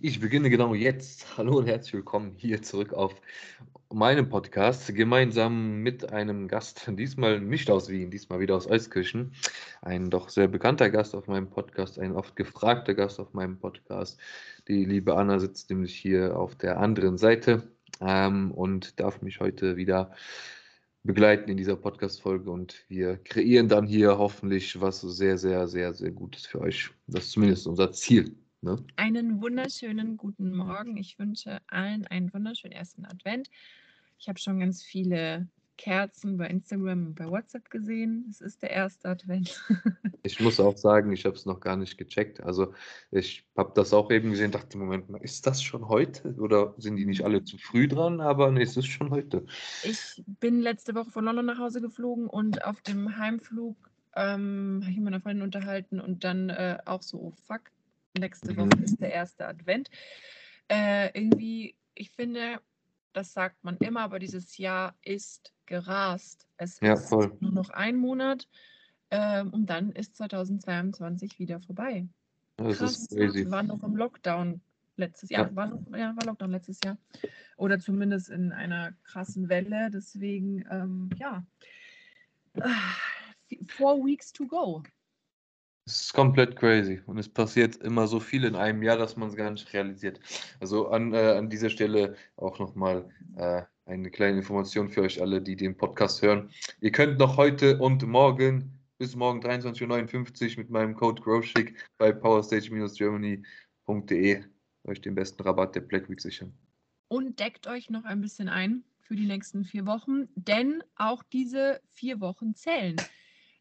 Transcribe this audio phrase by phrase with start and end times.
[0.00, 1.36] Ich beginne genau jetzt.
[1.36, 3.14] Hallo und herzlich willkommen hier zurück auf
[3.92, 9.34] meinem Podcast, gemeinsam mit einem Gast, diesmal nicht aus Wien, diesmal wieder aus Euskirchen.
[9.82, 14.18] Ein doch sehr bekannter Gast auf meinem Podcast, ein oft gefragter Gast auf meinem Podcast.
[14.66, 17.70] Die liebe Anna sitzt nämlich hier auf der anderen Seite
[18.00, 20.12] ähm, und darf mich heute wieder
[21.02, 26.12] begleiten in dieser Podcast-Folge und wir kreieren dann hier hoffentlich was sehr, sehr, sehr, sehr
[26.12, 26.90] Gutes für euch.
[27.08, 28.41] Das ist zumindest unser Ziel.
[28.62, 28.76] Ne?
[28.94, 30.96] Einen wunderschönen guten Morgen.
[30.96, 33.50] Ich wünsche allen einen wunderschönen ersten Advent.
[34.20, 38.24] Ich habe schon ganz viele Kerzen bei Instagram und bei WhatsApp gesehen.
[38.30, 39.60] Es ist der erste Advent.
[40.22, 42.40] ich muss auch sagen, ich habe es noch gar nicht gecheckt.
[42.40, 42.72] Also
[43.10, 46.32] ich habe das auch eben gesehen, dachte, Moment mal, ist das schon heute?
[46.36, 48.20] Oder sind die nicht alle zu früh dran?
[48.20, 49.44] Aber nee, es ist schon heute.
[49.82, 53.76] Ich bin letzte Woche von London nach Hause geflogen und auf dem Heimflug
[54.14, 57.62] ähm, habe ich mit meiner Freundin unterhalten und dann äh, auch so, oh fuck,
[58.18, 58.84] nächste Woche mhm.
[58.84, 59.88] ist der erste Advent.
[60.68, 62.60] Äh, irgendwie, ich finde,
[63.12, 66.46] das sagt man immer, aber dieses Jahr ist gerast.
[66.56, 67.36] Es ja, ist voll.
[67.40, 68.48] nur noch ein Monat
[69.10, 72.06] ähm, und dann ist 2022 wieder vorbei.
[72.56, 73.44] Das Krass, ist crazy.
[73.44, 74.60] Wir waren noch im Lockdown
[74.96, 75.48] letztes Jahr.
[75.48, 75.56] Ja.
[75.56, 76.98] War, noch, ja, war Lockdown letztes Jahr.
[77.56, 79.90] Oder zumindest in einer krassen Welle.
[79.90, 81.44] Deswegen, ähm, ja.
[83.68, 84.82] Four weeks to go.
[85.84, 89.28] Es ist komplett crazy und es passiert immer so viel in einem Jahr, dass man
[89.28, 90.20] es gar nicht realisiert.
[90.60, 95.42] Also an, äh, an dieser Stelle auch nochmal äh, eine kleine Information für euch alle,
[95.42, 96.50] die den Podcast hören.
[96.80, 102.12] Ihr könnt noch heute und morgen bis morgen 23.59 Uhr mit meinem Code GrowSchick bei
[102.12, 104.44] powerstage-germany.de
[104.84, 106.52] euch den besten Rabatt der Black Week sichern.
[107.08, 111.80] Und deckt euch noch ein bisschen ein für die nächsten vier Wochen, denn auch diese
[111.88, 112.94] vier Wochen zählen.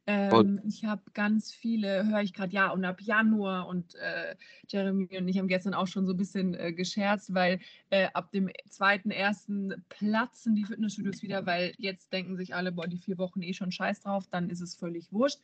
[0.08, 4.36] Ähm, ich habe ganz viele, höre ich gerade, ja, und ab Januar und äh,
[4.68, 7.60] Jeremy und ich haben gestern auch schon so ein bisschen äh, gescherzt, weil
[7.92, 12.88] äh, ab dem zweiten, ersten platzen die Fitnessstudios wieder, weil jetzt denken sich alle, boah,
[12.88, 15.40] die vier Wochen eh schon scheiß drauf, dann ist es völlig wurscht,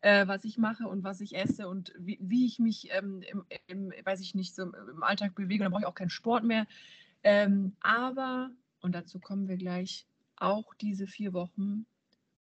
[0.00, 3.44] äh, was ich mache und was ich esse und wie, wie ich mich, ähm, im,
[3.68, 6.66] im, weiß ich nicht, so im Alltag bewege, dann brauche ich auch keinen Sport mehr.
[7.22, 8.50] Ähm, aber,
[8.80, 10.06] und dazu kommen wir gleich,
[10.36, 11.86] auch diese vier Wochen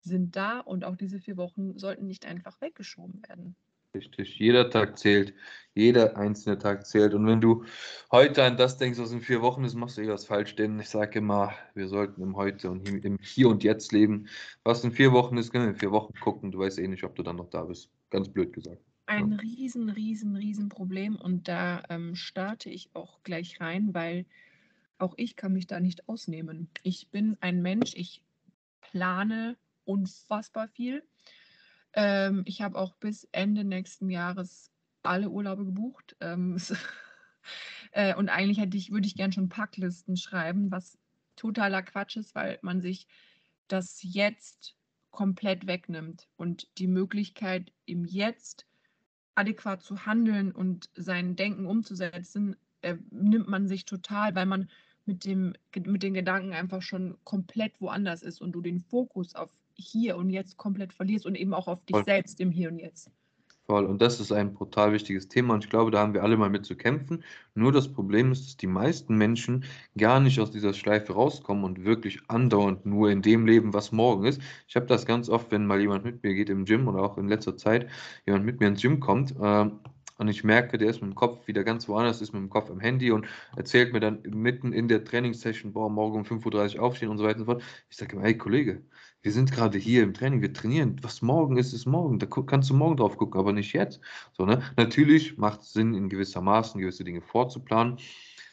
[0.04, 3.56] sind da und auch diese vier Wochen sollten nicht einfach weggeschoben werden.
[3.94, 5.34] Richtig, jeder Tag zählt,
[5.74, 7.14] jeder einzelne Tag zählt.
[7.14, 7.64] Und wenn du
[8.10, 10.56] heute an das denkst, was in vier Wochen ist, machst du eh was falsch.
[10.56, 14.26] Denn ich sage immer, wir sollten im Heute und im Hier und Jetzt leben.
[14.64, 16.50] Was in vier Wochen ist, können wir in vier Wochen gucken.
[16.50, 17.88] Du weißt eh nicht, ob du dann noch da bist.
[18.10, 18.82] Ganz blöd gesagt.
[19.06, 19.36] Ein ja.
[19.38, 21.14] riesen, riesen, riesen Problem.
[21.14, 24.26] Und da ähm, starte ich auch gleich rein, weil
[24.98, 26.68] auch ich kann mich da nicht ausnehmen.
[26.82, 28.22] Ich bin ein Mensch, ich
[28.80, 31.02] plane unfassbar viel.
[31.92, 34.70] Ähm, ich habe auch bis Ende nächsten Jahres
[35.02, 36.16] alle Urlaube gebucht.
[36.20, 36.58] Ähm,
[37.92, 40.98] äh, und eigentlich hätte ich, würde ich gern schon Packlisten schreiben, was
[41.36, 43.06] totaler Quatsch ist, weil man sich
[43.68, 44.76] das jetzt
[45.10, 48.66] komplett wegnimmt und die Möglichkeit im Jetzt
[49.36, 54.68] adäquat zu handeln und sein Denken umzusetzen, äh, nimmt man sich total, weil man
[55.06, 59.50] mit, dem, mit den Gedanken einfach schon komplett woanders ist und du den Fokus auf
[59.76, 62.04] hier und jetzt komplett verlierst und eben auch auf dich Voll.
[62.04, 63.10] selbst im Hier und Jetzt.
[63.66, 63.86] Voll.
[63.86, 66.50] Und das ist ein brutal wichtiges Thema und ich glaube, da haben wir alle mal
[66.50, 67.24] mit zu kämpfen.
[67.54, 69.64] Nur das Problem ist, dass die meisten Menschen
[69.96, 74.26] gar nicht aus dieser Schleife rauskommen und wirklich andauernd nur in dem leben, was morgen
[74.26, 74.42] ist.
[74.68, 77.16] Ich habe das ganz oft, wenn mal jemand mit mir geht im Gym oder auch
[77.16, 77.88] in letzter Zeit
[78.26, 79.34] jemand mit mir ins Gym kommt.
[79.40, 79.70] Äh,
[80.16, 82.70] und ich merke, der ist mit dem Kopf wieder ganz woanders, ist mit dem Kopf
[82.70, 86.82] am Handy und erzählt mir dann mitten in der Trainingssession, boah, morgen um 5.30 Uhr
[86.82, 87.62] aufstehen und so weiter und so fort.
[87.88, 88.82] Ich sage immer, hey Kollege,
[89.24, 90.96] wir sind gerade hier im Training, wir trainieren.
[91.00, 92.18] Was morgen ist, ist morgen.
[92.18, 93.98] Da kannst du morgen drauf gucken, aber nicht jetzt.
[94.32, 94.62] So, ne?
[94.76, 97.96] Natürlich macht es Sinn, in gewisser Maßen gewisse Dinge vorzuplanen,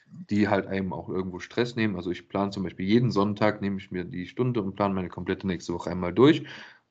[0.07, 1.97] die halt einem auch irgendwo Stress nehmen.
[1.97, 5.09] Also ich plane zum Beispiel jeden Sonntag, nehme ich mir die Stunde und plane meine
[5.09, 6.45] komplette nächste Woche einmal durch,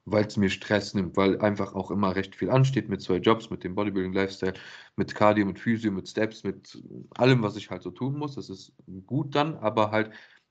[0.05, 3.49] weil es mir Stress nimmt, weil einfach auch immer recht viel ansteht mit zwei Jobs,
[3.49, 4.55] mit dem Bodybuilding-Lifestyle,
[4.97, 6.83] mit Cardio, mit Physio, mit Steps, mit
[7.17, 8.35] allem, was ich halt so tun muss.
[8.35, 8.75] Das ist
[9.07, 10.11] gut dann, aber halt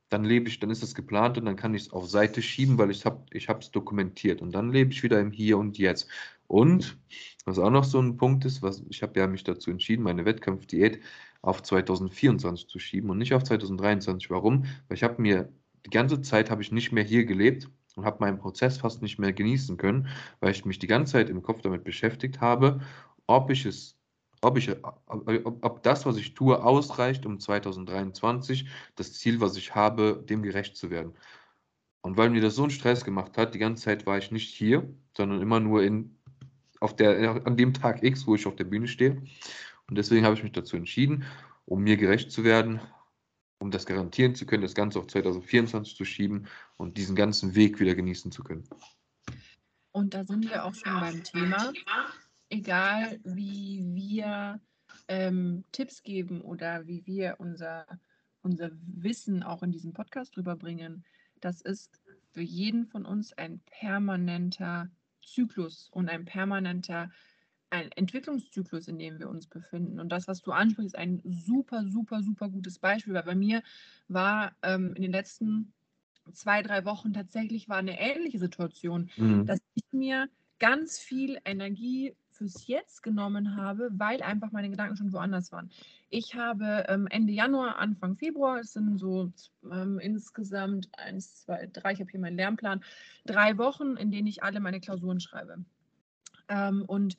[0.09, 2.77] dann lebe ich, dann ist es geplant und dann kann ich es auf Seite schieben,
[2.77, 6.07] weil ich habe ich es dokumentiert und dann lebe ich wieder im Hier und Jetzt.
[6.47, 6.97] Und
[7.45, 10.25] was auch noch so ein Punkt ist, was ich habe ja mich dazu entschieden, meine
[10.25, 10.99] Wettkampfdiät
[11.41, 14.29] auf 2024 zu schieben und nicht auf 2023.
[14.29, 14.65] Warum?
[14.87, 15.49] Weil ich habe mir
[15.85, 19.19] die ganze Zeit habe ich nicht mehr hier gelebt und habe meinen Prozess fast nicht
[19.19, 20.07] mehr genießen können,
[20.39, 22.81] weil ich mich die ganze Zeit im Kopf damit beschäftigt habe,
[23.27, 23.98] ob ich es
[24.41, 29.75] ob, ich, ob, ob das, was ich tue, ausreicht, um 2023 das Ziel, was ich
[29.75, 31.13] habe, dem gerecht zu werden.
[32.01, 34.53] Und weil mir das so einen Stress gemacht hat, die ganze Zeit war ich nicht
[34.53, 36.17] hier, sondern immer nur in,
[36.79, 39.21] auf der, an dem Tag X, wo ich auf der Bühne stehe.
[39.89, 41.25] Und deswegen habe ich mich dazu entschieden.
[41.69, 42.81] um mir gerecht zu werden,
[43.59, 46.47] um das garantieren zu können, das Ganze auf 2024 zu schieben
[46.77, 48.67] und diesen ganzen Weg wieder genießen zu können.
[49.91, 51.71] Und da sind wir auch schon beim Thema.
[52.49, 54.59] Egal wie wir
[55.07, 57.85] ähm, Tipps geben oder wie wir unser,
[58.41, 61.03] unser Wissen auch in diesem Podcast rüberbringen,
[61.41, 62.01] das ist
[62.31, 64.89] für jeden von uns ein permanenter
[65.21, 67.09] Zyklus und ein permanenter
[67.71, 69.99] ein Entwicklungszyklus, in dem wir uns befinden.
[69.99, 73.61] Und das, was du ansprichst, ist ein super, super, super gutes Beispiel, weil bei mir
[74.07, 75.73] war ähm, in den letzten
[76.33, 79.45] zwei, drei Wochen tatsächlich war eine ähnliche Situation, mhm.
[79.45, 80.29] dass ich mir
[80.59, 85.69] ganz viel Energie fürs Jetzt genommen habe, weil einfach meine Gedanken schon woanders waren.
[86.09, 89.31] Ich habe ähm, Ende Januar, Anfang Februar, es sind so
[89.69, 92.81] ähm, insgesamt eins, zwei, drei, ich habe hier meinen Lernplan,
[93.25, 95.65] drei Wochen, in denen ich alle meine Klausuren schreibe.
[96.47, 97.17] Ähm, und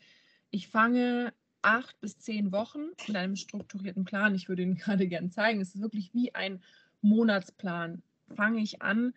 [0.51, 4.35] ich fange acht bis zehn Wochen mit einem strukturierten Plan.
[4.35, 5.61] Ich würde Ihnen gerade gerne zeigen.
[5.61, 6.63] Es ist wirklich wie ein
[7.03, 8.03] Monatsplan.
[8.35, 9.13] Fange ich an,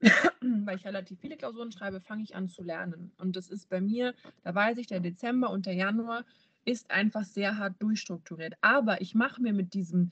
[0.40, 3.12] weil ich relativ viele Klausuren schreibe, fange ich an zu lernen.
[3.18, 6.24] Und das ist bei mir, da weiß ich, der Dezember und der Januar
[6.64, 8.54] ist einfach sehr hart durchstrukturiert.
[8.60, 10.10] Aber ich mache mir mit diesem,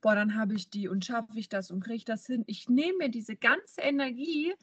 [0.00, 2.44] boah, dann habe ich die und schaffe ich das und kriege ich das hin.
[2.46, 4.54] Ich nehme mir diese ganze Energie,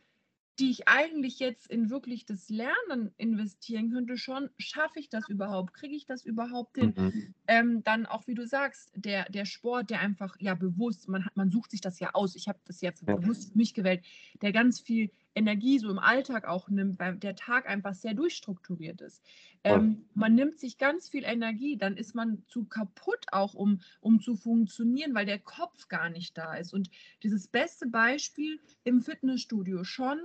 [0.60, 5.74] die ich eigentlich jetzt in wirklich das Lernen investieren könnte, schon, schaffe ich das überhaupt?
[5.74, 6.94] Kriege ich das überhaupt hin?
[6.96, 7.34] Mhm.
[7.48, 11.52] Ähm, dann auch, wie du sagst, der, der Sport, der einfach, ja, bewusst, man, man
[11.52, 13.16] sucht sich das ja aus, ich habe das ja, für ja.
[13.16, 14.04] bewusst für mich gewählt,
[14.42, 19.01] der ganz viel Energie so im Alltag auch nimmt, weil der Tag einfach sehr durchstrukturiert
[19.01, 19.22] ist.
[19.66, 24.22] Ähm, man nimmt sich ganz viel Energie, dann ist man zu kaputt auch, um, um
[24.22, 26.74] zu funktionieren, weil der Kopf gar nicht da ist.
[26.74, 26.90] Und
[27.24, 30.19] dieses beste Beispiel im Fitnessstudio schon,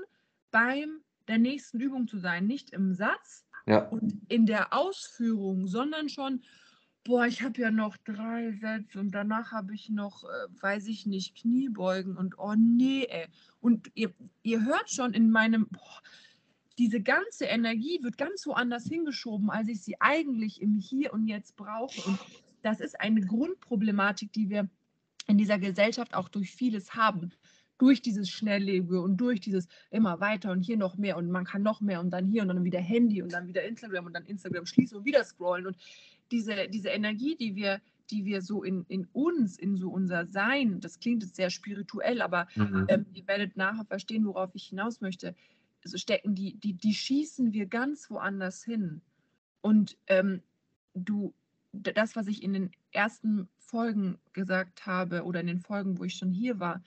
[0.50, 3.88] beim der nächsten Übung zu sein, nicht im Satz ja.
[3.88, 6.42] und in der Ausführung, sondern schon,
[7.04, 11.06] boah, ich habe ja noch drei Sätze und danach habe ich noch, äh, weiß ich
[11.06, 13.26] nicht, Kniebeugen und oh nee, ey.
[13.60, 14.12] Und ihr,
[14.42, 16.02] ihr hört schon in meinem, boah,
[16.78, 21.56] diese ganze Energie wird ganz woanders hingeschoben, als ich sie eigentlich im Hier und Jetzt
[21.56, 22.00] brauche.
[22.08, 22.18] Und
[22.62, 24.68] das ist eine Grundproblematik, die wir
[25.26, 27.32] in dieser Gesellschaft auch durch vieles haben
[27.80, 31.62] durch dieses Schnelllebige und durch dieses immer weiter und hier noch mehr und man kann
[31.62, 34.26] noch mehr und dann hier und dann wieder Handy und dann wieder Instagram und dann
[34.26, 35.76] Instagram schließen und wieder scrollen und
[36.30, 37.80] diese, diese Energie, die wir,
[38.10, 42.20] die wir so in, in uns, in so unser Sein, das klingt jetzt sehr spirituell,
[42.20, 42.84] aber mhm.
[42.88, 45.34] ähm, ihr werdet nachher verstehen, worauf ich hinaus möchte,
[45.82, 49.00] so stecken die, die, die schießen wir ganz woanders hin.
[49.62, 50.42] Und ähm,
[50.92, 51.32] du,
[51.72, 56.14] das, was ich in den ersten Folgen gesagt habe oder in den Folgen, wo ich
[56.14, 56.82] schon hier war,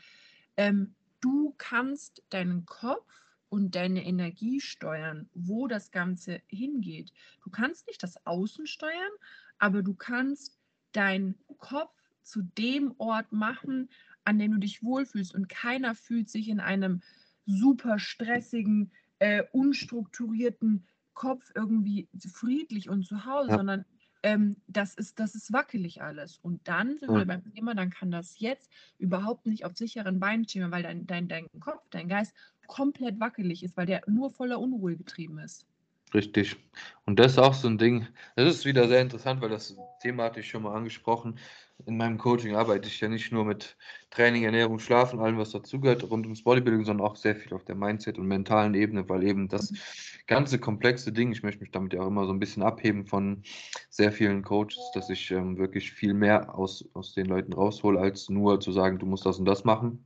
[0.57, 3.05] ähm, du kannst deinen Kopf
[3.49, 7.13] und deine Energie steuern, wo das Ganze hingeht.
[7.43, 9.11] Du kannst nicht das Außen steuern,
[9.59, 10.57] aber du kannst
[10.91, 13.89] deinen Kopf zu dem Ort machen,
[14.25, 15.35] an dem du dich wohlfühlst.
[15.35, 17.01] Und keiner fühlt sich in einem
[17.45, 23.57] super stressigen, äh, unstrukturierten Kopf irgendwie friedlich und zu Hause, ja.
[23.57, 23.85] sondern
[24.23, 26.37] ähm, das, ist, das ist wackelig alles.
[26.39, 30.47] Und dann sind wir beim Thema, dann kann das jetzt überhaupt nicht auf sicheren Beinen
[30.47, 32.33] stehen, weil dein, dein, dein Kopf, dein Geist
[32.67, 35.67] komplett wackelig ist, weil der nur voller Unruhe getrieben ist.
[36.13, 36.57] Richtig.
[37.05, 40.25] Und das ist auch so ein Ding, das ist wieder sehr interessant, weil das Thema
[40.25, 41.39] hatte ich schon mal angesprochen.
[41.87, 43.75] In meinem Coaching arbeite ich ja nicht nur mit
[44.11, 47.75] Training, Ernährung, Schlafen, allem, was dazugehört, rund ums Bodybuilding, sondern auch sehr viel auf der
[47.75, 49.73] Mindset- und mentalen Ebene, weil eben das
[50.27, 53.41] ganze komplexe Ding, ich möchte mich damit ja auch immer so ein bisschen abheben von
[53.89, 58.29] sehr vielen Coaches, dass ich ähm, wirklich viel mehr aus, aus den Leuten raushole, als
[58.29, 60.05] nur zu sagen, du musst das und das machen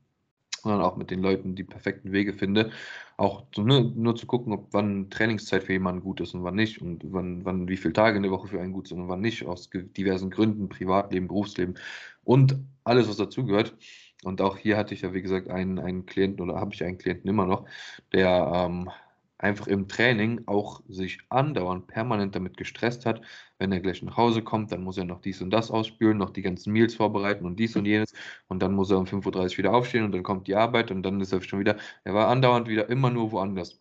[0.67, 2.71] sondern auch mit den Leuten die perfekten Wege finde.
[3.17, 6.81] Auch ne, nur zu gucken, ob wann Trainingszeit für jemanden gut ist und wann nicht
[6.81, 9.21] und wann, wann wie viele Tage in der Woche für einen gut sind und wann
[9.21, 11.75] nicht, aus diversen Gründen, Privatleben, Berufsleben
[12.23, 13.75] und alles, was dazugehört.
[14.23, 16.97] Und auch hier hatte ich ja, wie gesagt, einen, einen Klienten oder habe ich einen
[16.97, 17.65] Klienten immer noch,
[18.13, 18.89] der ähm,
[19.37, 23.21] einfach im Training auch sich andauernd permanent damit gestresst hat,
[23.59, 26.31] wenn er gleich nach Hause kommt, dann muss er noch dies und das ausspülen, noch
[26.31, 28.13] die ganzen Meals vorbereiten und dies und jenes
[28.47, 31.03] und dann muss er um 5.30 Uhr wieder aufstehen und dann kommt die Arbeit und
[31.03, 33.79] dann ist er schon wieder, er war andauernd wieder immer nur woanders.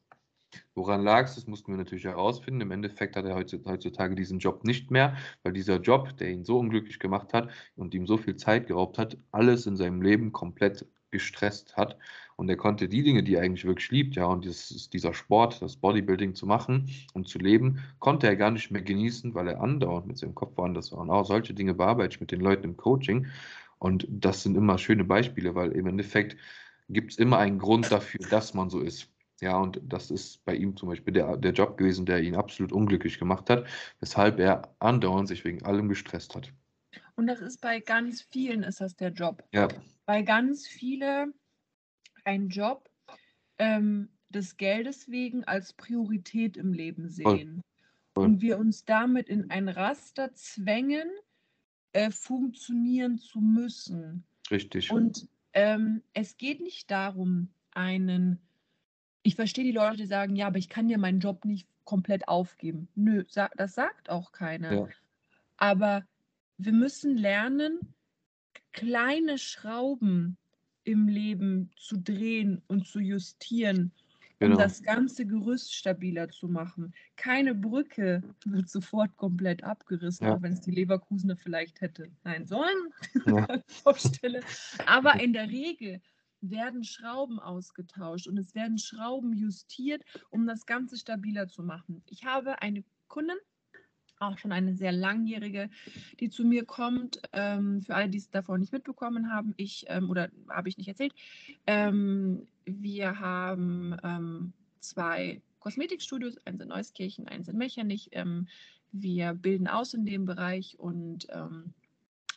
[0.75, 1.35] Woran lag es?
[1.35, 2.61] Das mussten wir natürlich herausfinden.
[2.61, 6.59] Im Endeffekt hat er heutzutage diesen Job nicht mehr, weil dieser Job, der ihn so
[6.59, 10.87] unglücklich gemacht hat und ihm so viel Zeit geraubt hat, alles in seinem Leben komplett
[11.11, 11.99] gestresst hat.
[12.37, 15.62] Und er konnte die Dinge, die er eigentlich wirklich liebt, ja, und dieses, dieser Sport,
[15.62, 19.61] das Bodybuilding zu machen und zu leben, konnte er gar nicht mehr genießen, weil er
[19.61, 20.99] andauernd mit seinem Kopf woanders war.
[21.00, 23.26] Und auch solche Dinge bearbeite ich mit den Leuten im Coaching.
[23.78, 26.37] Und das sind immer schöne Beispiele, weil im Endeffekt
[26.88, 29.11] gibt es immer einen Grund dafür, dass man so ist.
[29.40, 32.73] Ja, und das ist bei ihm zum Beispiel der, der Job gewesen, der ihn absolut
[32.73, 33.66] unglücklich gemacht hat,
[34.00, 36.52] weshalb er andauernd sich wegen allem gestresst hat.
[37.16, 39.43] Und das ist bei ganz vielen ist das der Job.
[39.52, 39.69] Ja,
[40.07, 41.33] Bei ganz viele
[42.26, 42.90] ein Job
[43.59, 47.62] ähm, des Geldes wegen als Priorität im Leben sehen.
[48.14, 48.25] voll.
[48.25, 51.09] Und wir uns damit in ein Raster zwängen,
[51.92, 54.25] äh, funktionieren zu müssen.
[54.50, 54.90] Richtig.
[54.90, 58.40] Und ähm, es geht nicht darum, einen,
[59.23, 62.28] ich verstehe die Leute, die sagen, ja, aber ich kann ja meinen Job nicht komplett
[62.28, 62.88] aufgeben.
[62.95, 63.25] Nö,
[63.56, 64.73] das sagt auch keiner.
[64.73, 64.88] Ja,
[65.56, 66.06] Aber
[66.59, 67.95] wir müssen lernen,
[68.73, 70.37] kleine Schrauben
[70.87, 73.90] im Leben zu drehen und zu justieren,
[74.40, 74.57] um genau.
[74.57, 76.95] das ganze Gerüst stabiler zu machen.
[77.16, 82.47] Keine Brücke wird sofort komplett abgerissen, Ja, auch wenn es die Leverkusener vielleicht hätte sein
[82.47, 82.93] sollen
[83.26, 83.47] ja.
[84.87, 86.00] Aber in der Regel
[86.40, 92.02] werden Schrauben ausgetauscht und es werden Schrauben justiert, um das Ganze stabiler zu machen.
[92.07, 93.37] Ich habe eine Kundin,
[94.18, 95.70] auch schon eine sehr langjährige,
[96.20, 97.20] die zu mir kommt.
[97.32, 100.88] Ähm, für alle, die es davor nicht mitbekommen haben, ich ähm, oder habe ich nicht
[100.88, 101.14] erzählt,
[101.66, 108.11] ähm, wir haben ähm, zwei Kosmetikstudios, eins in Neuskirchen, eins in Mechernich.
[108.12, 108.49] Ähm,
[108.92, 111.75] wir bilden aus in dem Bereich und ähm,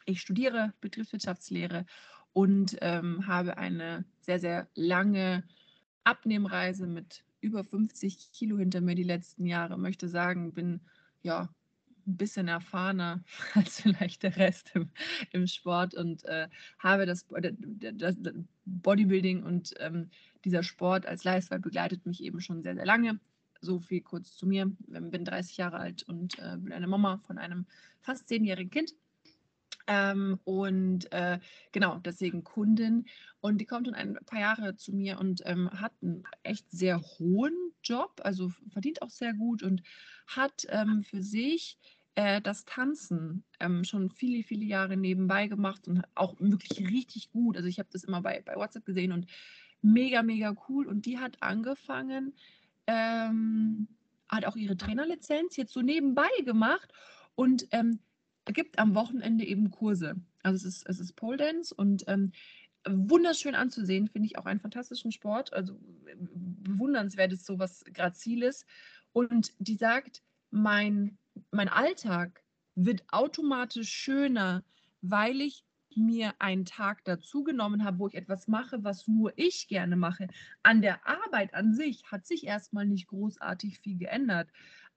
[0.05, 1.85] ich studiere Betriebswirtschaftslehre
[2.33, 5.43] und habe eine sehr, sehr lange
[6.03, 9.77] Abnehmreise mit über 50 Kilo hinter mir die letzten Jahre.
[9.77, 10.81] Möchte sagen, bin
[11.21, 11.49] ja
[12.07, 14.89] ein bisschen erfahrener als vielleicht der Rest im,
[15.31, 16.47] im Sport und äh,
[16.79, 18.15] habe das, das,
[18.65, 20.09] Bodybuilding und ähm,
[20.45, 23.19] dieser Sport als Lifestyle begleitet mich eben schon sehr, sehr lange.
[23.61, 24.71] So viel kurz zu mir.
[24.93, 27.65] Ähm, Bin 30 Jahre alt und äh, bin eine Mama von einem
[27.99, 28.93] fast zehnjährigen Kind.
[29.91, 31.39] Ähm, und äh,
[31.71, 33.05] genau, deswegen Kundin.
[33.41, 37.01] Und die kommt schon ein paar Jahre zu mir und ähm, hat einen echt sehr
[37.01, 39.81] hohen Job, also verdient auch sehr gut und
[40.27, 41.79] hat ähm, für sich
[42.13, 47.57] äh, das Tanzen ähm, schon viele, viele Jahre nebenbei gemacht und auch wirklich richtig gut.
[47.57, 49.25] Also ich habe das immer bei, bei WhatsApp gesehen und
[49.81, 50.85] mega, mega cool.
[50.85, 52.35] Und die hat angefangen,
[52.85, 53.87] ähm,
[54.27, 56.93] hat auch ihre Trainerlizenz jetzt so nebenbei gemacht
[57.33, 57.99] und ähm,
[58.53, 60.15] gibt am Wochenende eben Kurse.
[60.43, 62.31] Also es ist, es ist Pole Dance und ähm,
[62.87, 65.53] wunderschön anzusehen, finde ich auch einen fantastischen Sport.
[65.53, 65.73] Also
[66.05, 68.65] äh, bewundernswert ist sowas Graziles.
[69.11, 71.17] Und die sagt, mein,
[71.51, 72.43] mein Alltag
[72.75, 74.63] wird automatisch schöner,
[75.01, 75.63] weil ich
[75.95, 80.27] mir einen Tag dazu genommen habe, wo ich etwas mache, was nur ich gerne mache.
[80.63, 84.49] An der Arbeit an sich hat sich erstmal nicht großartig viel geändert,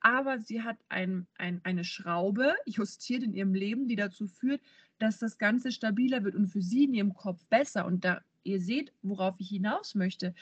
[0.03, 4.61] aber sie hat ein, ein, eine Schraube justiert in ihrem Leben, die dazu führt,
[4.99, 7.87] dass das Ganze stabiler wird und für sie in ihrem Kopf besser.
[7.87, 10.35] Und da ihr seht, worauf ich hinaus möchte.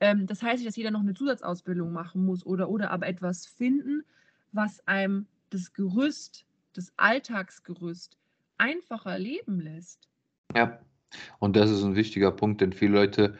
[0.00, 3.46] Ähm, das heißt nicht, dass jeder noch eine Zusatzausbildung machen muss oder oder, aber etwas
[3.46, 4.04] finden,
[4.52, 8.16] was einem das Gerüst, das Alltagsgerüst
[8.58, 10.08] einfacher leben lässt.
[10.54, 10.80] ja.
[11.40, 13.36] Und das ist ein wichtiger Punkt, denn viele Leute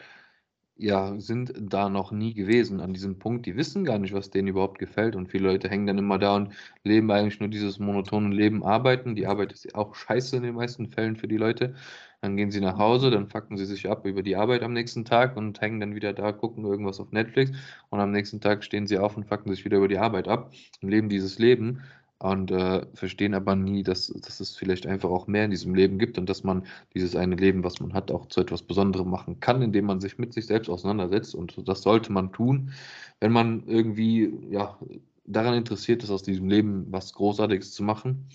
[0.80, 3.44] ja, sind da noch nie gewesen an diesem Punkt.
[3.44, 5.14] Die wissen gar nicht, was denen überhaupt gefällt.
[5.14, 9.14] Und viele Leute hängen dann immer da und leben eigentlich nur dieses monotone Leben, arbeiten.
[9.14, 11.74] Die Arbeit ist auch scheiße in den meisten Fällen für die Leute.
[12.22, 15.04] Dann gehen sie nach Hause, dann fucken sie sich ab über die Arbeit am nächsten
[15.04, 17.52] Tag und hängen dann wieder da, gucken irgendwas auf Netflix.
[17.90, 20.52] Und am nächsten Tag stehen sie auf und fucken sich wieder über die Arbeit ab
[20.82, 21.82] und leben dieses Leben
[22.20, 25.98] und äh, verstehen aber nie, dass, dass es vielleicht einfach auch mehr in diesem Leben
[25.98, 29.40] gibt und dass man dieses eine Leben, was man hat, auch zu etwas Besonderem machen
[29.40, 31.34] kann, indem man sich mit sich selbst auseinandersetzt.
[31.34, 32.72] Und das sollte man tun,
[33.20, 34.78] wenn man irgendwie ja,
[35.24, 38.28] daran interessiert ist, aus diesem Leben was Großartiges zu machen.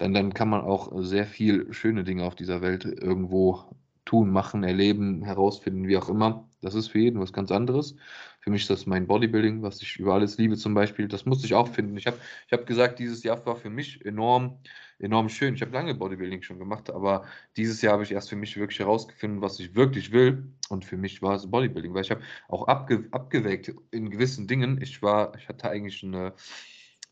[0.00, 4.64] Denn dann kann man auch sehr viel schöne Dinge auf dieser Welt irgendwo tun, machen,
[4.64, 6.48] erleben, herausfinden, wie auch immer.
[6.62, 7.94] Das ist für jeden was ganz anderes.
[8.40, 11.08] Für mich ist das mein Bodybuilding, was ich über alles liebe zum Beispiel.
[11.08, 11.96] Das musste ich auch finden.
[11.96, 14.58] Ich habe ich hab gesagt, dieses Jahr war für mich enorm,
[14.98, 15.54] enorm schön.
[15.54, 17.24] Ich habe lange Bodybuilding schon gemacht, aber
[17.56, 20.52] dieses Jahr habe ich erst für mich wirklich herausgefunden, was ich wirklich will.
[20.70, 24.80] Und für mich war es Bodybuilding, weil ich habe auch abge, abgewägt in gewissen Dingen.
[24.80, 26.34] Ich war, ich hatte eigentlich eine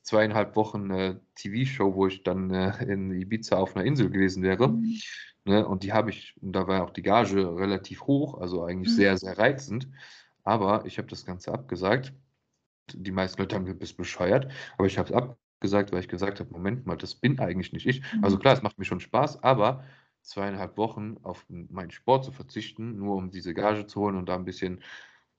[0.03, 4.69] zweieinhalb Wochen äh, TV-Show, wo ich dann äh, in Ibiza auf einer Insel gewesen wäre.
[4.69, 4.99] Mhm.
[5.45, 5.67] Ne?
[5.67, 8.97] Und die habe ich, und da war auch die Gage relativ hoch, also eigentlich Mhm.
[8.97, 9.89] sehr, sehr reizend.
[10.49, 12.13] Aber ich habe das Ganze abgesagt.
[12.95, 14.51] Die meisten Leute haben gesagt, bist bescheuert.
[14.79, 17.87] Aber ich habe es abgesagt, weil ich gesagt habe, Moment mal, das bin eigentlich nicht
[17.87, 18.03] ich.
[18.23, 18.41] Also Mhm.
[18.41, 19.85] klar, es macht mir schon Spaß, aber
[20.23, 24.37] zweieinhalb Wochen auf meinen Sport zu verzichten, nur um diese Gage zu holen und da
[24.37, 24.83] ein bisschen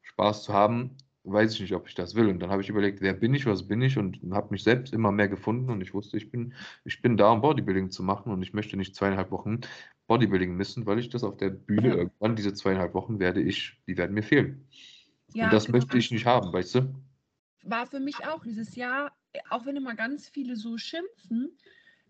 [0.03, 2.27] Spaß zu haben, weiß ich nicht, ob ich das will.
[2.29, 4.93] Und dann habe ich überlegt, wer bin ich, was bin ich und habe mich selbst
[4.93, 6.53] immer mehr gefunden und ich wusste, ich bin,
[6.85, 9.61] ich bin da, um Bodybuilding zu machen und ich möchte nicht zweieinhalb Wochen
[10.07, 13.97] Bodybuilding missen, weil ich das auf der Bühne irgendwann, diese zweieinhalb Wochen werde ich, die
[13.97, 14.67] werden mir fehlen.
[15.33, 15.69] Ja, Und das genau.
[15.69, 16.95] möchte ich nicht haben, weißt du?
[17.62, 21.57] war für mich auch dieses Jahr, äh, auch wenn immer ganz viele so schimpfen,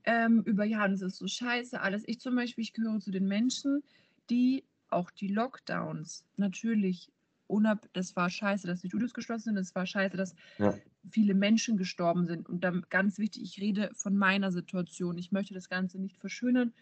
[0.03, 2.03] ähm, über ja, das ist so scheiße alles.
[2.07, 3.83] Ich zum Beispiel, ich gehöre zu den Menschen,
[4.29, 7.11] die auch die Lockdowns natürlich
[7.47, 10.81] unab das war scheiße, dass die Studios geschlossen sind, es war scheiße, dass Ja.
[11.09, 12.47] viele Menschen gestorben sind.
[12.47, 15.17] Und dann ganz wichtig, ich rede von meiner Situation.
[15.17, 16.73] Ich möchte das Ganze nicht verschönern.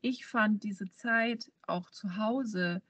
[0.00, 2.82] Ich fand diese Zeit auch zu Hause.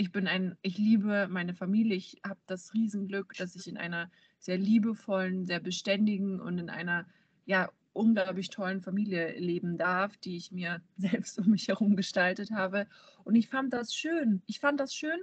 [0.00, 1.96] Ich bin ein, ich liebe meine Familie.
[1.96, 7.04] Ich habe das Riesenglück, dass ich in einer sehr liebevollen, sehr beständigen und in einer
[7.46, 12.86] ja unglaublich tollen Familie leben darf, die ich mir selbst um mich herum gestaltet habe.
[13.24, 14.40] Und ich fand das schön.
[14.46, 15.18] Ich fand das schön,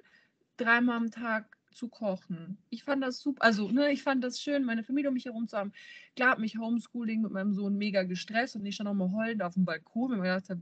[0.57, 2.57] dreimal am Tag zu kochen.
[2.69, 5.47] Ich fand das super, also ne, ich fand das schön, meine Familie um mich herum
[5.47, 5.71] zu haben.
[6.17, 9.41] Klar hat mich Homeschooling mit meinem Sohn mega gestresst und ich stand auch mal heulend
[9.41, 10.61] auf dem Balkon, wenn man gedacht habe,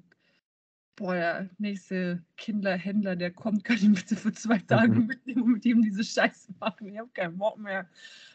[0.95, 4.99] boah, der nächste Kindlerhändler, der kommt, kann ihn bitte für zwei Tage Mhm.
[4.99, 6.87] mitnehmen und mit ihm diese Scheiße machen.
[6.87, 7.89] Ich habe keinen Bock mehr,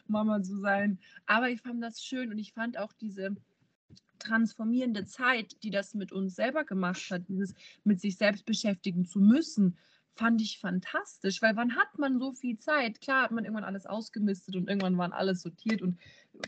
[0.07, 0.99] Mama zu sein.
[1.25, 3.35] Aber ich fand das schön und ich fand auch diese
[4.19, 9.19] transformierende Zeit, die das mit uns selber gemacht hat, dieses mit sich selbst beschäftigen zu
[9.19, 9.77] müssen,
[10.15, 12.99] fand ich fantastisch, weil wann hat man so viel Zeit?
[12.99, 15.97] Klar hat man irgendwann alles ausgemistet und irgendwann waren alles sortiert und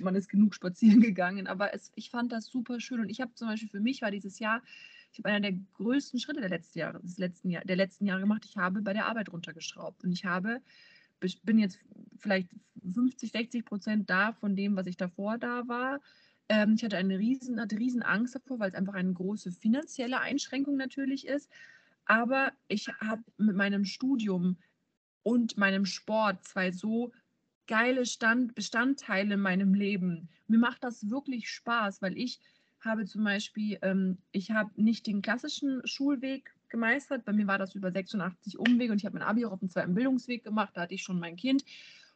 [0.01, 3.33] man ist genug spazieren gegangen, aber es, ich fand das super schön und ich habe
[3.35, 4.61] zum Beispiel für mich war dieses Jahr,
[5.11, 8.21] ich habe einer der größten Schritte der letzten Jahre, des letzten Jahr, der letzten Jahre
[8.21, 8.45] gemacht.
[8.45, 10.61] Ich habe bei der Arbeit runtergeschraubt und ich habe
[11.43, 11.79] bin jetzt
[12.17, 12.49] vielleicht
[12.93, 16.01] 50, 60 Prozent da von dem, was ich davor da war.
[16.49, 20.19] Ähm, ich hatte eine riesen, hatte riesen Angst davor, weil es einfach eine große finanzielle
[20.19, 21.49] Einschränkung natürlich ist.
[22.05, 24.57] Aber ich habe mit meinem Studium
[25.23, 27.11] und meinem Sport zwei so
[27.67, 30.29] geile Stand Bestandteile in meinem Leben.
[30.47, 32.39] Mir macht das wirklich Spaß, weil ich
[32.81, 37.25] habe zum Beispiel, ähm, ich habe nicht den klassischen Schulweg gemeistert.
[37.25, 39.69] Bei mir war das über 86 Umwege und ich habe mein Abi auch auf dem
[39.69, 40.71] zweiten Bildungsweg gemacht.
[40.73, 41.63] Da hatte ich schon mein Kind.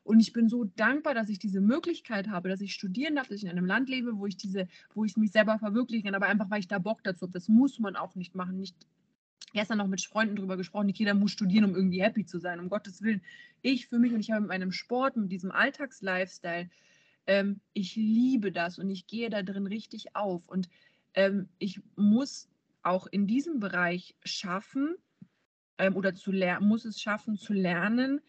[0.04, 3.38] Und ich bin so dankbar, dass ich diese Möglichkeit habe, dass ich studieren darf, dass
[3.38, 6.28] ich in einem Land lebe, wo ich diese, wo ich mich selber verwirklichen kann, aber
[6.28, 7.34] einfach, weil ich da Bock dazu habe.
[7.34, 8.58] Das muss man auch nicht machen.
[8.58, 8.76] Nicht
[9.54, 12.60] gestern noch mit Freunden drüber gesprochen, nicht jeder muss studieren, um irgendwie happy zu sein,
[12.60, 13.22] um Gottes Willen.
[13.62, 16.70] Ich für mich und ich habe mit meinem Sport, mit diesem Alltagslifestyle,
[17.28, 20.48] ähm, ich liebe das und ich gehe da drin richtig auf.
[20.48, 20.70] Und
[21.14, 22.50] ähm, ich muss
[22.84, 24.96] auch in diesem Bereich schaffen
[25.78, 28.22] ähm, oder zu muss es schaffen zu lernen,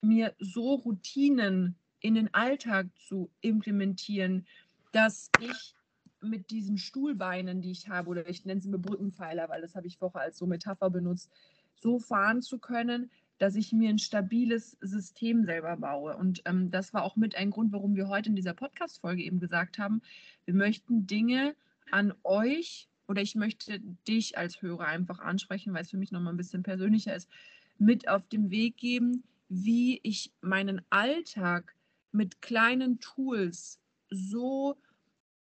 [0.00, 4.46] mir so Routinen in den Alltag zu implementieren,
[4.92, 5.74] dass ich
[6.20, 9.86] mit diesen Stuhlbeinen, die ich habe, oder ich nenne sie mir Brückenpfeiler, weil das habe
[9.86, 11.30] ich vorher als so Metapher benutzt,
[11.76, 13.10] so fahren zu können,
[13.44, 16.16] dass ich mir ein stabiles System selber baue.
[16.16, 19.38] Und ähm, das war auch mit ein Grund, warum wir heute in dieser Podcast-Folge eben
[19.38, 20.00] gesagt haben,
[20.46, 21.54] wir möchten Dinge
[21.90, 26.32] an euch oder ich möchte dich als Hörer einfach ansprechen, weil es für mich nochmal
[26.32, 27.28] ein bisschen persönlicher ist,
[27.76, 31.76] mit auf den Weg geben, wie ich meinen Alltag
[32.12, 33.78] mit kleinen Tools
[34.08, 34.78] so,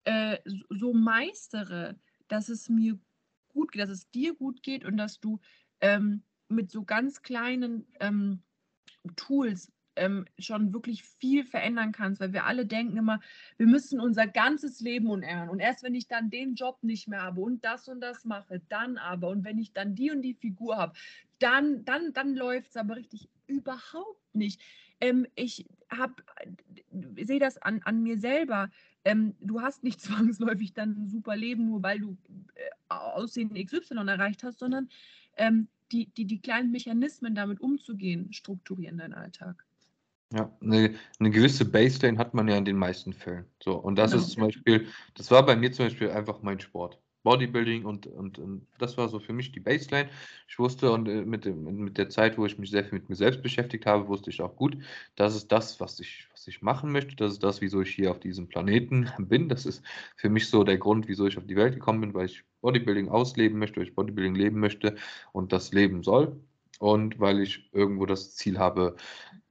[0.03, 2.99] äh, so meistere, dass es mir
[3.47, 5.39] gut geht, dass es dir gut geht und dass du
[5.79, 8.41] ähm, mit so ganz kleinen ähm,
[9.15, 13.19] Tools ähm, schon wirklich viel verändern kannst, weil wir alle denken immer,
[13.57, 15.49] wir müssen unser ganzes Leben unerhören.
[15.49, 18.61] Und erst wenn ich dann den Job nicht mehr habe und das und das mache,
[18.69, 20.93] dann aber, und wenn ich dann die und die Figur habe,
[21.39, 24.61] dann, dann, dann läuft es aber richtig überhaupt nicht.
[25.01, 26.15] Ähm, ich habe,
[27.17, 28.69] sehe das an, an mir selber.
[29.03, 32.17] Ähm, du hast nicht zwangsläufig dann ein super Leben, nur weil du
[32.55, 34.89] äh, Aussehen XY erreicht hast, sondern
[35.37, 39.65] ähm, die, die, die kleinen Mechanismen damit umzugehen, strukturieren deinen Alltag.
[40.33, 43.45] Ja, eine, eine gewisse Baseline hat man ja in den meisten Fällen.
[43.63, 44.23] So, und das Genau.
[44.23, 46.99] ist zum Beispiel, das war bei mir zum Beispiel einfach mein Sport.
[47.25, 50.09] Bodybuilding und, und, und das war so für mich die Baseline.
[50.47, 53.09] Ich wusste und äh, mit, dem, mit der Zeit, wo ich mich sehr viel mit
[53.09, 54.77] mir selbst beschäftigt habe, wusste ich auch gut,
[55.15, 57.15] das ist das, was ich, was ich machen möchte.
[57.15, 59.49] Das ist das, wieso ich hier auf diesem Planeten bin.
[59.49, 59.83] Das ist
[60.15, 63.09] für mich so der Grund, wieso ich auf die Welt gekommen bin, weil ich Bodybuilding
[63.09, 64.95] ausleben möchte, weil ich Bodybuilding leben möchte
[65.33, 66.39] und das leben soll.
[66.77, 68.95] Und weil ich irgendwo das Ziel habe,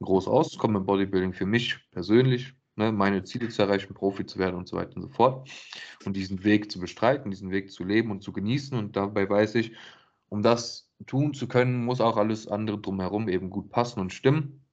[0.00, 4.56] groß rauszukommen im Bodybuilding für mich persönlich, ne, meine Ziele zu erreichen, Profi zu werden
[4.56, 5.48] und so weiter und so fort.
[6.04, 8.76] Und diesen Weg zu bestreiten, diesen Weg zu leben und zu genießen.
[8.78, 9.72] Und dabei weiß ich,
[10.28, 14.64] um das tun zu können, muss auch alles andere drumherum eben gut passen und stimmen.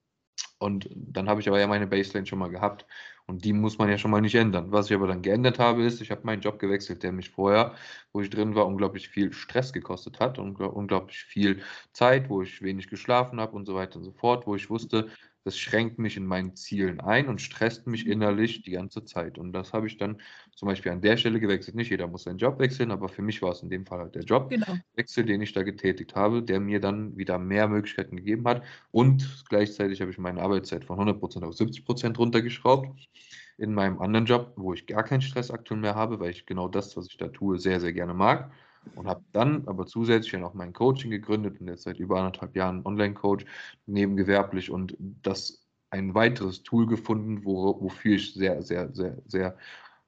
[0.59, 2.85] Und dann habe ich aber ja meine Baseline schon mal gehabt.
[3.25, 4.71] Und die muss man ja schon mal nicht ändern.
[4.71, 7.75] Was ich aber dann geändert habe, ist, ich habe meinen Job gewechselt, der mich vorher,
[8.11, 11.61] wo ich drin war, unglaublich viel Stress gekostet hat und unglaublich viel
[11.93, 15.09] Zeit, wo ich wenig geschlafen habe und so weiter und so fort, wo ich wusste,
[15.43, 19.37] das schränkt mich in meinen Zielen ein und stresst mich innerlich die ganze Zeit.
[19.37, 20.21] Und das habe ich dann
[20.55, 21.75] zum Beispiel an der Stelle gewechselt.
[21.75, 24.15] Nicht jeder muss seinen Job wechseln, aber für mich war es in dem Fall halt
[24.15, 24.81] der Genau.
[24.95, 28.63] Jobwechsel, den ich da getätigt habe, der mir dann wieder mehr Möglichkeiten gegeben hat.
[28.91, 33.09] Und gleichzeitig habe ich meine Arbeitszeit von 100% auf 70% runtergeschraubt.
[33.57, 36.67] in meinem anderen Job, wo ich gar keinen Stress aktuell mehr habe, weil ich genau
[36.67, 38.51] das, was ich da tue, sehr, sehr gerne mag.
[38.95, 42.85] Und habe dann aber zusätzlich noch mein Coaching gegründet und jetzt seit über anderthalb Jahren
[42.85, 43.45] Online-Coach,
[43.85, 49.57] nebengewerblich und das ein weiteres Tool gefunden, wo, wofür ich sehr, sehr, sehr, sehr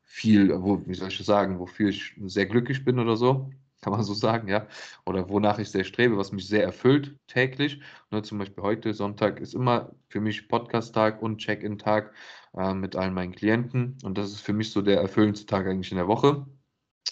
[0.03, 3.51] viel, wo, wie soll ich das sagen, wofür ich sehr glücklich bin oder so
[3.83, 4.67] kann man so sagen, ja.
[5.05, 7.81] Oder wonach ich sehr strebe, was mich sehr erfüllt täglich.
[8.11, 12.13] Ne, zum Beispiel heute, Sonntag, ist immer für mich Podcast-Tag und Check-in-Tag
[12.55, 13.97] äh, mit allen meinen Klienten.
[14.03, 16.45] Und das ist für mich so der erfüllendste Tag eigentlich in der Woche.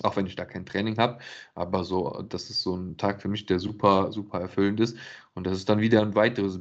[0.03, 1.19] Auch wenn ich da kein Training habe.
[1.55, 4.97] Aber so, das ist so ein Tag für mich, der super, super erfüllend ist.
[5.33, 6.59] Und das ist dann wieder ein weiteres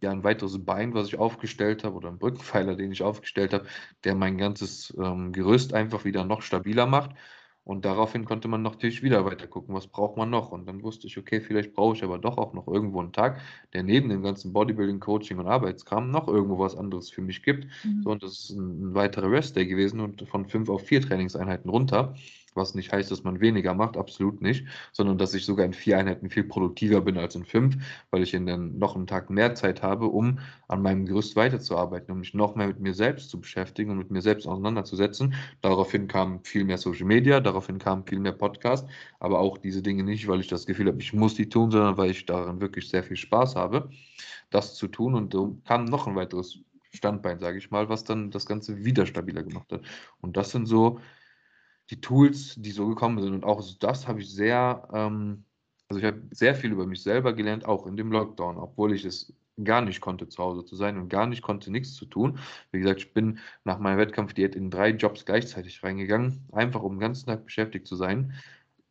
[0.00, 3.66] ja, ein weiteres Bein, was ich aufgestellt habe, oder ein Brückenpfeiler, den ich aufgestellt habe,
[4.04, 7.10] der mein ganzes ähm, Gerüst einfach wieder noch stabiler macht.
[7.64, 10.52] Und daraufhin konnte man natürlich wieder weiter gucken, was braucht man noch.
[10.52, 13.42] Und dann wusste ich, okay, vielleicht brauche ich aber doch auch noch irgendwo einen Tag,
[13.74, 17.66] der neben dem ganzen Bodybuilding, Coaching und Arbeitskram noch irgendwo was anderes für mich gibt.
[17.84, 18.02] Mhm.
[18.02, 21.68] So, und das ist ein, ein weiterer Rest-Day gewesen und von fünf auf vier Trainingseinheiten
[21.68, 22.14] runter
[22.58, 25.96] was nicht heißt, dass man weniger macht, absolut nicht, sondern dass ich sogar in vier
[25.96, 27.76] Einheiten viel produktiver bin als in fünf,
[28.10, 32.12] weil ich in den noch einen Tag mehr Zeit habe, um an meinem Gerüst weiterzuarbeiten,
[32.12, 35.34] um mich noch mehr mit mir selbst zu beschäftigen und mit mir selbst auseinanderzusetzen.
[35.62, 38.86] Daraufhin kam viel mehr Social Media, daraufhin kam viel mehr Podcast,
[39.20, 41.96] aber auch diese Dinge nicht, weil ich das Gefühl habe, ich muss die tun, sondern
[41.96, 43.88] weil ich daran wirklich sehr viel Spaß habe,
[44.50, 46.58] das zu tun und so kam noch ein weiteres
[46.92, 49.82] Standbein, sage ich mal, was dann das Ganze wieder stabiler gemacht hat.
[50.20, 51.00] Und das sind so
[51.90, 53.34] die Tools, die so gekommen sind.
[53.34, 55.44] Und auch das habe ich sehr, ähm,
[55.88, 59.04] also ich habe sehr viel über mich selber gelernt, auch in dem Lockdown, obwohl ich
[59.04, 59.32] es
[59.64, 62.38] gar nicht konnte, zu Hause zu sein und gar nicht konnte, nichts zu tun.
[62.70, 67.00] Wie gesagt, ich bin nach meiner Wettkampfdiät in drei Jobs gleichzeitig reingegangen, einfach um den
[67.00, 68.34] ganzen Tag beschäftigt zu sein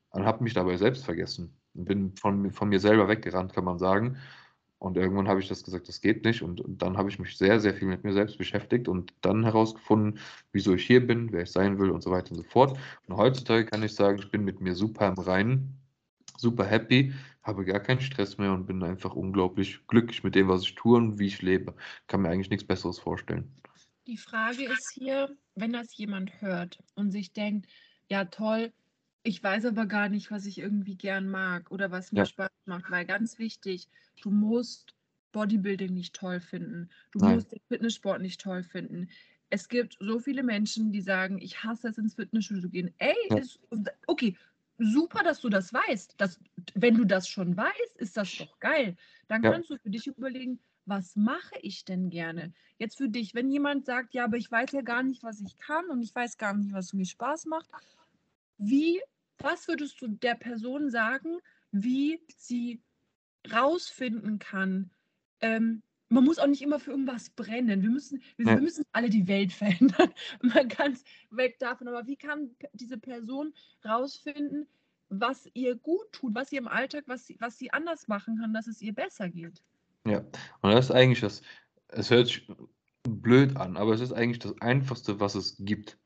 [0.10, 3.80] und habe mich dabei selbst vergessen und bin von, von mir selber weggerannt, kann man
[3.80, 4.18] sagen.
[4.80, 6.44] Und irgendwann habe ich das gesagt, das geht nicht.
[6.44, 9.44] Und, und, dann habe ich mich sehr, sehr viel mit mir selbst beschäftigt und dann
[9.44, 10.20] herausgefunden,
[10.52, 12.78] wieso ich hier bin, wer ich sein will und so weiter und so fort.
[13.08, 15.80] Und heutzutage kann ich sagen, ich bin mit mir super im Reinen,
[16.38, 20.62] super happy, habe gar keinen Stress mehr und bin einfach unglaublich glücklich mit dem, was
[20.62, 21.74] ich tue und wie ich lebe.
[22.06, 23.52] Kann mir eigentlich nichts Besseres vorstellen.
[24.06, 27.68] Die Frage ist hier, wenn das jemand hört und sich denkt,
[28.10, 28.72] ja toll,
[29.28, 32.26] ich weiß aber gar nicht, was ich irgendwie gern mag oder was mir ja.
[32.26, 33.90] Spaß macht, weil ganz wichtig,
[34.22, 34.96] du musst
[35.34, 36.90] Bodybuilding nicht toll finden.
[37.12, 37.36] Du Nein.
[37.36, 39.10] musst den Fitnesssport nicht toll finden.
[39.50, 42.94] Es gibt so viele Menschen, die sagen, ich hasse es ins Fitnessstudio zu gehen.
[43.00, 43.38] Ey, ja.
[43.38, 43.60] ist,
[44.08, 44.38] okay,
[44.78, 46.16] super, dass du das weißt.
[46.18, 46.40] Das,
[46.76, 48.96] wenn du das schon weißt, ist das doch geil.
[49.28, 49.52] Dann ja.
[49.52, 52.54] kannst du für dich überlegen, was mache ich denn gerne?
[52.78, 55.58] Jetzt für dich, wenn jemand sagt, ja, aber ich weiß ja gar nicht, was ich
[55.58, 57.70] kann und ich weiß gar nicht, was mir Spaß macht,
[58.58, 59.02] wie
[59.40, 61.38] was würdest du der Person sagen,
[61.72, 62.82] wie sie
[63.52, 64.92] rausfinden kann?
[65.42, 67.82] Ähm, man muss auch nicht immer für irgendwas brennen.
[67.82, 68.56] Wir müssen, wir, ja.
[68.56, 70.14] wir müssen alle die Welt verändern.
[70.42, 71.88] Man kann es weg davon.
[71.88, 73.54] Aber wie kann diese Person
[73.86, 74.68] rausfinden,
[75.10, 78.54] was ihr gut tut, was ihr im Alltag, was sie, was sie anders machen kann,
[78.54, 79.62] dass es ihr besser geht?
[80.06, 80.20] Ja,
[80.62, 81.42] und das ist eigentlich das,
[81.90, 82.48] es hört sich
[83.04, 85.98] blöd an, aber es ist eigentlich das Einfachste, was es gibt.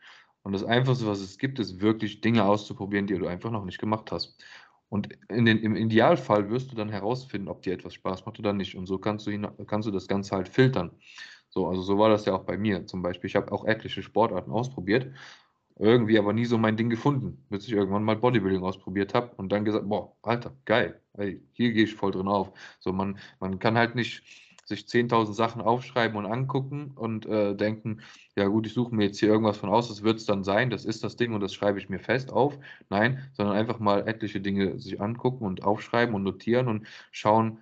[0.44, 3.80] Und das Einfachste, was es gibt, ist wirklich Dinge auszuprobieren, die du einfach noch nicht
[3.80, 4.38] gemacht hast.
[4.90, 8.52] Und in den, im Idealfall wirst du dann herausfinden, ob dir etwas Spaß macht oder
[8.52, 8.76] nicht.
[8.76, 9.32] Und so kannst du,
[9.66, 10.92] kannst du das Ganze halt filtern.
[11.50, 13.30] So, also so war das ja auch bei mir zum Beispiel.
[13.30, 15.14] Ich habe auch etliche Sportarten ausprobiert,
[15.80, 19.52] irgendwie aber nie so mein Ding gefunden, bis ich irgendwann mal Bodybuilding ausprobiert habe und
[19.52, 22.52] dann gesagt, boah, Alter, geil, ey, hier gehe ich voll drin auf.
[22.80, 24.24] So, man, man kann halt nicht
[24.72, 28.02] sich 10.000 Sachen aufschreiben und angucken und äh, denken,
[28.36, 30.70] ja gut, ich suche mir jetzt hier irgendwas von aus, das wird es dann sein,
[30.70, 32.58] das ist das Ding und das schreibe ich mir fest auf.
[32.90, 37.60] Nein, sondern einfach mal etliche Dinge sich angucken und aufschreiben und notieren und schauen,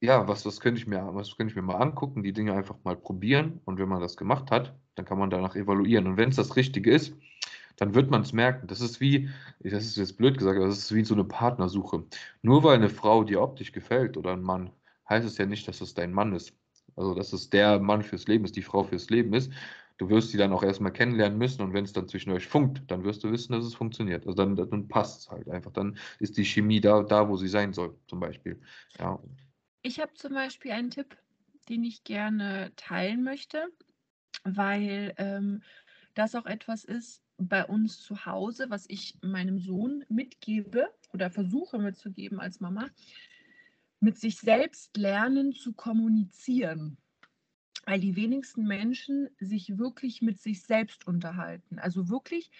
[0.00, 2.76] ja, was, was könnte ich mir, was könnte ich mir mal angucken, die Dinge einfach
[2.84, 6.06] mal probieren und wenn man das gemacht hat, dann kann man danach evaluieren.
[6.06, 7.14] Und wenn es das Richtige ist,
[7.76, 8.66] dann wird man es merken.
[8.66, 9.30] Das ist wie,
[9.60, 12.04] das ist jetzt blöd gesagt, aber das ist wie so eine Partnersuche.
[12.42, 14.70] Nur weil eine Frau dir optisch gefällt oder ein Mann,
[15.10, 16.54] heißt es ja nicht, dass es dein Mann ist.
[16.96, 19.52] Also, dass es der Mann fürs Leben ist, die Frau fürs Leben ist.
[19.98, 22.90] Du wirst sie dann auch erstmal kennenlernen müssen und wenn es dann zwischen euch funkt,
[22.90, 24.26] dann wirst du wissen, dass es funktioniert.
[24.26, 25.72] Also dann, dann passt es halt einfach.
[25.72, 28.58] Dann ist die Chemie da, da, wo sie sein soll, zum Beispiel.
[28.98, 29.18] Ja.
[29.82, 31.16] Ich habe zum Beispiel einen Tipp,
[31.68, 33.68] den ich gerne teilen möchte,
[34.44, 35.62] weil ähm,
[36.14, 41.78] das auch etwas ist bei uns zu Hause, was ich meinem Sohn mitgebe oder versuche
[41.78, 42.88] mitzugeben als Mama
[44.00, 46.96] mit sich selbst lernen zu kommunizieren.
[47.84, 51.78] Weil die wenigsten Menschen sich wirklich mit sich selbst unterhalten.
[51.78, 52.50] Also wirklich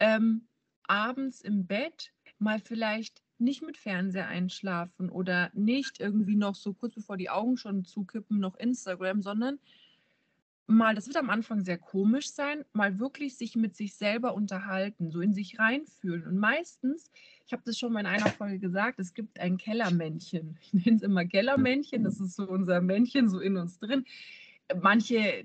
[0.00, 0.48] ähm,
[0.84, 6.94] abends im Bett mal vielleicht nicht mit Fernseher einschlafen oder nicht irgendwie noch so kurz
[6.94, 9.58] bevor die Augen schon zukippen, noch Instagram, sondern
[10.66, 15.10] mal, das wird am Anfang sehr komisch sein, mal wirklich sich mit sich selber unterhalten,
[15.10, 16.26] so in sich reinfühlen.
[16.26, 17.10] Und meistens,
[17.46, 20.58] ich habe das schon mal in einer Folge gesagt, es gibt ein Kellermännchen.
[20.60, 24.04] Ich nenne es immer Kellermännchen, das ist so unser Männchen so in uns drin.
[24.80, 25.44] Manche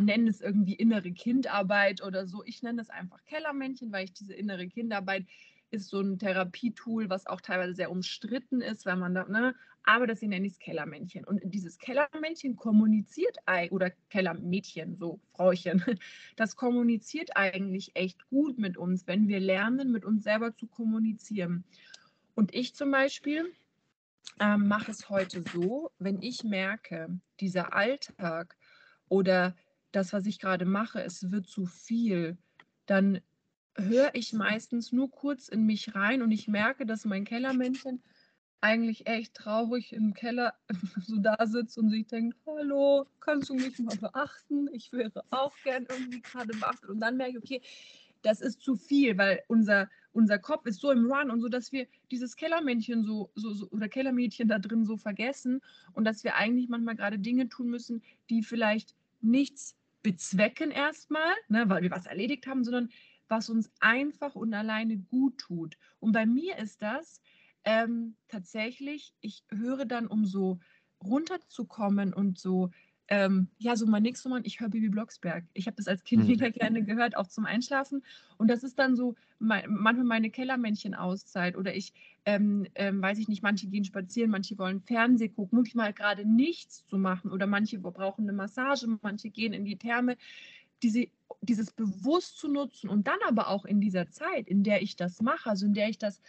[0.00, 2.44] nennen es irgendwie innere Kindarbeit oder so.
[2.44, 5.24] Ich nenne es einfach Kellermännchen, weil ich diese innere Kindarbeit
[5.70, 9.54] ist so ein Therapietool, was auch teilweise sehr umstritten ist, weil man da, ne,
[9.86, 11.24] aber das nenne ich das Kellermännchen.
[11.24, 13.38] Und dieses Kellermännchen kommuniziert,
[13.70, 15.82] oder Kellermädchen, so Frauchen,
[16.36, 21.64] das kommuniziert eigentlich echt gut mit uns, wenn wir lernen, mit uns selber zu kommunizieren.
[22.34, 23.52] Und ich zum Beispiel
[24.40, 28.56] ähm, mache es heute so, wenn ich merke, dieser Alltag
[29.08, 29.54] oder
[29.92, 32.36] das, was ich gerade mache, es wird zu viel,
[32.86, 33.20] dann
[33.76, 38.02] höre ich meistens nur kurz in mich rein und ich merke, dass mein Kellermännchen
[38.66, 40.54] eigentlich echt traurig im Keller
[41.06, 44.68] so da sitzt und sich denkt, hallo, kannst du mich mal beachten?
[44.72, 46.90] Ich wäre auch gern irgendwie gerade beachtet.
[46.90, 47.62] Und dann merke ich, okay,
[48.22, 51.70] das ist zu viel, weil unser, unser Kopf ist so im Run und so, dass
[51.70, 55.60] wir dieses Kellermännchen so, so, so oder Kellermädchen da drin so vergessen
[55.92, 61.68] und dass wir eigentlich manchmal gerade Dinge tun müssen, die vielleicht nichts bezwecken erstmal, ne,
[61.68, 62.90] weil wir was erledigt haben, sondern
[63.28, 65.76] was uns einfach und alleine gut tut.
[66.00, 67.20] Und bei mir ist das
[67.66, 70.60] ähm, tatsächlich, ich höre dann, um so
[71.04, 72.70] runterzukommen und so,
[73.08, 75.44] ähm, ja, so mein nächster Mann, ich höre Bibi Blocksberg.
[75.52, 76.28] Ich habe das als Kind mhm.
[76.28, 78.04] wieder gerne gehört, auch zum Einschlafen.
[78.38, 81.56] Und das ist dann so mein, manchmal meine Kellermännchen-Auszeit.
[81.56, 81.92] Oder ich,
[82.24, 86.24] ähm, ähm, weiß ich nicht, manche gehen spazieren, manche wollen Fernseh gucken, wirklich mal gerade
[86.24, 87.30] nichts zu machen.
[87.30, 90.16] Oder manche brauchen eine Massage, manche gehen in die Therme
[90.82, 91.06] diese,
[91.40, 95.22] dieses bewusst zu nutzen und dann aber auch in dieser Zeit, in der ich das
[95.22, 96.20] mache, also in der ich das,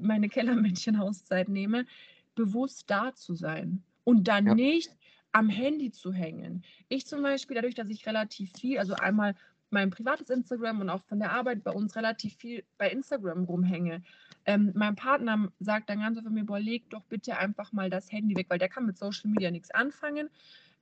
[0.00, 1.86] meine Kellermännchen-Auszeit nehme,
[2.34, 4.54] bewusst da zu sein und dann ja.
[4.54, 4.90] nicht
[5.32, 6.64] am Handy zu hängen.
[6.88, 9.34] Ich zum Beispiel, dadurch, dass ich relativ viel, also einmal
[9.70, 14.02] mein privates Instagram und auch von der Arbeit bei uns relativ viel bei Instagram rumhänge.
[14.44, 18.10] Ähm, mein Partner sagt dann ganz oft mir, boah, leg doch bitte einfach mal das
[18.12, 20.30] Handy weg, weil der kann mit Social Media nichts anfangen.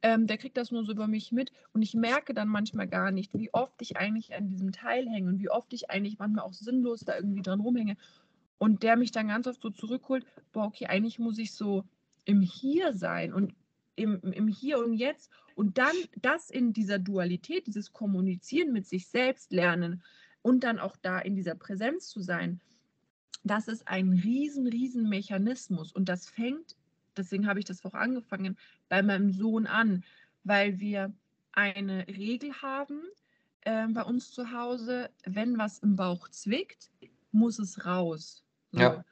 [0.02, 3.10] Ähm, der kriegt das nur so über mich mit und ich merke dann manchmal gar
[3.10, 6.44] nicht, wie oft ich eigentlich an diesem Teil hänge und wie oft ich eigentlich manchmal
[6.44, 7.96] auch sinnlos da irgendwie dran rumhänge.
[8.58, 11.84] Und der mich dann ganz oft so zurückholt, boah, okay, eigentlich muss ich so
[12.24, 13.54] im Hier sein und
[13.96, 19.06] im, im Hier und Jetzt und dann das in dieser Dualität, dieses Kommunizieren mit sich
[19.08, 20.02] selbst lernen
[20.42, 22.60] und dann auch da in dieser Präsenz zu sein,
[23.42, 26.76] das ist ein riesen, riesen Mechanismus und das fängt
[27.16, 28.56] deswegen habe ich das auch angefangen,
[28.88, 30.04] bei meinem Sohn an,
[30.44, 31.12] weil wir
[31.52, 33.00] eine Regel haben
[33.62, 36.90] äh, bei uns zu Hause, wenn was im Bauch zwickt,
[37.32, 38.43] muss es raus.
[38.80, 39.04] Ja.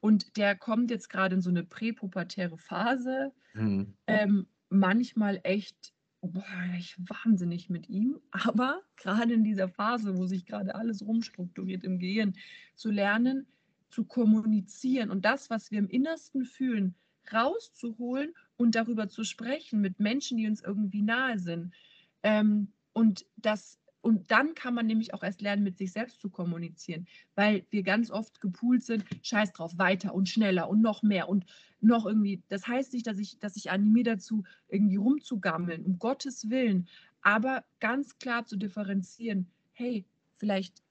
[0.00, 3.32] Und der kommt jetzt gerade in so eine präpubertäre Phase.
[3.54, 3.94] Mhm.
[4.06, 6.44] Ähm, manchmal echt, boah,
[6.78, 8.20] ich wahnsinnig mit ihm.
[8.30, 12.34] Aber gerade in dieser Phase, wo sich gerade alles rumstrukturiert im Gehirn,
[12.74, 13.46] zu lernen,
[13.90, 16.94] zu kommunizieren und das, was wir im Innersten fühlen,
[17.32, 21.74] rauszuholen und darüber zu sprechen mit Menschen, die uns irgendwie nahe sind.
[22.22, 26.30] Ähm, und das und dann kann man nämlich auch erst lernen, mit sich selbst zu
[26.30, 31.28] kommunizieren, weil wir ganz oft gepoolt sind, scheiß drauf, weiter und schneller und noch mehr
[31.28, 31.44] und
[31.80, 32.42] noch irgendwie.
[32.48, 36.88] Das heißt nicht, dass ich, dass ich animiere dazu, irgendwie rumzugammeln, um Gottes Willen,
[37.22, 40.04] aber ganz klar zu differenzieren, hey,
[40.36, 40.82] vielleicht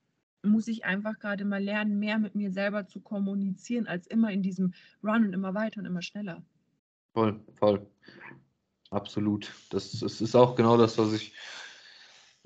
[0.44, 4.42] muss ich einfach gerade mal lernen, mehr mit mir selber zu kommunizieren, als immer in
[4.42, 6.44] diesem Run und immer weiter und immer schneller.
[7.14, 7.86] Voll, voll.
[8.90, 9.54] Absolut.
[9.70, 11.34] Das, das ist auch genau das, was ich,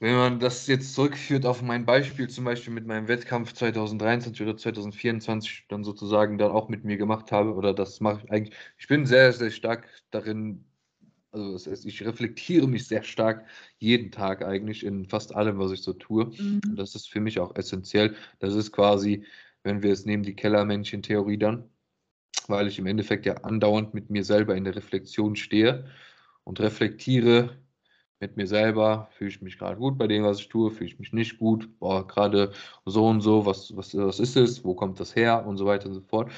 [0.01, 4.57] wenn man das jetzt zurückführt auf mein Beispiel, zum Beispiel mit meinem Wettkampf 2023 oder
[4.57, 8.87] 2024, dann sozusagen dann auch mit mir gemacht habe, oder das mache ich eigentlich, ich
[8.87, 10.65] bin sehr, sehr stark darin,
[11.31, 13.45] also das heißt, ich reflektiere mich sehr stark
[13.77, 16.25] jeden Tag eigentlich in fast allem, was ich so tue.
[16.25, 16.61] Mhm.
[16.67, 18.15] Und das ist für mich auch essentiell.
[18.39, 19.23] Das ist quasi,
[19.61, 21.69] wenn wir es nehmen, die Kellermännchen-Theorie dann,
[22.47, 25.85] weil ich im Endeffekt ja andauernd mit mir selber in der Reflexion stehe
[26.43, 27.55] und reflektiere
[28.21, 30.99] mit mir selber, fühle ich mich gerade gut bei dem, was ich tue, fühle ich
[30.99, 32.53] mich nicht gut, boah, gerade
[32.85, 35.87] so und so, was, was, was ist es, wo kommt das her und so weiter
[35.87, 36.31] und so fort.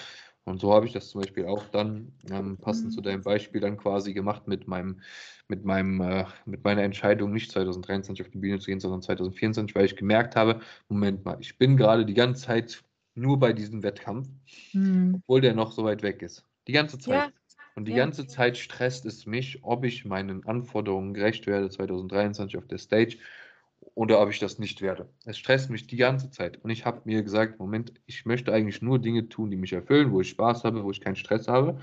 [0.46, 2.92] Und so habe ich das zum Beispiel auch dann ähm, passend mhm.
[2.92, 5.00] zu deinem Beispiel dann quasi gemacht mit meinem,
[5.48, 9.76] mit meinem, äh, mit meiner Entscheidung, nicht 2023 auf die Bühne zu gehen, sondern 2024,
[9.76, 12.84] weil ich gemerkt habe, Moment mal, ich bin gerade die ganze Zeit
[13.16, 14.28] nur bei diesem Wettkampf,
[14.74, 15.16] mhm.
[15.16, 16.46] obwohl der noch so weit weg ist.
[16.68, 17.14] Die ganze Zeit.
[17.14, 17.32] Ja.
[17.76, 17.98] Und die ja.
[17.98, 23.18] ganze Zeit stresst es mich, ob ich meinen Anforderungen gerecht werde 2023 auf der Stage
[23.96, 25.10] oder ob ich das nicht werde.
[25.26, 26.64] Es stresst mich die ganze Zeit.
[26.64, 30.12] Und ich habe mir gesagt, Moment, ich möchte eigentlich nur Dinge tun, die mich erfüllen,
[30.12, 31.80] wo ich Spaß habe, wo ich keinen Stress habe.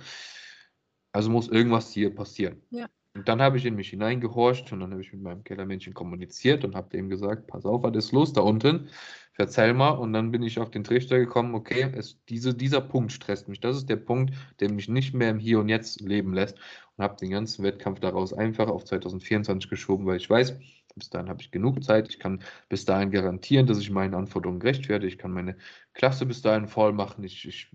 [1.12, 2.62] Also muss irgendwas hier passieren.
[2.70, 2.88] Ja.
[3.14, 6.64] Und dann habe ich in mich hineingehorcht und dann habe ich mit meinem Kellermännchen kommuniziert
[6.64, 8.88] und habe dem gesagt, pass auf, was ist los da unten?
[9.32, 9.90] Verzeih mal.
[9.90, 13.60] Und dann bin ich auf den Trichter gekommen, okay, es, diese, dieser Punkt stresst mich.
[13.60, 16.58] Das ist der Punkt, der mich nicht mehr im Hier und Jetzt leben lässt.
[16.96, 20.58] Und habe den ganzen Wettkampf daraus einfach auf 2024 geschoben, weil ich weiß,
[20.94, 22.08] bis dahin habe ich genug Zeit.
[22.08, 25.06] Ich kann bis dahin garantieren, dass ich meinen Anforderungen gerecht werde.
[25.06, 25.56] Ich kann meine
[25.94, 27.24] Klasse bis dahin voll machen.
[27.24, 27.70] Ich, ich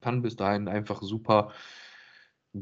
[0.00, 1.52] kann bis dahin einfach super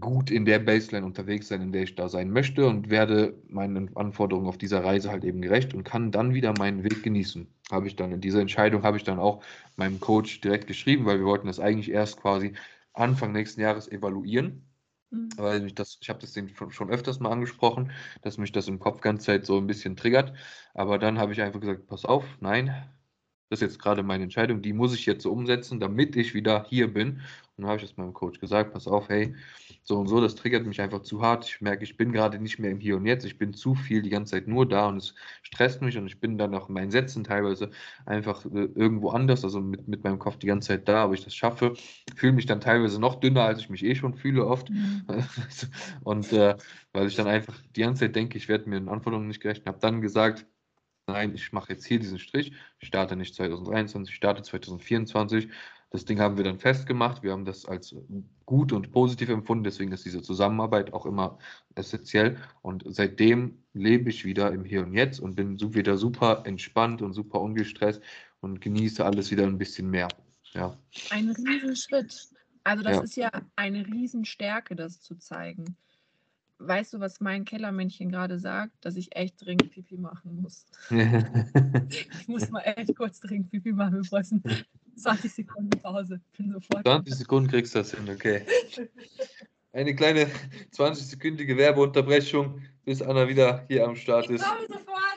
[0.01, 3.97] gut in der Baseline unterwegs sein, in der ich da sein möchte und werde meinen
[3.97, 7.47] Anforderungen auf dieser Reise halt eben gerecht und kann dann wieder meinen Weg genießen.
[7.71, 9.43] Habe ich dann in dieser Entscheidung habe ich dann auch
[9.77, 12.55] meinem Coach direkt geschrieben, weil wir wollten das eigentlich erst quasi
[12.93, 14.63] Anfang nächsten Jahres evaluieren.
[15.11, 15.29] Mhm.
[15.37, 16.35] Weil mich das, ich habe das
[16.71, 20.35] schon öfters mal angesprochen, dass mich das im Kopf ganze Zeit so ein bisschen triggert.
[20.75, 22.75] Aber dann habe ich einfach gesagt, pass auf, nein,
[23.51, 26.65] das ist jetzt gerade meine Entscheidung, die muss ich jetzt so umsetzen, damit ich wieder
[26.69, 27.21] hier bin.
[27.57, 29.33] Und dann habe ich das meinem Coach gesagt, pass auf, hey,
[29.85, 31.47] so und so, das triggert mich einfach zu hart.
[31.47, 33.25] Ich merke, ich bin gerade nicht mehr im Hier und Jetzt.
[33.25, 36.19] Ich bin zu viel die ganze Zeit nur da und es stresst mich und ich
[36.19, 37.71] bin dann auch in meinen Sätzen teilweise
[38.07, 41.25] einfach äh, irgendwo anders, also mit, mit meinem Kopf die ganze Zeit da, aber ich
[41.25, 41.75] das schaffe.
[42.17, 44.71] Fühle mich dann teilweise noch dünner, als ich mich eh schon fühle oft.
[44.71, 45.05] Mhm.
[46.03, 46.57] und äh,
[46.93, 49.61] weil ich dann einfach die ganze Zeit denke, ich werde mir den Anforderungen nicht gerecht
[49.63, 50.45] und habe dann gesagt,
[51.07, 55.49] nein, ich mache jetzt hier diesen Strich, ich starte nicht 2023, ich starte 2024.
[55.95, 57.95] Das Ding haben wir dann festgemacht, wir haben das als
[58.47, 61.39] gut und positiv empfunden, deswegen ist diese Zusammenarbeit auch immer
[61.77, 62.37] essentiell.
[62.63, 67.13] Und seitdem lebe ich wieder im Hier und Jetzt und bin wieder super entspannt und
[67.13, 68.03] super ungestresst
[68.41, 70.09] und genieße alles wieder ein bisschen mehr.
[70.53, 70.77] Ja.
[71.11, 72.29] Ein Riesenschritt.
[72.65, 73.03] Also das ja.
[73.03, 75.77] ist ja eine Riesenstärke, das zu zeigen
[76.59, 78.73] weißt du, was mein Kellermännchen gerade sagt?
[78.85, 80.67] Dass ich echt dringend Pipi machen muss.
[80.91, 84.03] ich muss mal echt kurz dringend Pipi machen.
[84.03, 84.43] Wir brauchen
[84.97, 86.21] 20 Sekunden Pause.
[86.37, 88.43] Bin sofort 20 Sekunden kriegst du das hin, okay.
[89.73, 90.31] Eine kleine
[90.73, 94.43] 20-sekündige Werbeunterbrechung, bis Anna wieder hier am Start ist.
[94.43, 95.15] Ich komme sofort.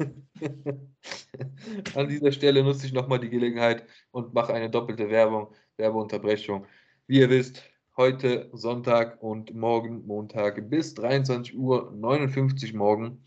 [1.96, 6.66] An dieser Stelle nutze ich nochmal die Gelegenheit und mache eine doppelte Werbung, Werbeunterbrechung.
[7.06, 7.62] Wie ihr wisst,
[7.96, 13.22] heute Sonntag und morgen Montag bis 23 Uhr 59 morgen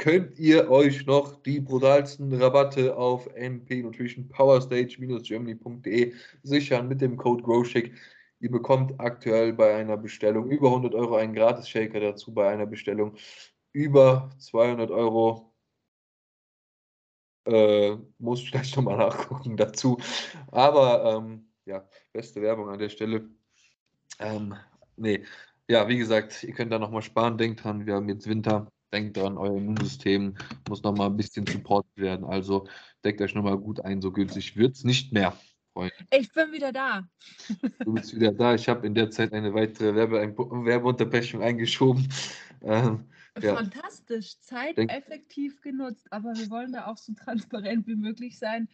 [0.00, 7.42] könnt ihr euch noch die brutalsten Rabatte auf MP Nutrition Powerstage-germany.de sichern mit dem Code
[7.42, 7.92] GrowShake.
[8.40, 13.14] Ihr bekommt aktuell bei einer Bestellung über 100 Euro einen Gratis-Shaker dazu, bei einer Bestellung
[13.72, 15.52] über 200 Euro.
[17.44, 19.98] Äh, muss ich gleich nochmal nachgucken dazu.
[20.50, 23.28] Aber ähm, ja, beste Werbung an der Stelle.
[24.18, 24.54] Ähm,
[24.96, 25.24] nee,
[25.68, 27.36] ja, wie gesagt, ihr könnt da nochmal sparen.
[27.36, 28.66] Denkt dran, wir haben jetzt Winter.
[28.92, 30.34] Denkt dran, euer Immunsystem
[30.68, 32.24] muss nochmal ein bisschen supportet werden.
[32.24, 32.66] Also
[33.04, 34.02] deckt euch nochmal gut ein.
[34.02, 35.36] So günstig wird es nicht mehr,
[35.72, 35.94] Freunde.
[36.10, 37.08] Ich bin wieder da.
[37.84, 38.54] Du bist wieder da.
[38.54, 42.08] Ich habe in der Zeit eine weitere Werbe Werbeunterbrechung eingeschoben.
[42.62, 43.04] Ähm,
[43.40, 43.54] ja.
[43.54, 44.38] Fantastisch.
[44.40, 46.12] Zeit Denk effektiv genutzt.
[46.12, 48.68] Aber wir wollen da auch so transparent wie möglich sein.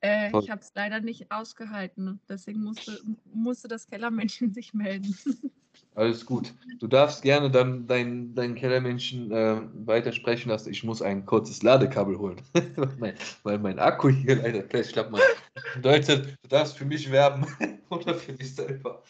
[0.00, 2.20] Äh, ich habe es leider nicht ausgehalten.
[2.28, 2.98] Deswegen musste,
[3.32, 5.14] musste das Kellermännchen sich melden.
[5.98, 6.54] Alles gut.
[6.78, 10.70] Du darfst gerne dann dein, dein Kellermännchen äh, weitersprechen lassen.
[10.70, 12.40] Ich muss ein kurzes Ladekabel holen.
[13.42, 14.96] weil mein Akku hier leider fest.
[14.96, 15.20] Ich mal.
[15.74, 17.46] Bedeutet, du darfst für mich werben
[17.90, 19.02] oder für dich selber.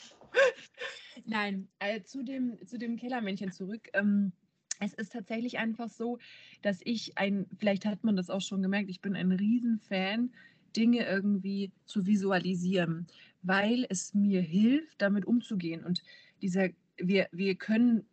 [1.26, 3.90] Nein, äh, zu, dem, zu dem Kellermännchen zurück.
[3.92, 4.32] Ähm,
[4.80, 6.18] es ist tatsächlich einfach so,
[6.62, 10.30] dass ich ein, vielleicht hat man das auch schon gemerkt, ich bin ein Riesenfan
[10.74, 13.06] Dinge irgendwie zu visualisieren,
[13.42, 15.84] weil es mir hilft, damit umzugehen.
[15.84, 16.02] Und
[16.42, 18.06] dieser, wir, wir können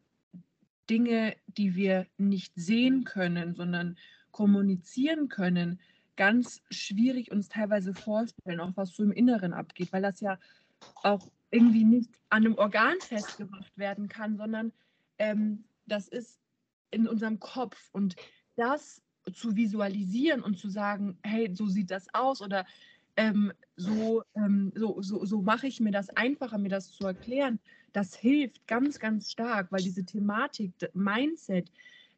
[0.89, 3.97] Dinge, die wir nicht sehen können, sondern
[4.31, 5.79] kommunizieren können,
[6.15, 10.37] ganz schwierig uns teilweise vorstellen, auch was so im Inneren abgeht, weil das ja
[11.03, 14.71] auch irgendwie nicht an einem Organ festgemacht werden kann, sondern
[15.17, 16.39] ähm, das ist
[16.91, 17.89] in unserem Kopf.
[17.91, 18.15] Und
[18.55, 19.01] das
[19.33, 22.65] zu visualisieren und zu sagen, hey, so sieht das aus oder
[23.17, 27.59] ähm, so, ähm, so, so, so mache ich mir das einfacher, mir das zu erklären,
[27.93, 31.71] das hilft ganz, ganz stark, weil diese Thematik, Mindset,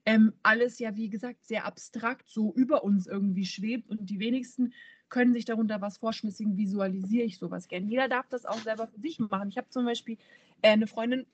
[0.05, 4.73] ähm, alles ja, wie gesagt, sehr abstrakt so über uns irgendwie schwebt und die wenigsten
[5.09, 7.87] können sich darunter was vorstellen, deswegen visualisiere ich sowas gerne.
[7.87, 9.49] Jeder darf das auch selber für sich machen.
[9.49, 10.17] Ich habe zum Beispiel
[10.61, 11.25] äh, eine Freundin,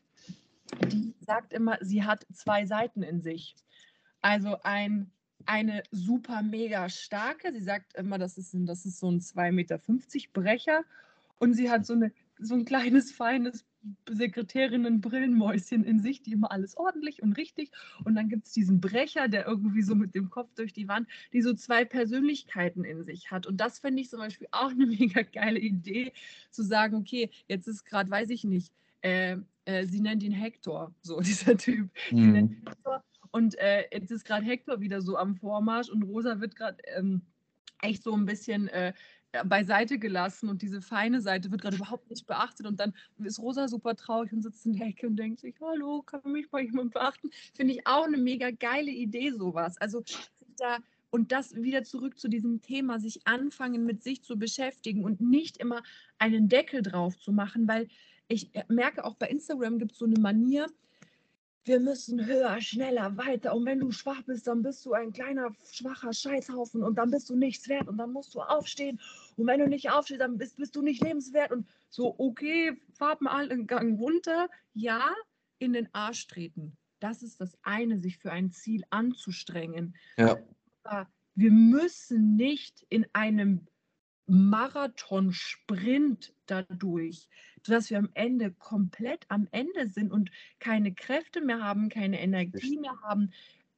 [0.92, 3.56] die sagt immer, sie hat zwei Seiten in sich.
[4.22, 5.12] Also ein
[5.46, 7.52] eine super mega starke.
[7.54, 9.80] Sie sagt immer, das ist, ein, das ist so ein 2,50 Meter
[10.34, 10.84] Brecher.
[11.40, 13.66] Und sie hat so, eine, so ein kleines, feines
[14.10, 17.72] Sekretärinnen-Brillenmäuschen in sich, die immer alles ordentlich und richtig.
[18.06, 21.08] Und dann gibt es diesen Brecher, der irgendwie so mit dem Kopf durch die Wand,
[21.34, 23.46] die so zwei Persönlichkeiten in sich hat.
[23.48, 26.14] Und das finde ich zum Beispiel auch eine mega geile Idee,
[26.52, 30.94] zu sagen, okay, jetzt ist gerade, weiß ich nicht, äh, äh, sie nennt ihn Hector,
[31.02, 31.90] so dieser Typ.
[32.10, 32.32] Sie Mhm.
[32.32, 33.04] nennt ihn Hector.
[33.34, 37.24] Und äh, jetzt ist gerade Hector wieder so am Vormarsch und Rosa wird gerade ähm,
[37.82, 38.94] echt so ein bisschen äh,
[39.44, 43.68] beiseite gelassen und diese feine Seite wird gerade überhaupt nicht beachtet und dann ist Rosa
[43.68, 46.94] super traurig und sitzt in der Ecke und denkt sich, hallo, kann mich mal jemand
[46.94, 47.32] beachten?
[47.56, 49.80] Finde ich auch eine mega geile Idee, sowas.
[49.80, 50.04] Also
[50.58, 50.78] da,
[51.10, 55.58] und das wieder zurück zu diesem Thema, sich anfangen mit sich zu beschäftigen und nicht
[55.58, 55.82] immer
[56.20, 57.88] einen Deckel drauf zu machen, weil
[58.28, 60.68] ich äh, merke auch bei Instagram gibt es so eine Manier,
[61.66, 63.56] wir müssen höher, schneller, weiter.
[63.56, 67.30] Und wenn du schwach bist, dann bist du ein kleiner, schwacher Scheißhaufen und dann bist
[67.30, 69.00] du nichts wert und dann musst du aufstehen.
[69.38, 71.52] Und wenn du nicht aufstehst, dann bist, bist du nicht lebenswert.
[71.52, 74.50] Und so, okay, fahrt mal einen Gang runter.
[74.74, 75.14] Ja,
[75.60, 76.76] in den Arsch treten.
[77.00, 79.96] Das ist das eine, sich für ein Ziel anzustrengen.
[80.18, 80.38] Ja.
[80.84, 83.68] Aber wir müssen nicht in einem
[84.28, 87.28] Marathon-Sprint dadurch,
[87.66, 92.78] dass wir am Ende komplett am Ende sind und keine Kräfte mehr haben, keine Energie
[92.78, 93.32] mehr haben,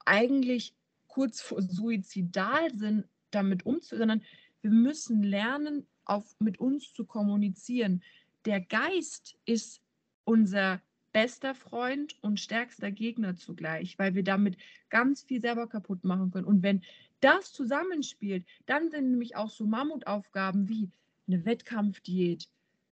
[0.04, 0.74] eigentlich
[1.08, 4.22] kurz vor suizidal sind, damit umzugehen, sondern
[4.62, 8.02] wir müssen lernen, auf, mit uns zu kommunizieren.
[8.44, 9.80] Der Geist ist
[10.24, 10.80] unser
[11.12, 14.56] bester Freund und stärkster Gegner zugleich, weil wir damit
[14.90, 16.44] ganz viel selber kaputt machen können.
[16.44, 16.82] Und wenn
[17.20, 20.90] das zusammenspielt, dann sind nämlich auch so Mammutaufgaben wie
[21.26, 22.48] eine Wettkampfdiät,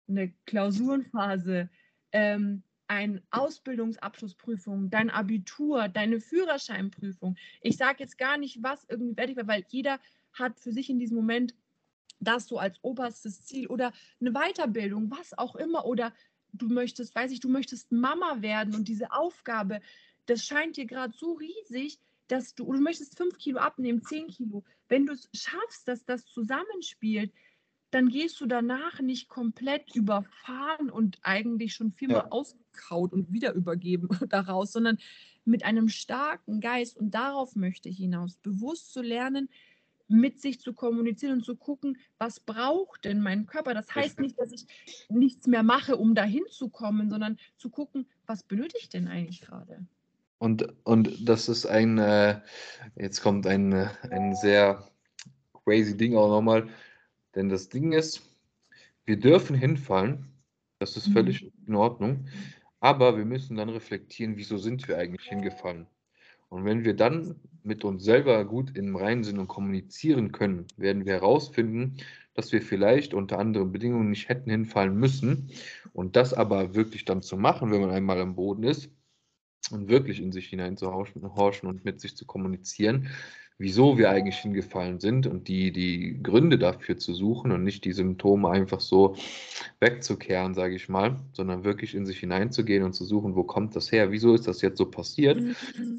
[0.08, 1.70] eine Klausurenphase,
[2.12, 7.38] ähm, eine Ausbildungsabschlussprüfung, dein Abitur, deine Führerscheinprüfung.
[7.62, 10.00] Ich sage jetzt gar nicht, was irgendwie fertig war, weil jeder
[10.34, 11.56] hat für sich in diesem Moment
[12.20, 16.14] das so als oberstes Ziel oder eine Weiterbildung, was auch immer, oder
[16.54, 19.82] du möchtest, weiß ich, du möchtest Mama werden und diese Aufgabe,
[20.26, 24.64] das scheint dir gerade so riesig, dass du, du möchtest fünf Kilo abnehmen, zehn Kilo.
[24.88, 27.32] Wenn du es schaffst, dass das zusammenspielt,
[27.92, 32.32] dann gehst du danach nicht komplett überfahren und eigentlich schon viermal Ja.
[32.32, 34.98] ausgekaut und wieder übergeben daraus, sondern
[35.46, 36.98] mit einem starken Geist.
[36.98, 39.50] Und darauf möchte ich hinaus, bewusst zu lernen,
[40.08, 43.74] mit sich zu kommunizieren und zu gucken, was braucht denn mein Körper.
[43.74, 44.66] Das heißt nicht, dass ich
[45.10, 49.86] nichts mehr mache, um dahin zu kommen, sondern zu gucken, was benötigt denn eigentlich gerade.
[50.44, 52.42] Und, und das ist ein, äh,
[52.98, 54.92] jetzt kommt ein, äh, ein sehr
[55.64, 56.68] crazy Ding auch nochmal,
[57.34, 58.22] denn das Ding ist,
[59.06, 60.26] wir dürfen hinfallen,
[60.80, 61.14] das ist Mhm.
[61.14, 62.26] völlig in Ordnung,
[62.82, 65.88] aber wir müssen dann reflektieren, wieso sind wir eigentlich hingefallen.
[66.50, 71.06] Und wenn wir dann mit uns selber gut im Reinen sind und kommunizieren können, werden
[71.06, 71.96] wir herausfinden,
[72.34, 75.52] dass wir vielleicht unter anderen Bedingungen nicht hätten hinfallen müssen.
[75.94, 78.92] Und das aber wirklich dann zu machen, wenn man einmal am Boden ist,
[79.72, 83.10] und wirklich in sich hineinzuhorchen horchen und mit sich zu kommunizieren,
[83.58, 87.94] wieso wir eigentlich hingefallen sind und die, die Gründe dafür zu suchen und nicht die
[87.94, 89.16] Symptome einfach so
[89.80, 93.92] wegzukehren, sage ich mal, sondern wirklich in sich hineinzugehen und zu suchen, wo kommt das
[93.92, 95.42] her, wieso ist das jetzt so passiert.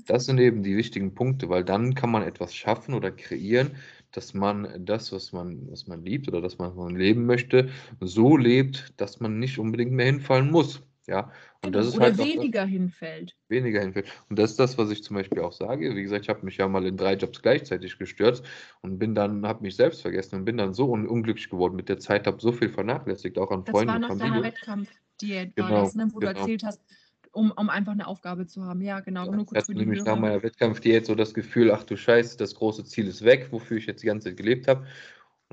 [0.06, 3.70] Das sind eben die wichtigen Punkte, weil dann kann man etwas schaffen oder kreieren,
[4.12, 8.36] dass man das, was man, was man liebt oder das, was man leben möchte, so
[8.36, 10.82] lebt, dass man nicht unbedingt mehr hinfallen muss.
[11.06, 11.30] Ja,
[11.64, 13.36] und das ist Oder halt auch das- weniger hinfällt.
[13.48, 14.06] weniger hinfällt.
[14.30, 15.94] Und das ist das, was ich zum Beispiel auch sage.
[15.94, 18.44] Wie gesagt, ich habe mich ja mal in drei Jobs gleichzeitig gestürzt
[18.80, 21.88] und bin dann, habe mich selbst vergessen und bin dann so un unglücklich geworden mit
[21.90, 24.42] der Zeit, habe so viel vernachlässigt, auch an Das Freunde war und nach deiner.
[24.42, 26.40] Wettkampfdiät, war Genau, das, ne, wo du genau.
[26.40, 26.80] erzählt hast,
[27.32, 28.80] um, um einfach eine Aufgabe zu haben.
[28.80, 29.26] Ja, genau.
[29.30, 32.84] Nur Ich hatte nämlich nach meiner Wettkampfdiät so das Gefühl, ach du Scheiße, das große
[32.84, 34.86] Ziel ist weg, wofür ich jetzt die ganze Zeit gelebt habe.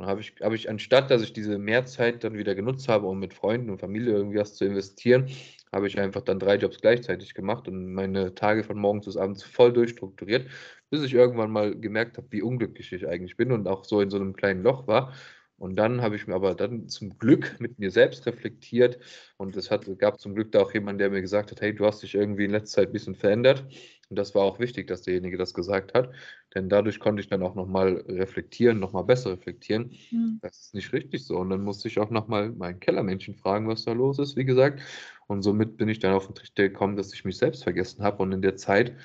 [0.01, 3.19] Und habe ich, habe ich, anstatt dass ich diese Mehrzeit dann wieder genutzt habe, um
[3.19, 5.27] mit Freunden und Familie irgendwie was zu investieren,
[5.71, 9.43] habe ich einfach dann drei Jobs gleichzeitig gemacht und meine Tage von morgens bis abends
[9.43, 10.49] voll durchstrukturiert,
[10.89, 14.09] bis ich irgendwann mal gemerkt habe, wie unglücklich ich eigentlich bin und auch so in
[14.09, 15.13] so einem kleinen Loch war.
[15.61, 18.97] Und dann habe ich mir aber dann zum Glück mit mir selbst reflektiert
[19.37, 21.85] und es hat, gab zum Glück da auch jemanden, der mir gesagt hat, hey, du
[21.85, 23.63] hast dich irgendwie in letzter Zeit ein bisschen verändert.
[24.09, 26.09] Und das war auch wichtig, dass derjenige das gesagt hat,
[26.55, 29.91] denn dadurch konnte ich dann auch nochmal reflektieren, nochmal besser reflektieren.
[30.09, 30.39] Hm.
[30.41, 31.37] Das ist nicht richtig so.
[31.37, 34.81] Und dann musste ich auch nochmal meinen Kellermenschen fragen, was da los ist, wie gesagt.
[35.27, 38.23] Und somit bin ich dann auf den Trichter gekommen, dass ich mich selbst vergessen habe
[38.23, 38.95] und in der Zeit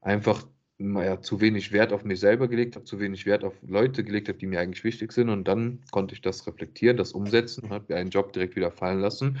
[0.00, 0.46] einfach
[0.80, 4.28] naja, zu wenig Wert auf mich selber gelegt habe, zu wenig Wert auf Leute gelegt
[4.28, 5.28] habe, die mir eigentlich wichtig sind.
[5.28, 8.70] Und dann konnte ich das reflektieren, das umsetzen und habe mir einen Job direkt wieder
[8.70, 9.38] fallen lassen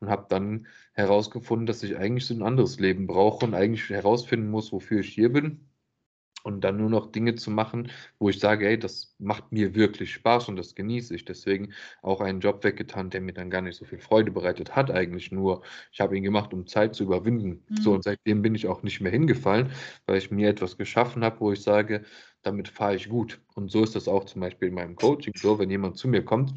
[0.00, 4.50] und habe dann herausgefunden, dass ich eigentlich so ein anderes Leben brauche und eigentlich herausfinden
[4.50, 5.71] muss, wofür ich hier bin.
[6.42, 10.12] Und dann nur noch Dinge zu machen, wo ich sage, hey, das macht mir wirklich
[10.12, 11.24] Spaß und das genieße ich.
[11.24, 11.72] Deswegen
[12.02, 15.30] auch einen Job weggetan, der mir dann gar nicht so viel Freude bereitet hat, eigentlich
[15.30, 15.62] nur.
[15.92, 17.62] Ich habe ihn gemacht, um Zeit zu überwinden.
[17.68, 17.76] Mhm.
[17.76, 19.70] So, und seitdem bin ich auch nicht mehr hingefallen,
[20.06, 22.04] weil ich mir etwas geschaffen habe, wo ich sage,
[22.42, 23.40] damit fahre ich gut.
[23.54, 26.24] Und so ist das auch zum Beispiel in meinem Coaching so, wenn jemand zu mir
[26.24, 26.54] kommt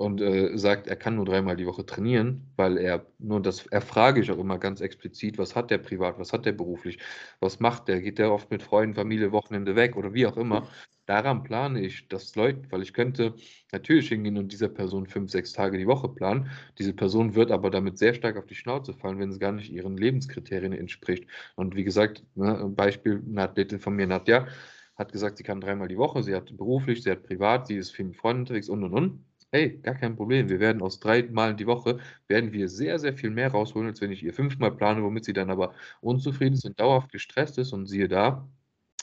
[0.00, 4.22] und äh, sagt, er kann nur dreimal die Woche trainieren, weil er nur das erfrage
[4.22, 6.98] ich auch immer ganz explizit, was hat der privat, was hat der beruflich,
[7.38, 10.66] was macht der, geht der oft mit Freunden, Familie, Wochenende weg oder wie auch immer.
[11.04, 13.34] Daran plane ich, dass Leute, weil ich könnte
[13.72, 16.50] natürlich hingehen und dieser Person fünf, sechs Tage die Woche planen.
[16.78, 19.70] Diese Person wird aber damit sehr stark auf die Schnauze fallen, wenn es gar nicht
[19.70, 21.26] ihren Lebenskriterien entspricht.
[21.56, 24.46] Und wie gesagt, ne, Beispiel, eine Athletin von mir, Nadja,
[24.94, 27.90] hat gesagt, sie kann dreimal die Woche, sie hat beruflich, sie hat privat, sie ist
[27.90, 30.48] viel mit Freunden unterwegs und und und hey, gar kein Problem.
[30.48, 31.98] Wir werden aus drei Malen die Woche,
[32.28, 35.32] werden wir sehr, sehr viel mehr rausholen, als wenn ich ihr fünfmal plane, womit sie
[35.32, 38.48] dann aber unzufrieden ist und dauerhaft gestresst ist und siehe da.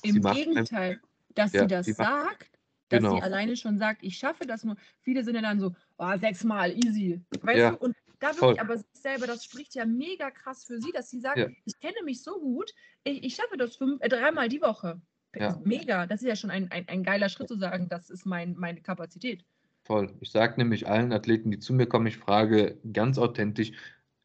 [0.04, 1.00] Im Gegenteil,
[1.36, 2.52] dass ja, sie das sagt,
[2.90, 3.16] dass genau.
[3.16, 4.78] sie alleine schon sagt, ich schaffe das nur.
[5.02, 7.22] Viele sind ja dann so, oh, sechsmal, easy.
[7.42, 7.78] Weißt ja, du?
[7.78, 11.38] Und da wirklich, aber selber, das spricht ja mega krass für sie, dass sie sagt,
[11.38, 11.48] ja.
[11.66, 12.74] ich kenne mich so gut,
[13.04, 15.02] ich, ich schaffe das fünf, äh, dreimal die Woche.
[15.36, 15.60] Ja.
[15.64, 18.56] Mega, das ist ja schon ein, ein, ein geiler Schritt zu sagen, das ist mein,
[18.56, 19.46] meine Kapazität.
[19.88, 20.14] Voll.
[20.20, 23.72] Ich sage nämlich allen Athleten, die zu mir kommen, ich frage ganz authentisch,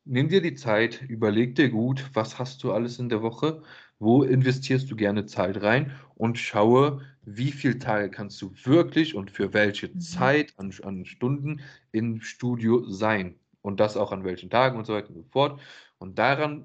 [0.05, 3.63] nimm dir die Zeit, überleg dir gut, was hast du alles in der Woche,
[4.01, 9.31] wo investierst du gerne Zeit rein und schaue, wie viele Tage kannst du wirklich und
[9.31, 10.01] für welche mhm.
[10.01, 11.61] Zeit an, an Stunden
[11.93, 13.37] im Studio sein.
[13.61, 15.61] Und das auch an welchen Tagen und so weiter und so fort.
[15.99, 16.65] Und daran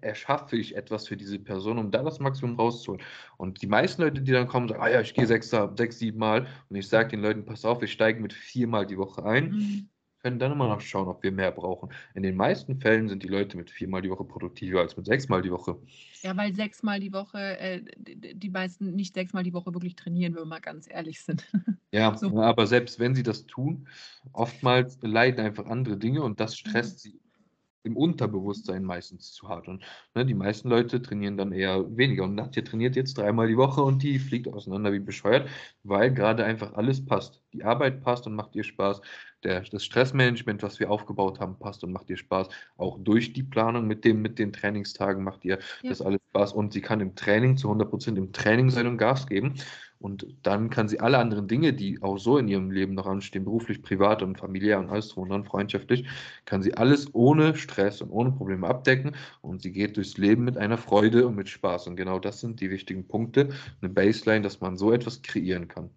[0.00, 3.02] erschaffe ich etwas für diese Person, um da das Maximum rauszuholen.
[3.36, 6.18] Und die meisten Leute, die dann kommen, sagen, ah ja, ich gehe sechs, sechs sieben
[6.18, 9.50] Mal und ich sage den Leuten, pass auf, wir steigen mit viermal die Woche ein,
[9.50, 9.88] mhm.
[10.22, 11.90] können dann immer noch schauen, ob wir mehr brauchen.
[12.14, 15.42] In den meisten Fällen sind die Leute mit viermal die Woche produktiver als mit sechsmal
[15.42, 15.76] die Woche.
[16.22, 20.42] Ja, weil sechsmal die Woche, äh, die meisten nicht sechsmal die Woche wirklich trainieren, wenn
[20.42, 21.46] wir mal ganz ehrlich sind.
[21.94, 22.40] Ja, so.
[22.40, 23.86] aber selbst wenn sie das tun,
[24.32, 27.10] oftmals leiden einfach andere Dinge und das stresst mhm.
[27.10, 27.20] sie
[27.84, 29.68] im Unterbewusstsein meistens zu hart.
[29.68, 32.24] Und ne, die meisten Leute trainieren dann eher weniger.
[32.24, 35.48] Und Nadja trainiert jetzt dreimal die Woche und die fliegt auseinander wie bescheuert,
[35.82, 37.42] weil gerade einfach alles passt.
[37.52, 39.00] Die Arbeit passt und macht ihr Spaß.
[39.44, 42.48] Der, das Stressmanagement, was wir aufgebaut haben, passt und macht ihr Spaß.
[42.78, 45.88] Auch durch die Planung mit, dem, mit den Trainingstagen macht ihr ja.
[45.90, 46.54] das alles Spaß.
[46.54, 49.54] Und sie kann im Training zu 100% im Training sein und Gas geben.
[50.04, 53.44] Und dann kann sie alle anderen Dinge, die auch so in ihrem Leben noch anstehen,
[53.44, 56.06] beruflich, privat und familiär und alles drum freundschaftlich,
[56.44, 59.16] kann sie alles ohne Stress und ohne Probleme abdecken.
[59.40, 61.86] Und sie geht durchs Leben mit einer Freude und mit Spaß.
[61.86, 65.88] Und genau das sind die wichtigen Punkte, eine Baseline, dass man so etwas kreieren kann.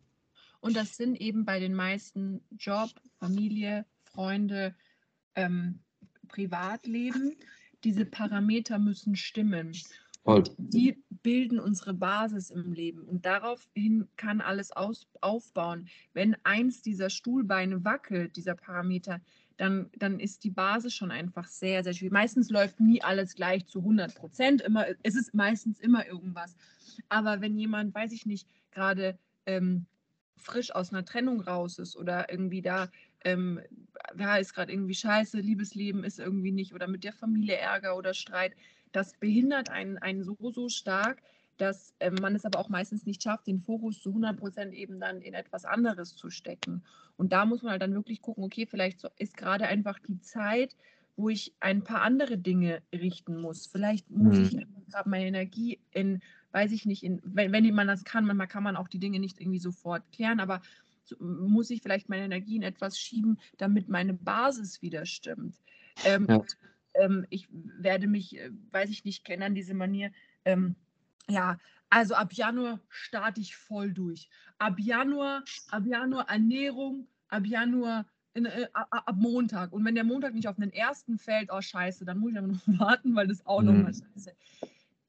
[0.61, 2.89] Und das sind eben bei den meisten Job,
[3.19, 4.73] Familie, Freunde,
[5.35, 5.79] ähm,
[6.29, 7.35] Privatleben.
[7.83, 9.73] Diese Parameter müssen stimmen.
[10.27, 13.03] Und die bilden unsere Basis im Leben.
[13.03, 15.87] Und daraufhin kann alles aus, aufbauen.
[16.13, 19.21] Wenn eins dieser Stuhlbeine wackelt, dieser Parameter,
[19.55, 22.11] dann, dann ist die Basis schon einfach sehr, sehr schwierig.
[22.11, 24.63] Meistens läuft nie alles gleich zu 100 Prozent.
[25.03, 26.57] es ist meistens immer irgendwas.
[27.07, 29.85] Aber wenn jemand, weiß ich nicht, gerade ähm,
[30.35, 32.89] frisch aus einer Trennung raus ist oder irgendwie da,
[33.23, 33.61] ähm,
[34.17, 38.13] ja, ist gerade irgendwie scheiße, Liebesleben ist irgendwie nicht oder mit der Familie Ärger oder
[38.13, 38.53] Streit,
[38.97, 41.21] das behindert einen, einen so, so stark,
[41.57, 44.99] dass äh, man es aber auch meistens nicht schafft, den Fokus zu 100 Prozent eben
[44.99, 46.83] dann in etwas anderes zu stecken.
[47.15, 50.75] Und da muss man halt dann wirklich gucken, okay, vielleicht ist gerade einfach die Zeit,
[51.15, 53.67] wo ich ein paar andere Dinge richten muss.
[53.67, 54.43] Vielleicht muss mhm.
[54.43, 56.21] ich gerade meine Energie in,
[56.51, 59.19] weiß ich nicht, in, wenn, wenn man das kann, manchmal kann man auch die Dinge
[59.19, 60.61] nicht irgendwie sofort klären, aber
[61.19, 65.55] muss ich vielleicht meine Energie in etwas schieben, damit meine Basis wieder stimmt.
[66.03, 66.41] Ähm, ja
[66.99, 70.11] ähm, ich werde mich, äh, weiß ich nicht, kennen diese Manier.
[70.45, 70.75] Ähm,
[71.29, 71.57] ja,
[71.89, 74.29] also ab Januar starte ich voll durch.
[74.57, 79.73] Ab Januar, ab Januar Ernährung, ab Januar in, äh, ab Montag.
[79.73, 82.47] Und wenn der Montag nicht auf den ersten fällt, oh scheiße, dann muss ich aber
[82.47, 83.67] noch warten, weil das auch mhm.
[83.67, 84.33] nochmal scheiße.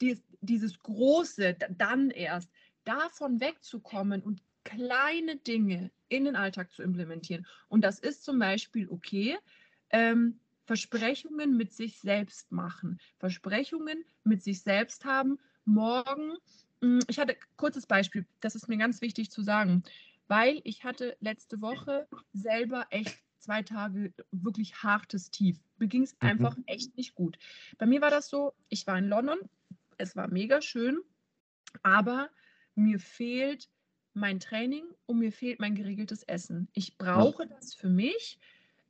[0.01, 2.51] Dies, dieses große, dann erst,
[2.85, 7.47] davon wegzukommen und kleine Dinge in den Alltag zu implementieren.
[7.69, 9.37] Und das ist zum Beispiel okay,
[9.91, 10.39] ähm,
[10.69, 15.39] Versprechungen mit sich selbst machen, Versprechungen mit sich selbst haben.
[15.65, 16.37] Morgen,
[16.83, 19.83] hm, ich hatte kurzes Beispiel, das ist mir ganz wichtig zu sagen,
[20.27, 25.59] weil ich hatte letzte Woche selber echt zwei Tage wirklich hartes Tief.
[25.79, 26.29] Mir ging es mhm.
[26.29, 27.39] einfach echt nicht gut.
[27.79, 29.39] Bei mir war das so, ich war in London,
[29.97, 31.01] es war mega schön,
[31.83, 32.29] aber
[32.75, 33.71] mir fehlt
[34.13, 36.69] mein Training und mir fehlt mein geregeltes Essen.
[36.75, 38.39] Ich brauche das für mich,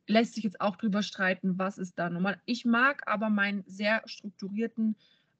[0.09, 2.41] lässt sich jetzt auch drüber streiten, was ist da normal.
[2.45, 4.95] Ich mag aber meinen sehr strukturierten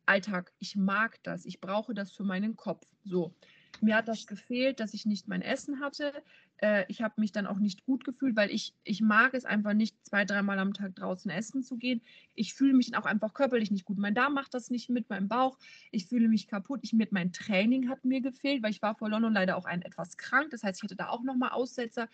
[0.05, 0.53] Alltag.
[0.59, 1.45] Ich mag das.
[1.45, 2.85] Ich brauche das für meinen Kopf.
[3.03, 3.33] So.
[3.81, 6.11] Mir hat das gefehlt, dass ich nicht mein Essen hatte.
[6.57, 9.73] Äh, ich habe mich dann auch nicht gut gefühlt, weil ich, ich mag es einfach
[9.73, 12.01] nicht, zwei, dreimal am Tag draußen essen zu gehen.
[12.35, 13.97] Ich fühle mich auch einfach körperlich nicht gut.
[13.97, 15.57] Mein Darm macht das nicht mit, meinem Bauch.
[15.91, 16.81] Ich fühle mich kaputt.
[16.83, 19.81] Ich, mit, mein Training hat mir gefehlt, weil ich war vor London leider auch ein
[19.81, 20.49] etwas krank.
[20.51, 22.07] Das heißt, ich hatte da auch nochmal Aussetzer.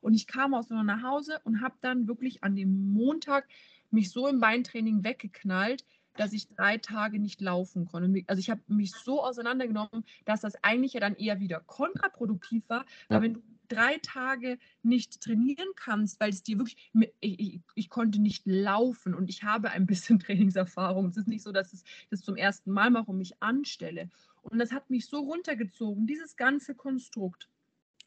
[0.00, 3.46] Und ich kam aus nur nach Hause und habe dann wirklich an dem Montag
[3.90, 5.84] mich so im Beintraining weggeknallt,
[6.16, 8.22] dass ich drei Tage nicht laufen konnte.
[8.26, 12.84] Also ich habe mich so auseinandergenommen, dass das eigentlich ja dann eher wieder kontraproduktiv war,
[13.08, 13.22] weil ja.
[13.22, 16.76] wenn du drei Tage nicht trainieren kannst, weil es dir wirklich,
[17.20, 21.06] ich, ich, ich, konnte nicht laufen und ich habe ein bisschen Trainingserfahrung.
[21.06, 24.10] Es ist nicht so, dass ich das zum ersten Mal mache und mich anstelle.
[24.42, 27.48] Und das hat mich so runtergezogen, dieses ganze Konstrukt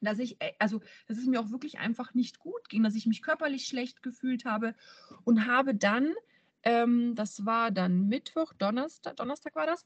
[0.05, 3.05] dass ich, äh, also dass es mir auch wirklich einfach nicht gut ging, dass ich
[3.05, 4.75] mich körperlich schlecht gefühlt habe
[5.23, 6.13] und habe dann,
[6.63, 9.85] ähm, das war dann Mittwoch, Donnerstag, Donnerstag war das,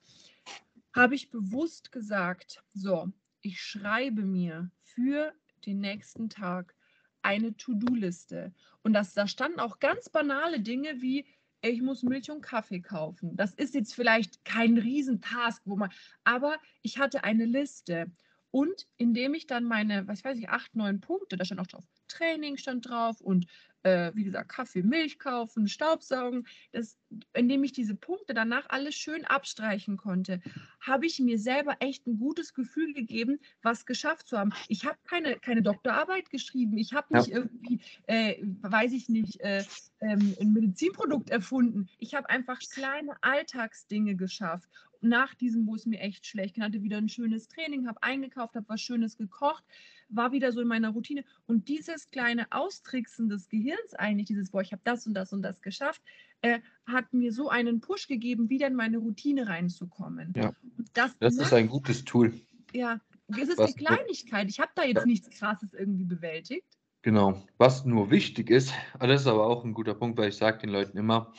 [0.94, 3.12] habe ich bewusst gesagt, so,
[3.42, 5.34] ich schreibe mir für
[5.66, 6.76] den nächsten Tag
[7.22, 8.54] eine To-Do-Liste.
[8.84, 11.26] Und das, da standen auch ganz banale Dinge wie,
[11.62, 13.36] ich muss Milch und Kaffee kaufen.
[13.36, 15.92] Das ist jetzt vielleicht kein Riesentask, wo man,
[16.24, 18.12] aber ich hatte eine Liste.
[18.58, 21.86] Und indem ich dann meine, was weiß ich, acht, neun Punkte, da stand auch drauf,
[22.08, 23.46] Training stand drauf und
[23.88, 26.98] äh, wie gesagt, Kaffee, Milch kaufen, Staubsaugen, das,
[27.34, 30.42] indem ich diese Punkte danach alles schön abstreichen konnte,
[30.82, 34.52] habe ich mir selber echt ein gutes Gefühl gegeben, was geschafft zu haben.
[34.68, 37.38] Ich habe keine, keine Doktorarbeit geschrieben, ich habe nicht ja.
[37.38, 39.64] irgendwie, äh, weiß ich nicht, äh,
[40.02, 41.88] ähm, ein Medizinprodukt erfunden.
[41.98, 44.70] Ich habe einfach kleine Alltagsdinge geschafft
[45.02, 48.56] nach diesem, wo es mir echt schlecht ging, hatte wieder ein schönes Training, habe eingekauft,
[48.56, 49.64] habe was Schönes gekocht,
[50.10, 51.24] war wieder so in meiner Routine.
[51.46, 55.42] Und dieses kleine Austricksen des Gehirns eigentlich, dieses, boah, ich habe das und das und
[55.42, 56.02] das geschafft,
[56.42, 60.34] äh, hat mir so einen Push gegeben, wieder in meine Routine reinzukommen.
[60.36, 60.54] Ja,
[60.94, 62.34] das, das ist ein gutes Tool.
[62.74, 64.50] Ja, es ist Was, eine Kleinigkeit.
[64.50, 66.68] Ich habe da jetzt nichts Krasses irgendwie bewältigt.
[67.02, 67.42] Genau.
[67.58, 70.70] Was nur wichtig ist, das ist aber auch ein guter Punkt, weil ich sage den
[70.70, 71.34] Leuten immer,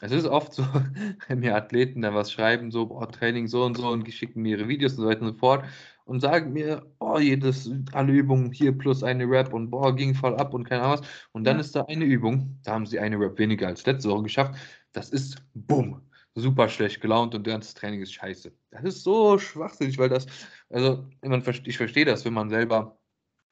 [0.00, 0.62] es ist oft so,
[1.28, 4.58] wenn mir Athleten da was schreiben, so, boah, Training so und so und schicken mir
[4.58, 5.64] ihre Videos und so weiter und so fort
[6.04, 10.36] und sagen mir, oh, jedes, alle Übungen hier plus eine Rap und boah, ging voll
[10.36, 11.08] ab und keine Ahnung was.
[11.32, 14.24] Und dann ist da eine Übung, da haben sie eine Rap weniger als letzte Woche
[14.24, 14.54] geschafft.
[14.92, 16.02] Das ist bumm,
[16.34, 18.52] super schlecht gelaunt und das ganze Training ist scheiße.
[18.70, 20.26] Das ist so schwachsinnig, weil das,
[20.68, 21.06] also
[21.64, 22.98] ich verstehe das, wenn man selber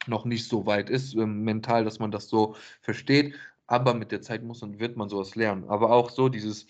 [0.07, 3.35] noch nicht so weit ist, ähm, mental, dass man das so versteht,
[3.67, 5.65] aber mit der Zeit muss und wird man sowas lernen.
[5.69, 6.67] Aber auch so dieses,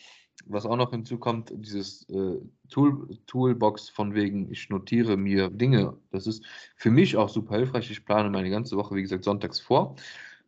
[0.47, 2.39] was auch noch hinzukommt, dieses äh,
[2.69, 6.45] Tool, Toolbox von wegen, ich notiere mir Dinge, das ist
[6.77, 7.91] für mich auch super hilfreich.
[7.91, 9.97] Ich plane meine ganze Woche, wie gesagt, sonntags vor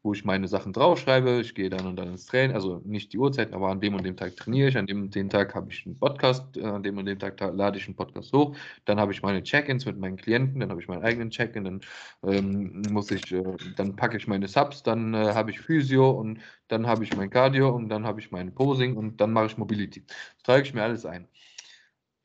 [0.04, 1.40] wo ich meine Sachen draufschreibe.
[1.40, 4.04] Ich gehe dann und dann ins Training, also nicht die Uhrzeit, aber an dem und
[4.04, 6.82] dem Tag trainiere ich, an dem und dem Tag habe ich einen Podcast, äh, an
[6.82, 8.54] dem und dem Tag lade ich einen Podcast hoch.
[8.84, 11.80] Dann habe ich meine Check-ins mit meinen Klienten, dann habe ich meinen eigenen Check-in, dann
[12.22, 13.42] ähm, muss ich, äh,
[13.76, 16.38] dann packe ich meine Subs, dann äh, habe ich Physio und
[16.68, 19.56] dann habe ich mein Cardio und dann habe ich mein Posing und dann mache ich
[19.56, 20.04] Mobility.
[20.06, 21.26] Das trage ich mir alles ein.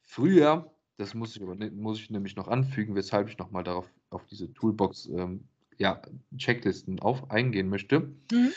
[0.01, 4.25] Früher, das muss ich, aber, muss ich nämlich noch anfügen, weshalb ich nochmal darauf auf
[4.25, 5.45] diese Toolbox ähm,
[5.79, 6.01] ja,
[6.37, 8.51] Checklisten auf eingehen möchte, mhm.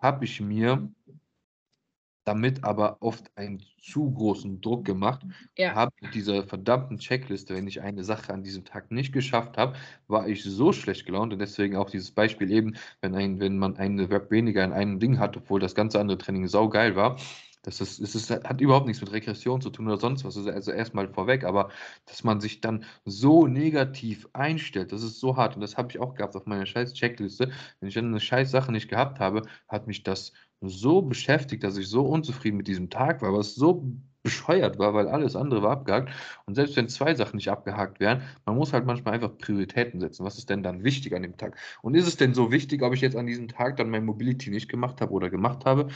[0.00, 0.90] habe ich mir
[2.24, 5.22] damit aber oft einen zu großen Druck gemacht.
[5.56, 5.74] Ja.
[5.74, 9.76] Habe mit dieser verdammten Checkliste, wenn ich eine Sache an diesem Tag nicht geschafft habe,
[10.06, 13.76] war ich so schlecht gelaunt und deswegen auch dieses Beispiel eben, wenn, ein, wenn man
[13.76, 17.16] eine Web weniger in einem Ding hat, obwohl das ganze andere Training saugeil war,
[17.62, 20.36] das ist, es ist, hat überhaupt nichts mit Regression zu tun oder sonst was.
[20.36, 21.70] Also erstmal vorweg, aber
[22.06, 25.56] dass man sich dann so negativ einstellt, das ist so hart.
[25.56, 27.50] Und das habe ich auch gehabt auf meiner scheiß Checkliste.
[27.80, 31.76] Wenn ich dann eine scheiß Sache nicht gehabt habe, hat mich das so beschäftigt, dass
[31.76, 33.86] ich so unzufrieden mit diesem Tag war, was so
[34.22, 36.10] bescheuert war, weil alles andere war abgehakt.
[36.46, 40.24] Und selbst wenn zwei Sachen nicht abgehakt wären, man muss halt manchmal einfach Prioritäten setzen.
[40.24, 41.56] Was ist denn dann wichtig an dem Tag?
[41.82, 44.50] Und ist es denn so wichtig, ob ich jetzt an diesem Tag dann mein Mobility
[44.50, 45.88] nicht gemacht habe oder gemacht habe?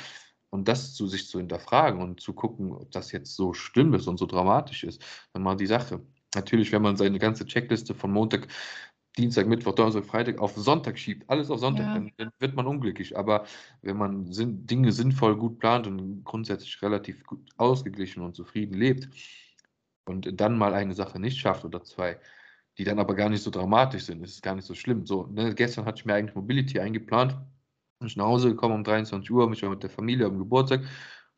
[0.55, 4.07] Und das zu sich zu hinterfragen und zu gucken, ob das jetzt so schlimm ist
[4.07, 5.03] und so dramatisch ist,
[5.33, 6.01] dann mal die Sache.
[6.33, 8.47] Natürlich, wenn man seine ganze Checkliste von Montag,
[9.19, 11.95] Dienstag, Mittwoch, Donnerstag, Freitag auf Sonntag schiebt, alles auf Sonntag, ja.
[11.95, 13.19] dann, dann, wird man unglücklich.
[13.19, 13.47] Aber
[13.83, 19.09] wenn man Sinn, Dinge sinnvoll gut plant und grundsätzlich relativ gut ausgeglichen und zufrieden lebt
[20.05, 22.21] und dann mal eine Sache nicht schafft oder zwei,
[22.79, 25.05] die dann aber gar nicht so dramatisch sind, ist es gar nicht so schlimm.
[25.05, 27.37] So, ne, gestern hatte ich mir eigentlich Mobility eingeplant
[27.99, 30.83] bin ich nach Hause gekommen um 23 Uhr, mich war mit der Familie am Geburtstag,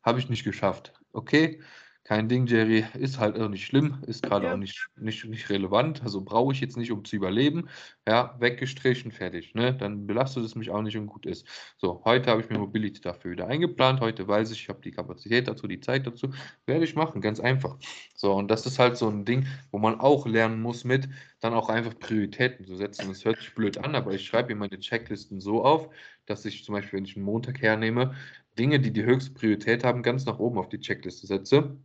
[0.03, 0.93] habe ich nicht geschafft.
[1.13, 1.61] Okay,
[2.07, 4.53] kein Ding, Jerry, ist halt auch nicht schlimm, ist gerade ja.
[4.53, 7.67] auch nicht, nicht, nicht relevant, also brauche ich jetzt nicht, um zu überleben.
[8.07, 9.53] Ja, weggestrichen, fertig.
[9.55, 9.73] Ne?
[9.73, 11.45] Dann belastet es mich auch nicht und gut ist.
[11.75, 13.99] So, heute habe ich mir Mobility dafür wieder eingeplant.
[13.99, 16.29] Heute weiß ich, ich habe die Kapazität dazu, die Zeit dazu.
[16.65, 17.75] Werde ich machen, ganz einfach.
[18.15, 21.09] So, und das ist halt so ein Ding, wo man auch lernen muss mit,
[21.41, 23.09] dann auch einfach Prioritäten zu setzen.
[23.09, 25.89] Das hört sich blöd an, aber ich schreibe mir meine Checklisten so auf,
[26.25, 28.15] dass ich zum Beispiel, wenn ich einen Montag hernehme,
[28.57, 31.77] Dinge, die die höchste Priorität haben, ganz nach oben auf die Checkliste setze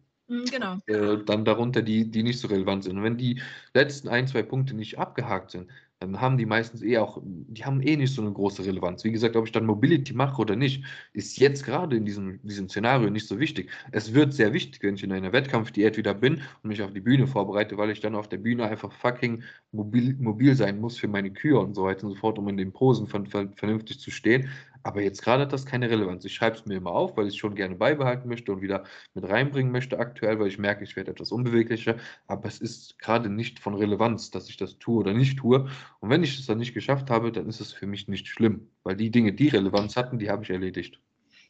[0.50, 0.78] genau.
[0.86, 2.96] Äh, dann darunter die, die nicht so relevant sind.
[2.96, 3.40] Und wenn die
[3.74, 5.68] letzten ein, zwei Punkte nicht abgehakt sind,
[6.02, 9.04] dann haben die meistens eh auch, die haben eh nicht so eine große Relevanz.
[9.04, 12.68] Wie gesagt, ob ich dann Mobility mache oder nicht, ist jetzt gerade in diesem, diesem
[12.68, 13.70] Szenario nicht so wichtig.
[13.92, 17.00] Es wird sehr wichtig, wenn ich in einer Wettkampfdiät wieder bin und mich auf die
[17.00, 21.08] Bühne vorbereite, weil ich dann auf der Bühne einfach fucking mobil, mobil sein muss für
[21.08, 24.48] meine Kühe und so weiter und so fort, um in den Posen vernünftig zu stehen.
[24.82, 26.24] Aber jetzt gerade hat das keine Relevanz.
[26.24, 28.84] Ich schreibe es mir immer auf, weil ich es schon gerne beibehalten möchte und wieder
[29.14, 31.96] mit reinbringen möchte aktuell, weil ich merke, ich werde etwas unbeweglicher.
[32.26, 35.68] Aber es ist gerade nicht von Relevanz, dass ich das tue oder nicht tue.
[36.00, 38.68] Und wenn ich es dann nicht geschafft habe, dann ist es für mich nicht schlimm,
[38.82, 41.00] weil die Dinge, die Relevanz hatten, die habe ich erledigt.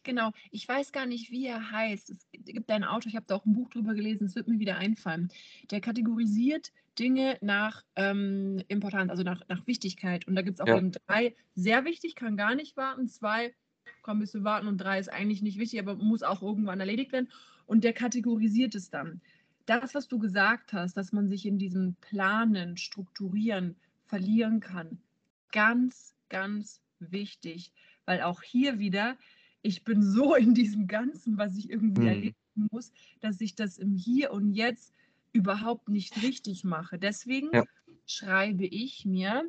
[0.05, 2.11] Genau, ich weiß gar nicht, wie er heißt.
[2.11, 4.59] Es gibt einen Autor, ich habe da auch ein Buch drüber gelesen, es wird mir
[4.59, 5.31] wieder einfallen.
[5.71, 10.27] Der kategorisiert Dinge nach ähm, Importanz, also nach, nach Wichtigkeit.
[10.27, 10.77] Und da gibt es auch ja.
[10.77, 13.55] eben drei, sehr wichtig, kann gar nicht warten, zwei,
[14.03, 17.13] kann ein bisschen warten und drei ist eigentlich nicht wichtig, aber muss auch irgendwann erledigt
[17.13, 17.31] werden.
[17.67, 19.21] Und der kategorisiert es dann.
[19.67, 23.77] Das, was du gesagt hast, dass man sich in diesem Planen, Strukturieren
[24.07, 24.99] verlieren kann,
[25.53, 27.73] ganz, ganz wichtig,
[28.05, 29.17] weil auch hier wieder
[29.63, 32.09] ich bin so in diesem Ganzen, was ich irgendwie mhm.
[32.09, 32.37] erleben
[32.71, 34.93] muss, dass ich das im Hier und Jetzt
[35.33, 36.99] überhaupt nicht richtig mache.
[36.99, 37.65] Deswegen ja.
[38.07, 39.45] schreibe ich mir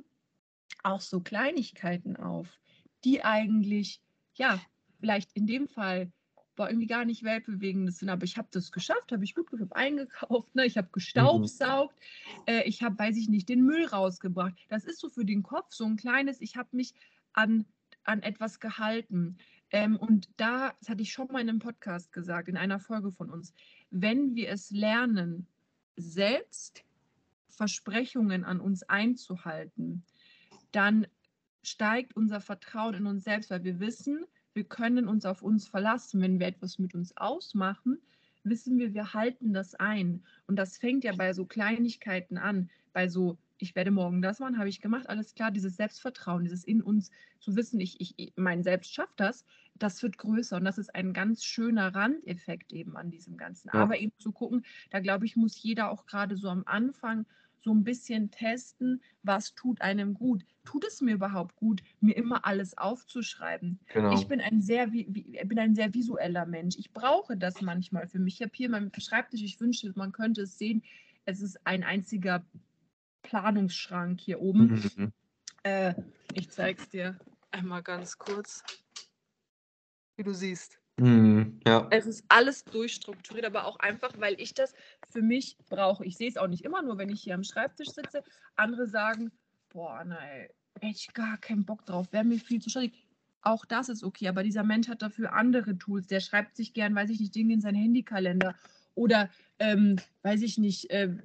[0.84, 2.60] auch so Kleinigkeiten auf,
[3.04, 4.02] die eigentlich,
[4.36, 4.60] ja,
[5.00, 6.12] vielleicht in dem Fall
[6.56, 9.62] war irgendwie gar nicht weltbewegendes sind, aber ich habe das geschafft, habe ich gut ich
[9.62, 10.66] habe eingekauft, ne?
[10.66, 10.94] ich habe mhm.
[10.94, 12.44] gestaubsaugt, mhm.
[12.48, 14.54] äh, ich habe, weiß ich nicht, den Müll rausgebracht.
[14.70, 16.94] Das ist so für den Kopf so ein kleines, ich habe mich
[17.34, 17.66] an,
[18.04, 19.38] an etwas gehalten.
[19.72, 23.12] Ähm, und da, das hatte ich schon mal in einem Podcast gesagt, in einer Folge
[23.12, 23.54] von uns,
[23.90, 25.48] wenn wir es lernen,
[25.96, 26.84] selbst
[27.50, 30.04] Versprechungen an uns einzuhalten,
[30.72, 31.08] dann
[31.62, 36.22] steigt unser Vertrauen in uns selbst, weil wir wissen, wir können uns auf uns verlassen.
[36.22, 38.00] Wenn wir etwas mit uns ausmachen,
[38.44, 40.24] wissen wir, wir halten das ein.
[40.48, 44.58] Und das fängt ja bei so Kleinigkeiten an, bei so ich werde morgen das machen,
[44.58, 47.10] habe ich gemacht, alles klar, dieses Selbstvertrauen, dieses in uns
[47.40, 49.46] zu wissen, ich, ich, mein Selbst schafft das,
[49.76, 53.72] das wird größer und das ist ein ganz schöner Randeffekt eben an diesem Ganzen.
[53.74, 53.80] Ja.
[53.80, 57.26] Aber eben zu gucken, da glaube ich, muss jeder auch gerade so am Anfang
[57.64, 60.46] so ein bisschen testen, was tut einem gut.
[60.66, 63.80] Tut es mir überhaupt gut, mir immer alles aufzuschreiben?
[63.94, 64.14] Genau.
[64.14, 66.76] Ich bin ein, sehr, bin ein sehr visueller Mensch.
[66.78, 68.36] Ich brauche das manchmal für mich.
[68.36, 70.84] Ich habe hier meinen Schreibtisch, ich wünschte, man könnte es sehen.
[71.26, 72.44] Es ist ein einziger
[73.24, 74.66] Planungsschrank hier oben.
[74.66, 74.92] Mhm.
[74.96, 75.14] mhm.
[75.64, 75.94] Äh,
[76.34, 77.18] ich zeige es dir
[77.52, 78.64] einmal ganz kurz,
[80.18, 80.80] wie du siehst.
[80.98, 81.88] Mhm, ja.
[81.90, 84.74] Es ist alles durchstrukturiert, aber auch einfach, weil ich das
[85.10, 86.06] für mich brauche.
[86.06, 88.24] Ich sehe es auch nicht immer, nur wenn ich hier am Schreibtisch sitze.
[88.56, 89.32] Andere sagen,
[89.70, 90.50] boah, nein,
[90.80, 92.94] hätte ich gar keinen Bock drauf, wäre mir viel zu schwierig.
[93.42, 96.08] Auch das ist okay, aber dieser Mensch hat dafür andere Tools.
[96.08, 98.56] Der schreibt sich gern, weiß ich nicht, Dinge in seinen Handykalender
[98.96, 101.18] oder, ähm, weiß ich nicht, äh,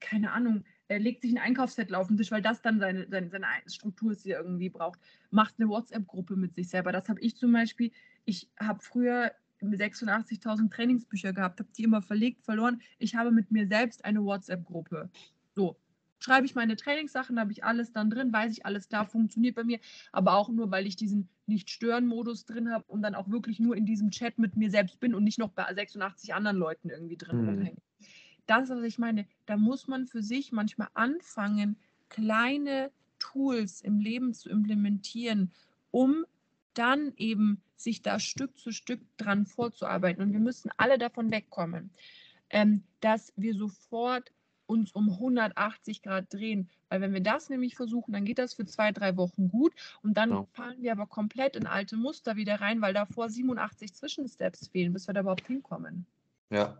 [0.00, 3.30] keine Ahnung, er legt sich ein Einkaufszettel auf den Tisch, weil das dann seine, seine,
[3.30, 5.00] seine Struktur ist, die er irgendwie braucht.
[5.30, 6.92] Macht eine WhatsApp-Gruppe mit sich selber.
[6.92, 7.90] Das habe ich zum Beispiel.
[8.24, 9.32] Ich habe früher
[9.62, 12.82] 86.000 Trainingsbücher gehabt, habe die immer verlegt, verloren.
[12.98, 15.08] Ich habe mit mir selbst eine WhatsApp-Gruppe.
[15.54, 15.76] So,
[16.18, 19.64] schreibe ich meine Trainingssachen, habe ich alles dann drin, weiß ich, alles da funktioniert bei
[19.64, 19.78] mir,
[20.10, 23.86] aber auch nur, weil ich diesen Nicht-Stören-Modus drin habe und dann auch wirklich nur in
[23.86, 27.42] diesem Chat mit mir selbst bin und nicht noch bei 86 anderen Leuten irgendwie drin
[27.42, 27.48] mhm.
[27.48, 27.82] rumhänge
[28.46, 31.76] das, was ich meine, da muss man für sich manchmal anfangen,
[32.08, 35.52] kleine Tools im Leben zu implementieren,
[35.90, 36.24] um
[36.74, 40.22] dann eben sich da Stück zu Stück dran vorzuarbeiten.
[40.22, 41.90] Und wir müssen alle davon wegkommen,
[42.50, 44.32] ähm, dass wir sofort
[44.66, 46.68] uns um 180 Grad drehen.
[46.88, 49.72] Weil wenn wir das nämlich versuchen, dann geht das für zwei, drei Wochen gut
[50.02, 50.46] und dann ja.
[50.52, 55.06] fallen wir aber komplett in alte Muster wieder rein, weil davor 87 Zwischensteps fehlen, bis
[55.06, 56.06] wir da überhaupt hinkommen.
[56.50, 56.78] Ja,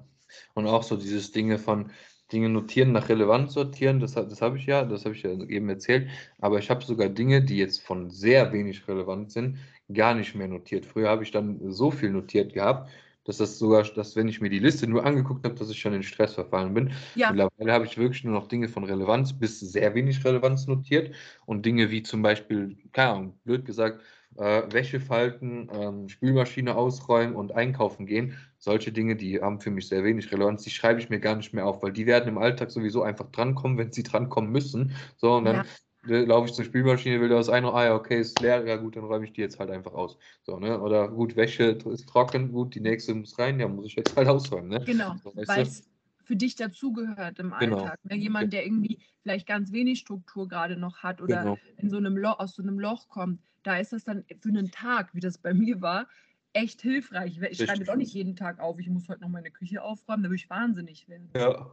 [0.55, 1.91] und auch so dieses Dinge von
[2.33, 5.69] Dinge notieren, nach Relevanz sortieren, das, das habe ich ja, das habe ich ja eben
[5.69, 6.09] erzählt.
[6.41, 9.59] Aber ich habe sogar Dinge, die jetzt von sehr wenig relevant sind,
[9.93, 10.87] gar nicht mehr notiert.
[10.87, 12.91] Früher habe ich dann so viel notiert gehabt,
[13.25, 15.93] dass das sogar, dass wenn ich mir die Liste nur angeguckt habe, dass ich schon
[15.93, 16.93] in Stress verfallen bin.
[17.15, 17.31] Ja.
[17.31, 21.15] Mittlerweile habe ich wirklich nur noch Dinge von Relevanz bis sehr wenig Relevanz notiert
[21.47, 24.01] und Dinge wie zum Beispiel, keine Ahnung, blöd gesagt,
[24.37, 28.37] äh, Wäsche falten, ähm, Spülmaschine ausräumen und einkaufen gehen.
[28.59, 30.63] Solche Dinge, die haben für mich sehr wenig Relevanz.
[30.63, 33.31] Die schreibe ich mir gar nicht mehr auf, weil die werden im Alltag sowieso einfach
[33.31, 34.93] drankommen, wenn sie drankommen müssen.
[35.17, 35.67] So, und dann
[36.07, 36.21] ja.
[36.21, 38.97] laufe ich zur Spülmaschine, will da was ein, ah ja, okay, ist leer, ja gut,
[38.97, 40.19] dann räume ich die jetzt halt einfach aus.
[40.43, 40.81] So, ne?
[40.81, 44.29] Oder gut, Wäsche ist trocken, gut, die nächste muss rein, ja, muss ich jetzt halt
[44.29, 44.69] ausräumen.
[44.69, 44.83] Ne?
[44.85, 45.92] Genau, so, weil es
[46.25, 47.83] für dich dazugehört im genau.
[47.83, 48.05] Alltag.
[48.05, 48.17] Ne?
[48.17, 51.59] Jemand, der irgendwie vielleicht ganz wenig Struktur gerade noch hat oder genau.
[51.77, 54.71] in so einem Loch, aus so einem Loch kommt, da ist das dann für einen
[54.71, 56.09] Tag, wie das bei mir war,
[56.53, 57.41] echt hilfreich.
[57.51, 60.23] Ich schreibe jetzt auch nicht jeden Tag auf, ich muss heute noch meine Küche aufräumen,
[60.23, 61.31] da würde ich wahnsinnig werden.
[61.35, 61.71] Ja,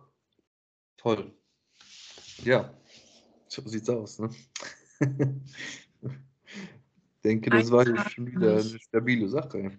[0.97, 1.33] toll.
[2.43, 2.73] Ja,
[3.47, 4.29] So sieht's aus, ne?
[7.21, 9.77] Ich denke, das war jetzt schon wieder eine stabile Sache.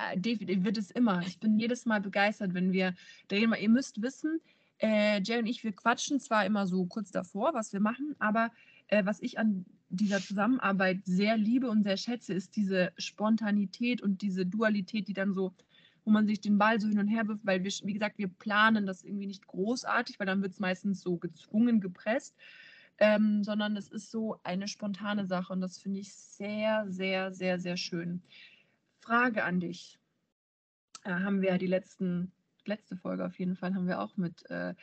[0.00, 1.22] Äh, definitiv wird es immer.
[1.26, 2.94] Ich bin jedes Mal begeistert, wenn wir
[3.28, 3.54] drehen.
[3.60, 4.40] Ihr müsst wissen,
[4.78, 8.50] äh, Jay und ich, wir quatschen zwar immer so kurz davor, was wir machen, aber
[8.88, 14.22] äh, was ich an dieser Zusammenarbeit sehr liebe und sehr schätze, ist diese Spontanität und
[14.22, 15.52] diese Dualität, die dann so,
[16.04, 18.28] wo man sich den Ball so hin und her wirft, weil wir, wie gesagt, wir
[18.28, 22.34] planen das irgendwie nicht großartig, weil dann wird es meistens so gezwungen, gepresst,
[22.98, 27.58] ähm, sondern es ist so eine spontane Sache und das finde ich sehr, sehr, sehr,
[27.58, 28.22] sehr schön.
[29.00, 29.98] Frage an dich.
[31.04, 32.32] Äh, haben wir ja die letzten,
[32.64, 34.74] letzte Folge auf jeden Fall, haben wir auch mit äh,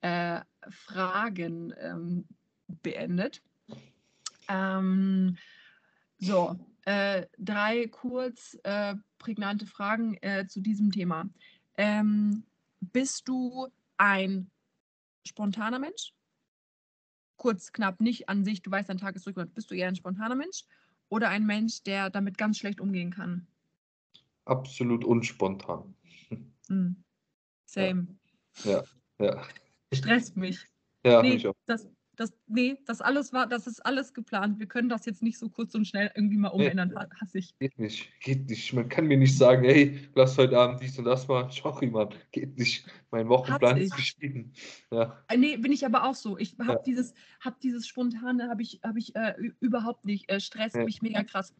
[0.00, 0.40] äh,
[0.70, 2.26] Fragen ähm,
[2.82, 3.42] beendet.
[4.48, 5.36] Ähm,
[6.18, 11.28] so, äh, drei kurz äh, prägnante Fragen äh, zu diesem Thema.
[11.76, 12.44] Ähm,
[12.80, 14.50] bist du ein
[15.26, 16.14] spontaner Mensch?
[17.36, 19.54] Kurz, knapp, nicht an sich, du weißt, dein Tag ist zurück.
[19.54, 20.64] Bist du eher ein spontaner Mensch
[21.08, 23.46] oder ein Mensch, der damit ganz schlecht umgehen kann?
[24.48, 25.94] Absolut unspontan.
[26.68, 26.96] Hm.
[27.66, 28.06] Same.
[28.64, 28.82] Ja,
[29.20, 29.42] ja.
[29.92, 30.58] Stresst mich.
[31.04, 31.54] Ja, nee, mich auch.
[31.66, 34.58] das, das, nee, das alles war, das ist alles geplant.
[34.58, 37.56] Wir können das jetzt nicht so kurz und schnell irgendwie mal umändern, ha- hasse ich.
[37.58, 38.72] Geht nicht, geht nicht.
[38.72, 41.50] Man kann mir nicht sagen, hey, lass heute Abend dies und das machen.
[41.52, 42.86] Sorry, Mann, geht nicht.
[43.10, 44.52] Mein Wochenplan ist geschrieben.
[44.90, 46.36] Ja, Äh, Nee, bin ich aber auch so.
[46.38, 46.78] Ich habe Ja.
[46.82, 50.28] dieses, hab dieses Spontane, habe ich, hab ich äh, überhaupt nicht.
[50.30, 50.84] Äh, stresst Ja.
[50.84, 51.54] mich mega krass.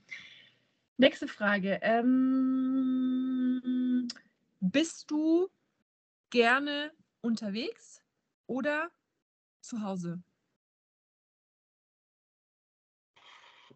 [0.98, 1.78] Nächste Frage.
[1.82, 2.08] Ähm,
[4.60, 5.48] bist du
[6.30, 6.92] gerne
[7.22, 8.02] unterwegs
[8.46, 8.90] oder
[9.60, 10.22] zu Hause?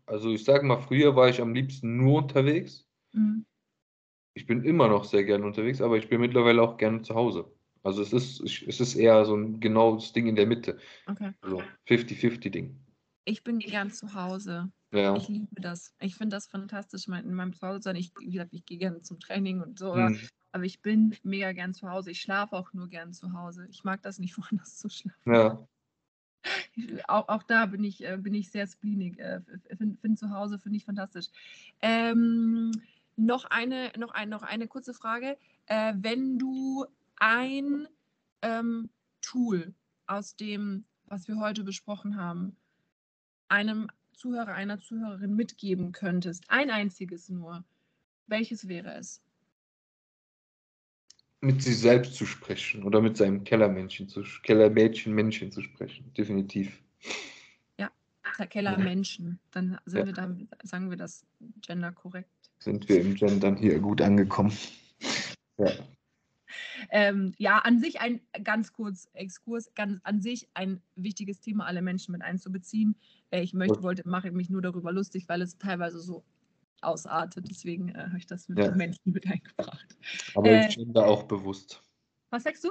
[0.06, 2.86] also ich sage mal, früher war ich am liebsten nur unterwegs.
[3.12, 3.46] Mhm.
[4.34, 7.50] Ich bin immer noch sehr gerne unterwegs, aber ich bin mittlerweile auch gerne zu Hause.
[7.82, 10.78] Also es ist, es ist eher so ein genaues Ding in der Mitte.
[11.06, 11.32] Okay.
[11.42, 12.78] So 50-50-Ding.
[13.24, 14.70] Ich bin gern zu Hause.
[14.90, 15.16] Ja.
[15.16, 15.94] Ich liebe das.
[16.00, 17.96] Ich finde das fantastisch, in meinem Zuhause sein.
[17.96, 20.28] Ich, wie gesagt, ich gehe gerne zum Training und so, aber, Mhm.
[20.52, 22.10] aber ich bin mega gern zu Hause.
[22.10, 23.66] Ich schlafe auch nur gern zu Hause.
[23.70, 25.16] Ich mag das nicht, woanders zu schlafen.
[25.32, 25.66] Ja.
[26.74, 29.18] Ich- Auch, auch da bin ich, äh, bin ich sehr spleenig.
[29.18, 29.40] Äh,
[29.76, 31.26] Finde find zu Hause, finde ich fantastisch.
[31.80, 32.72] Ähm,
[33.16, 35.38] noch, eine, noch, ein, noch eine kurze Frage.
[35.66, 36.84] Äh, wenn du
[37.16, 37.86] ein
[38.42, 39.74] ähm, Tool
[40.06, 42.56] aus dem, was wir heute besprochen haben,
[43.52, 47.64] einem Zuhörer, einer Zuhörerin mitgeben könntest, ein einziges nur,
[48.26, 49.22] welches wäre es?
[51.42, 56.12] Mit sich selbst zu sprechen oder mit seinem Kellermännchen zu Kellermädchen, Männchen zu sprechen.
[56.14, 56.82] Definitiv.
[57.78, 57.90] Ja.
[58.78, 59.38] Menschen.
[59.50, 60.06] Dann sind Ja.
[60.06, 61.26] wir da, sagen wir das
[61.60, 62.30] genderkorrekt.
[62.60, 64.56] Sind wir im Gendern hier gut angekommen.
[65.58, 65.72] Ja.
[66.90, 71.82] Ähm, ja, an sich ein ganz kurz Exkurs, ganz an sich ein wichtiges Thema, alle
[71.82, 72.96] Menschen mit einzubeziehen.
[73.30, 76.24] Äh, ich möchte, wollte, mache mich nur darüber lustig, weil es teilweise so
[76.82, 77.46] ausartet.
[77.50, 78.68] Deswegen äh, habe ich das mit Ja.
[78.68, 79.96] den Menschen mit eingebracht.
[80.34, 81.82] Aber Äh, ich gender auch bewusst.
[82.30, 82.70] Was sagst du?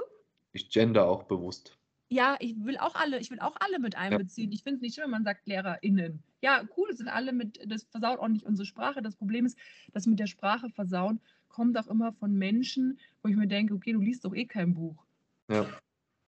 [0.52, 1.78] Ich gender auch bewusst.
[2.10, 4.52] Ja, ich will auch alle, ich will auch alle mit einbeziehen.
[4.52, 6.22] Ich finde es nicht schön, wenn man sagt LehrerInnen.
[6.42, 9.00] Ja, cool, das sind alle mit, das versaut auch nicht unsere Sprache.
[9.00, 9.58] Das Problem ist,
[9.92, 11.20] dass mit der Sprache versauen
[11.52, 14.74] kommt auch immer von Menschen, wo ich mir denke, okay, du liest doch eh kein
[14.74, 15.06] Buch.
[15.48, 15.66] Ja.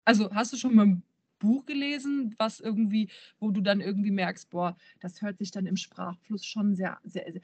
[0.05, 1.03] Also hast du schon mal ein
[1.39, 3.09] Buch gelesen, was irgendwie,
[3.39, 7.31] wo du dann irgendwie merkst, boah, das hört sich dann im Sprachfluss schon sehr, sehr,
[7.31, 7.41] sehr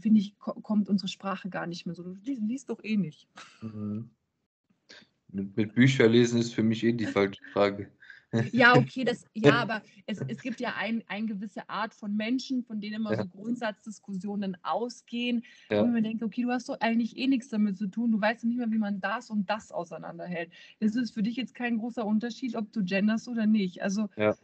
[0.00, 2.02] finde ich, ko- kommt unsere Sprache gar nicht mehr so.
[2.02, 3.28] Du liest, doch eh nicht.
[3.62, 4.10] Mhm.
[5.30, 7.90] Mit, mit Bücher lesen ist für mich eh die falsche Frage.
[8.52, 12.62] Ja, okay, das, ja, aber es, es gibt ja ein, eine gewisse Art von Menschen,
[12.62, 13.22] von denen immer Ja.
[13.22, 15.44] so Grundsatzdiskussionen ausgehen.
[15.70, 15.82] Ja.
[15.82, 18.12] Wo man denkt, okay, du hast doch eigentlich eh nichts damit zu tun.
[18.12, 20.52] Du weißt nicht mehr, wie man das und das auseinanderhält.
[20.80, 23.82] Es ist für dich jetzt kein großer Unterschied, ob du genderst oder nicht.
[23.82, 24.36] Also, Ja.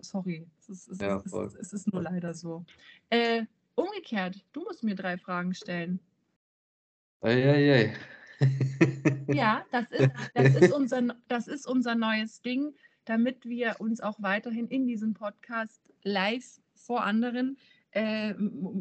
[0.00, 2.64] sorry, es ist, es, Ja, ist, es, ist, es ist nur leider so.
[3.10, 6.00] Äh, umgekehrt, du musst mir drei Fragen stellen.
[7.20, 7.94] Eieiei.
[9.28, 12.74] Ja, das ist, das ist, unser, das ist unser neues Ding,
[13.06, 17.56] damit wir uns auch weiterhin in diesem Podcast live vor anderen
[17.92, 18.34] äh,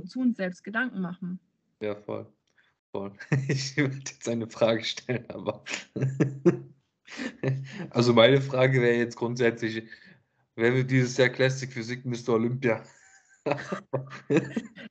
[0.05, 1.39] zu uns selbst Gedanken machen.
[1.81, 2.27] Ja, voll.
[2.91, 3.13] voll.
[3.47, 5.63] Ich würde jetzt eine Frage stellen, aber.
[7.91, 9.83] Also, meine Frage wäre jetzt grundsätzlich:
[10.55, 12.29] Wer wird dieses Jahr Classic Physik Mr.
[12.29, 12.83] Olympia?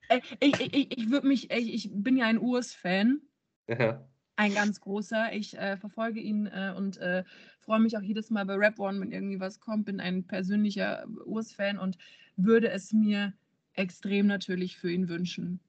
[0.08, 3.20] Äh, ich ich, ich, ich, würd mich, ich, ich bin ja ein Urs-Fan,
[3.66, 4.06] Ja,
[4.36, 5.32] ein ganz großer.
[5.32, 7.24] Ich äh, verfolge ihn äh, und äh,
[7.64, 9.86] freue mich auch jedes Mal bei Rap One, wenn irgendwie was kommt.
[9.86, 11.98] Bin ein persönlicher Urs-Fan und
[12.36, 13.32] würde es mir
[13.74, 15.60] extrem natürlich für ihn wünschen.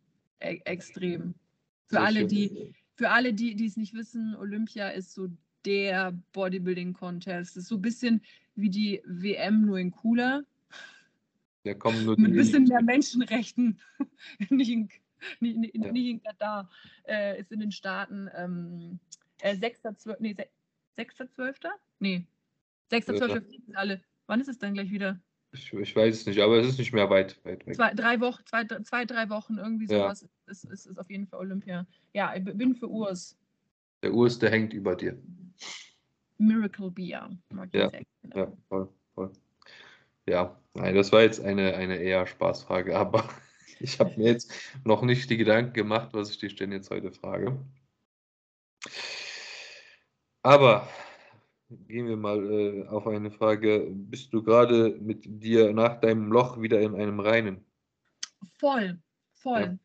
[0.41, 1.34] E extrem.
[1.88, 2.28] Für Sehr alle, schön.
[2.30, 5.30] die, für alle, die, die es nicht wissen, Olympia ist so
[5.66, 7.58] der Bodybuilding-Contest.
[7.58, 8.22] Ist so ein bisschen
[8.56, 10.43] wie die WM, nur in cooler.
[11.64, 12.82] Da kommen nur Mit ein bisschen mehr.
[12.82, 13.80] Menschenrechten.
[14.50, 14.89] nicht, in,
[15.39, 15.91] nicht, nicht, Ja.
[15.91, 16.70] nicht in Katar.
[17.08, 19.00] Äh, ist in den Staaten ähm,
[19.41, 20.18] äh, 6.12.
[20.20, 20.36] Nee,
[20.98, 21.70] 6.12.?
[22.00, 22.26] Nee.
[22.91, 23.28] 6.12.
[23.28, 23.41] Ja.
[23.41, 24.02] fliegen alle.
[24.28, 25.20] Wann ist es dann gleich wieder?
[25.52, 27.76] Ich, ich weiß es nicht, aber es ist nicht mehr weit, weit weg.
[27.76, 30.14] Zwei, drei Wochen, zwei, zwei, drei Wochen, irgendwie Ja.
[30.14, 30.28] sowas.
[30.48, 31.86] Ist, ist, auf jeden Fall Olympia.
[32.14, 33.38] Ja, ich bin für Urs.
[34.04, 35.18] Der Urs, der hängt über dir.
[36.38, 37.38] Miracle Beer.
[37.72, 37.91] Ja.
[38.36, 39.32] Ja, voll, voll.
[40.28, 43.30] Ja, nein, das war jetzt eine, eine eher Spaßfrage, aber
[43.80, 44.52] ich habe mir jetzt
[44.84, 47.58] noch nicht die Gedanken gemacht, was ich dich denn jetzt heute frage.
[50.46, 50.88] Aber
[51.88, 53.88] gehen wir mal äh, auf eine Frage.
[53.91, 57.66] Bist du gerade mit dir nach deinem Loch wieder in einem Reinen?
[58.60, 59.00] Voll,
[59.32, 59.80] voll.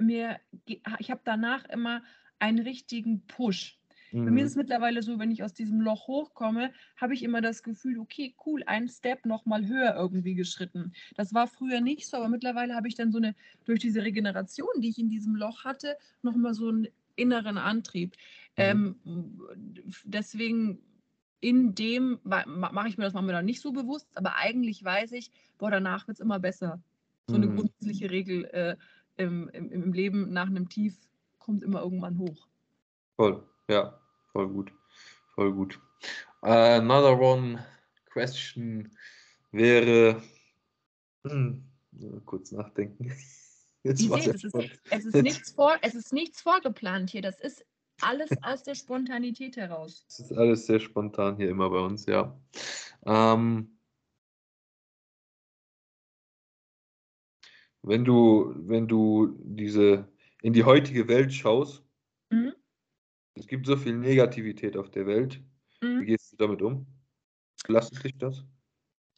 [0.00, 2.02] Mir, ge- ich habe danach immer
[2.40, 3.78] einen richtigen Push.
[4.10, 4.34] Bei Mhm.
[4.34, 7.62] mir ist es mittlerweile so, wenn ich aus diesem Loch hochkomme, habe ich immer das
[7.62, 10.92] Gefühl, okay, cool, ein Step noch mal höher irgendwie geschritten.
[11.14, 13.36] Das war früher nicht so, aber mittlerweile habe ich dann so eine,
[13.66, 18.16] durch diese Regeneration, die ich in diesem Loch hatte, noch mal so einen inneren Antrieb.
[18.56, 18.96] Ähm,
[20.04, 20.82] deswegen
[21.40, 25.12] in dem ma- ma- mache ich mir das manchmal nicht so bewusst, aber eigentlich weiß
[25.12, 26.80] ich, boah, danach wird es immer besser.
[27.28, 27.56] So eine Mhm.
[27.56, 28.76] grundsätzliche Regel äh,
[29.16, 30.96] im, im, im Leben nach einem Tief
[31.38, 32.46] kommt immer irgendwann hoch.
[33.16, 34.00] Voll, ja,
[34.32, 34.72] voll gut,
[35.34, 35.80] voll gut.
[36.40, 37.64] Another one
[38.06, 38.96] question
[39.50, 40.22] wäre,
[41.26, 41.64] hm,
[42.24, 43.12] kurz nachdenken.
[43.84, 44.54] Jetzt seht, es ist,
[44.90, 47.22] es, ist nichts vor, es ist nichts vorgeplant hier.
[47.22, 47.64] Das ist
[48.02, 50.04] alles aus der Spontanität heraus.
[50.08, 52.38] Es ist alles sehr spontan hier immer bei uns, ja.
[53.06, 53.78] Ähm,
[57.82, 60.08] wenn du, wenn du diese
[60.42, 61.84] in die heutige Welt schaust,
[62.30, 62.54] Mhm.
[63.34, 65.42] es gibt so viel Negativität auf der Welt.
[65.80, 66.06] Wie Mhm.
[66.06, 66.86] gehst du damit um?
[67.66, 68.44] Belastet dich das?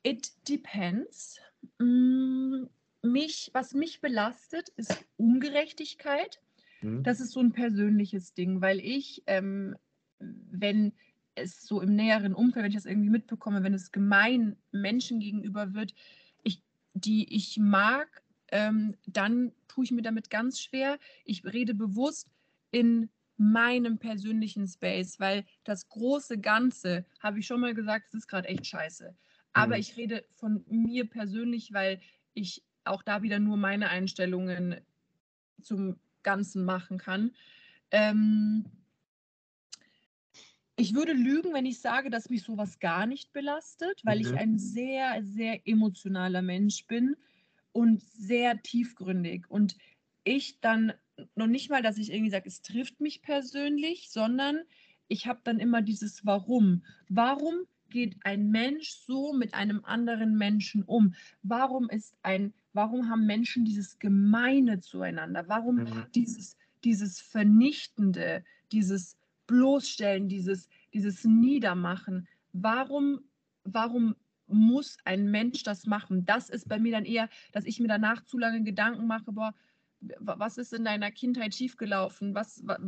[0.05, 1.41] It depends.
[1.79, 2.65] Mm,
[3.03, 6.41] Mich, was mich belastet, ist Ungerechtigkeit.
[6.85, 7.03] Hm?
[7.03, 9.77] Das ist so ein persönliches Ding, weil ich, ähm,
[10.19, 10.93] wenn
[11.35, 15.75] es so im näheren Umfeld, wenn ich das irgendwie mitbekomme, wenn es gemein Menschen gegenüber
[15.75, 15.95] wird,
[16.43, 16.63] ich,
[16.95, 18.23] die ich mag,
[18.53, 20.99] ähm, dann tue ich mir damit ganz schwer.
[21.25, 22.31] Ich rede bewusst
[22.71, 28.29] in meinem persönlichen Space, weil das große Ganze, habe ich schon mal gesagt, es ist
[28.29, 29.17] gerade echt scheiße.
[29.53, 29.81] Aber Mhm.
[29.81, 32.01] ich rede von mir persönlich, weil
[32.33, 34.81] ich auch da wieder nur meine Einstellungen
[35.63, 37.33] zum Ganzen machen kann.
[37.93, 38.65] Ähm,
[40.77, 44.39] ich würde lügen, wenn ich sage, dass mich sowas gar nicht belastet, weil ich Mhm.
[44.39, 47.17] ein sehr, sehr emotionaler Mensch bin
[47.73, 49.49] und sehr tiefgründig.
[49.49, 49.77] Und
[50.25, 50.93] ich dann
[51.37, 54.63] noch nicht mal, dass ich irgendwie sage, es trifft mich persönlich, sondern
[55.07, 56.85] ich habe dann immer dieses Warum.
[57.09, 61.15] Warum geht ein Mensch so mit einem anderen Menschen um?
[61.43, 65.45] Warum ist ein, warum haben Menschen dieses Gemeine zueinander?
[65.49, 66.07] Warum Mhm.
[66.15, 69.17] dieses, dieses Vernichtende, dieses
[69.47, 72.29] Bloßstellen, dieses, dieses Niedermachen.
[72.53, 73.21] Warum,
[73.65, 74.17] warum
[74.47, 76.25] muss ein Mensch das machen?
[76.27, 79.55] Das ist bei mir dann eher, dass ich mir danach zu lange Gedanken mache, boah,
[80.21, 82.35] was ist in deiner Kindheit schiefgelaufen?
[82.35, 82.79] Was, wa-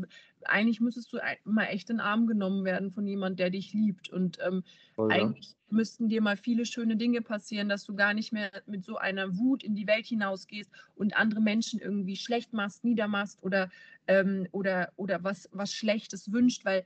[0.44, 4.08] eigentlich müsstest du mal echt in den Arm genommen werden von jemand, der dich liebt.
[4.10, 4.64] Und ähm,
[4.94, 5.34] Voll, ja.
[5.34, 8.96] eigentlich müssten dir mal viele schöne Dinge passieren, dass du gar nicht mehr mit so
[8.96, 13.70] einer Wut in die Welt hinausgehst und andere Menschen irgendwie schlecht machst, niedermachst oder,
[14.06, 16.84] ähm, oder, oder was, was Schlechtes wünscht, weil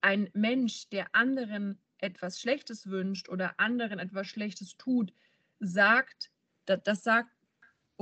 [0.00, 5.12] ein Mensch, der anderen etwas Schlechtes wünscht oder anderen etwas Schlechtes tut,
[5.60, 6.30] sagt,
[6.66, 7.30] das, das sagt,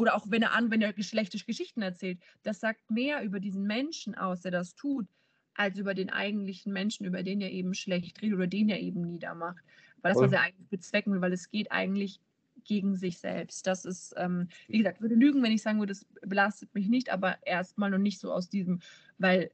[0.01, 3.65] oder auch wenn er an, wenn er schlechte Geschichten erzählt, das sagt mehr über diesen
[3.65, 5.07] Menschen aus, der das tut,
[5.55, 9.03] als über den eigentlichen Menschen, über den er eben schlecht redet oder den er eben
[9.03, 9.63] niedermacht.
[10.01, 12.21] Weil das, was er eigentlich bezwecken will, weil es geht eigentlich
[12.65, 13.67] gegen sich selbst.
[13.67, 17.11] Das ist, ähm, wie gesagt, würde lügen, wenn ich sagen würde, das belastet mich nicht,
[17.11, 18.81] aber erstmal noch nicht so aus diesem,
[19.19, 19.51] weil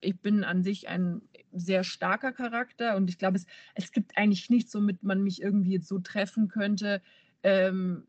[0.00, 1.22] ich bin an sich ein
[1.52, 5.72] sehr starker Charakter und ich glaube, es, es gibt eigentlich nichts, womit man mich irgendwie
[5.72, 7.02] jetzt so treffen könnte,
[7.42, 8.06] ähm,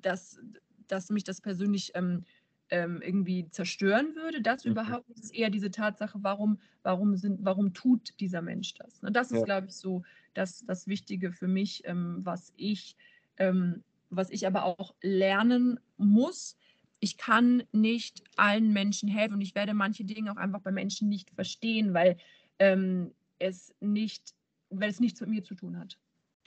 [0.00, 0.40] dass,
[0.88, 2.24] dass mich das persönlich ähm,
[2.70, 4.40] ähm, irgendwie zerstören würde.
[4.42, 4.72] Das Mhm.
[4.72, 5.08] überhaupt.
[5.10, 9.02] Es ist eher diese Tatsache, warum, warum, sind, warum tut dieser Mensch das?
[9.02, 9.12] Ne?
[9.12, 9.44] Das ist, Ja.
[9.44, 10.02] glaube ich, so
[10.34, 12.96] das, das Wichtige für mich, ähm, was ich,
[13.36, 16.56] ähm, was ich aber auch lernen muss.
[17.00, 21.08] Ich kann nicht allen Menschen helfen und ich werde manche Dinge auch einfach bei Menschen
[21.08, 22.16] nicht verstehen, weil
[22.58, 24.34] ähm, es nicht,
[24.70, 25.98] weil es nichts mit mir zu tun hat.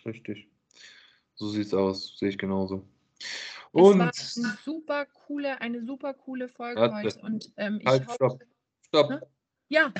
[0.05, 0.49] Richtig.
[1.35, 2.87] So sieht's aus, sehe ich genauso.
[3.19, 3.29] Es
[3.71, 6.95] Und war eine super coole, eine super coole Folge Warte.
[6.95, 8.43] heute und ähm, ich halt, hoffe, stopp,
[8.87, 9.09] stopp.
[9.09, 9.21] Ne?
[9.69, 9.93] ja.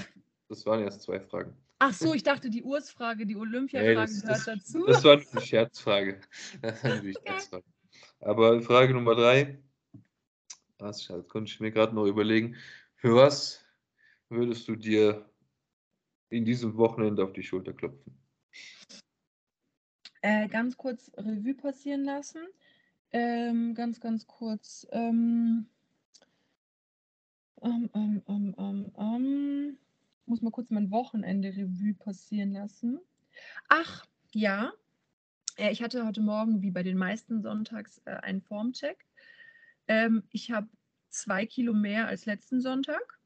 [0.49, 1.55] Das waren erst zwei Fragen.
[1.79, 4.85] Ach so, ich dachte, die Urs-Frage, die Nee, Olympiafrage das, gehört das, dazu.
[4.87, 6.21] das war eine Scherzfrage.
[6.61, 7.13] Das war eine Okay.
[7.27, 7.65] Scherzfrage.
[8.19, 9.59] Aber Frage Nummer drei,
[10.77, 12.55] das konnte ich mir gerade noch überlegen,
[12.95, 13.63] für was
[14.29, 15.29] würdest du dir
[16.29, 18.17] in diesem Wochenende auf die Schulter klopfen?
[20.21, 22.47] Äh, ganz kurz Revue passieren lassen.
[23.11, 24.87] Ähm, ganz, ganz kurz.
[24.91, 25.67] Ähm,
[27.61, 29.77] ähm, ähm, ähm, ähm,
[30.25, 32.99] muss mal kurz mein Wochenende Revue passieren lassen.
[33.69, 34.73] Ach, ja.
[35.57, 39.05] Äh, ich hatte heute Morgen, wie bei den meisten Sonntags, äh, einen Formcheck.
[40.31, 40.67] Ich habe
[41.07, 43.21] zwei Kilo mehr als letzten Sonntag.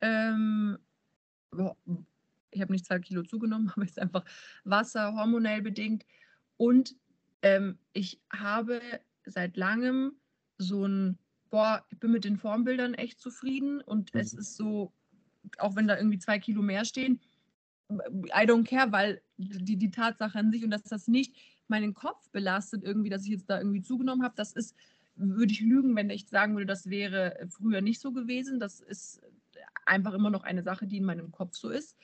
[0.00, 0.78] Ich habe
[2.72, 4.24] nicht zwei Kilo zugenommen, aber ist einfach
[4.64, 6.06] Wasser, hormonell bedingt.
[6.56, 6.96] Und
[7.42, 8.80] ähm, ich habe
[9.24, 10.12] seit langem
[10.58, 11.18] so ein,
[11.50, 14.20] boah, ich bin mit den Formbildern echt zufrieden und mhm.
[14.20, 14.92] es ist so,
[15.58, 17.20] auch wenn da irgendwie zwei Kilo mehr stehen,
[17.90, 21.36] I don't care, weil die, die Tatsache an sich und dass das nicht
[21.68, 24.74] meinen Kopf belastet, irgendwie, dass ich jetzt da irgendwie zugenommen habe, das ist,
[25.14, 28.60] würde ich lügen, wenn ich sagen würde, das wäre früher nicht so gewesen.
[28.60, 29.22] Das ist
[29.84, 31.96] einfach immer noch eine Sache, die in meinem Kopf so ist.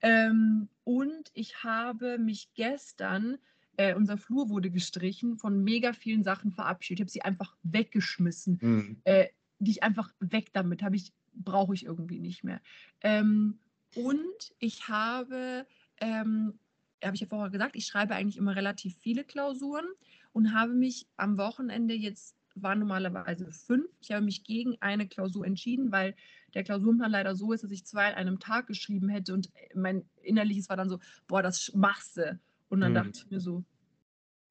[0.00, 3.38] Ähm, und ich habe mich gestern,
[3.78, 6.98] äh, unser Flur wurde gestrichen, von mega vielen Sachen verabschiedet.
[6.98, 8.58] Ich habe sie einfach weggeschmissen.
[8.60, 9.00] Mhm.
[9.04, 9.28] Äh,
[9.60, 12.60] die ich einfach weg damit habe ich, brauche ich irgendwie nicht mehr.
[13.00, 13.58] Ähm,
[13.94, 15.66] und ich habe,
[16.00, 16.58] ähm,
[17.02, 19.86] habe ich ja vorher gesagt, ich schreibe eigentlich immer relativ viele Klausuren
[20.32, 23.88] und habe mich am Wochenende jetzt waren normalerweise fünf.
[24.00, 26.16] Ich habe mich gegen eine Klausur entschieden, weil
[26.54, 30.04] der Klausurenplan leider so ist, dass ich zwei an einem Tag geschrieben hätte und mein
[30.22, 30.98] innerliches war dann so,
[31.28, 32.38] boah, das machst du.
[32.68, 33.04] Und dann hm.
[33.04, 33.64] dachte ich mir so,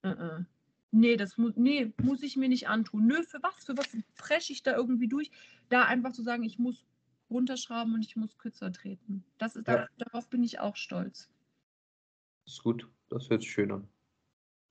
[0.03, 0.45] uh -uh.
[0.91, 3.07] nee, das mu nee, muss ich mir nicht antun.
[3.07, 3.65] Nö, für was?
[3.65, 5.31] Für was presche ich da irgendwie durch?
[5.69, 6.85] Da einfach zu sagen, ich muss
[7.29, 9.23] runterschrauben und ich muss kürzer treten.
[9.37, 9.87] Das ist, ja.
[9.97, 11.29] darauf bin ich auch stolz.
[12.45, 13.87] Das ist gut, das hört sich schön an.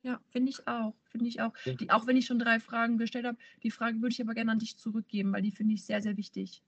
[0.02, 0.94] Ja, finde ich auch.
[1.04, 1.52] Finde ich auch.
[1.64, 4.52] Die, auch wenn ich schon drei Fragen gestellt habe, die Frage würde ich aber gerne
[4.52, 6.62] an dich zurückgeben, weil die finde ich sehr, sehr wichtig.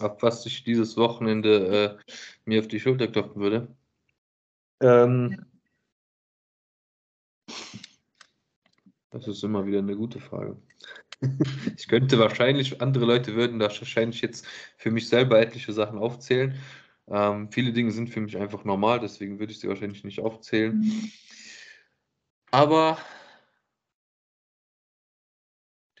[0.00, 2.14] Auf was ich dieses Wochenende äh,
[2.44, 3.76] mir auf die Schulter klopfen würde.
[4.80, 5.46] Ähm, ja.
[9.10, 10.56] Das ist immer wieder eine gute Frage.
[11.76, 14.46] ich könnte wahrscheinlich, andere Leute würden da wahrscheinlich jetzt
[14.76, 16.54] für mich selber etliche Sachen aufzählen.
[17.08, 20.78] Ähm, viele Dinge sind für mich einfach normal, deswegen würde ich sie wahrscheinlich nicht aufzählen.
[20.78, 21.10] Mhm.
[22.52, 22.98] Aber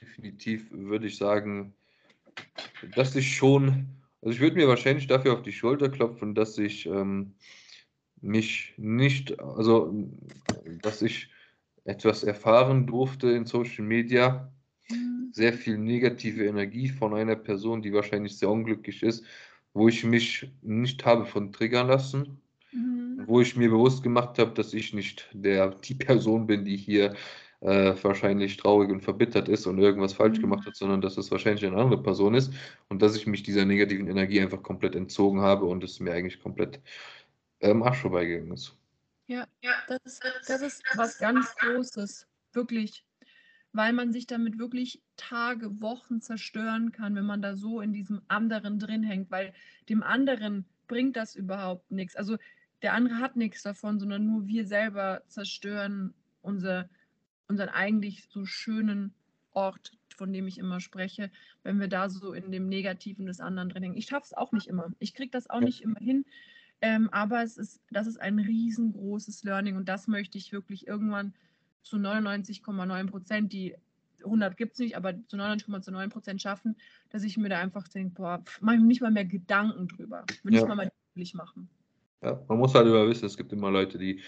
[0.00, 1.74] definitiv würde ich sagen,
[2.94, 3.86] dass ich schon,
[4.22, 7.34] also ich würde mir wahrscheinlich dafür auf die Schulter klopfen, dass ich ähm,
[8.20, 9.92] mich nicht, also
[10.82, 11.28] dass ich
[11.90, 14.52] etwas erfahren durfte in Social Media,
[14.88, 15.30] mhm.
[15.32, 19.24] sehr viel negative Energie von einer Person, die wahrscheinlich sehr unglücklich ist,
[19.74, 22.40] wo ich mich nicht habe von triggern lassen
[23.26, 27.14] wo ich mir bewusst gemacht habe, dass ich nicht der, die Person bin, die hier
[27.60, 30.42] äh, wahrscheinlich traurig und verbittert ist und irgendwas falsch mhm.
[30.42, 32.52] gemacht hat, sondern dass es wahrscheinlich eine andere Person ist
[32.88, 36.42] und dass ich mich dieser negativen Energie einfach komplett entzogen habe und es mir eigentlich
[36.42, 36.80] komplett
[37.60, 38.76] ähm, Arsch vorbeigegangen ist.
[39.30, 43.04] Ja, ja das, ist, das ist was ganz Großes, wirklich.
[43.72, 48.22] Weil man sich damit wirklich Tage, Wochen zerstören kann, wenn man da so in diesem
[48.26, 49.54] anderen drin hängt, weil
[49.88, 52.16] dem anderen bringt das überhaupt nichts.
[52.16, 52.38] Also
[52.82, 56.12] der andere hat nichts davon, sondern nur wir selber zerstören
[56.42, 56.90] unser,
[57.46, 59.14] unseren eigentlich so schönen
[59.52, 61.30] Ort, von dem ich immer spreche,
[61.62, 63.96] wenn wir da so in dem Negativen des anderen drin hängen.
[63.96, 64.90] Ich schaffe es auch nicht immer.
[64.98, 66.24] Ich kriege das auch nicht immer hin.
[66.82, 71.34] Ähm, aber es ist, das ist ein riesengroßes Learning und das möchte ich wirklich irgendwann
[71.82, 73.74] zu 99,9 Prozent, die
[74.24, 76.76] 100 gibt es nicht, aber zu 99,9 Prozent schaffen,
[77.10, 80.24] dass ich mir da einfach denke, boah, mache ich mir nicht mal mehr Gedanken drüber.
[80.42, 80.60] Will ja.
[80.60, 80.90] ich mal mal
[81.34, 81.68] machen.
[82.22, 84.20] Ja, man muss halt immer wissen, es gibt immer Leute, die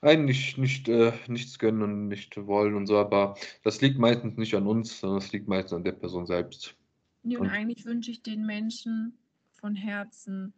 [0.00, 4.54] eigentlich nicht, äh, nichts können und nicht wollen und so, aber das liegt meistens nicht
[4.54, 6.74] an uns, sondern es liegt meistens an der Person selbst.
[7.22, 9.16] Ja, und, und eigentlich wünsche ich den Menschen
[9.52, 10.54] von Herzen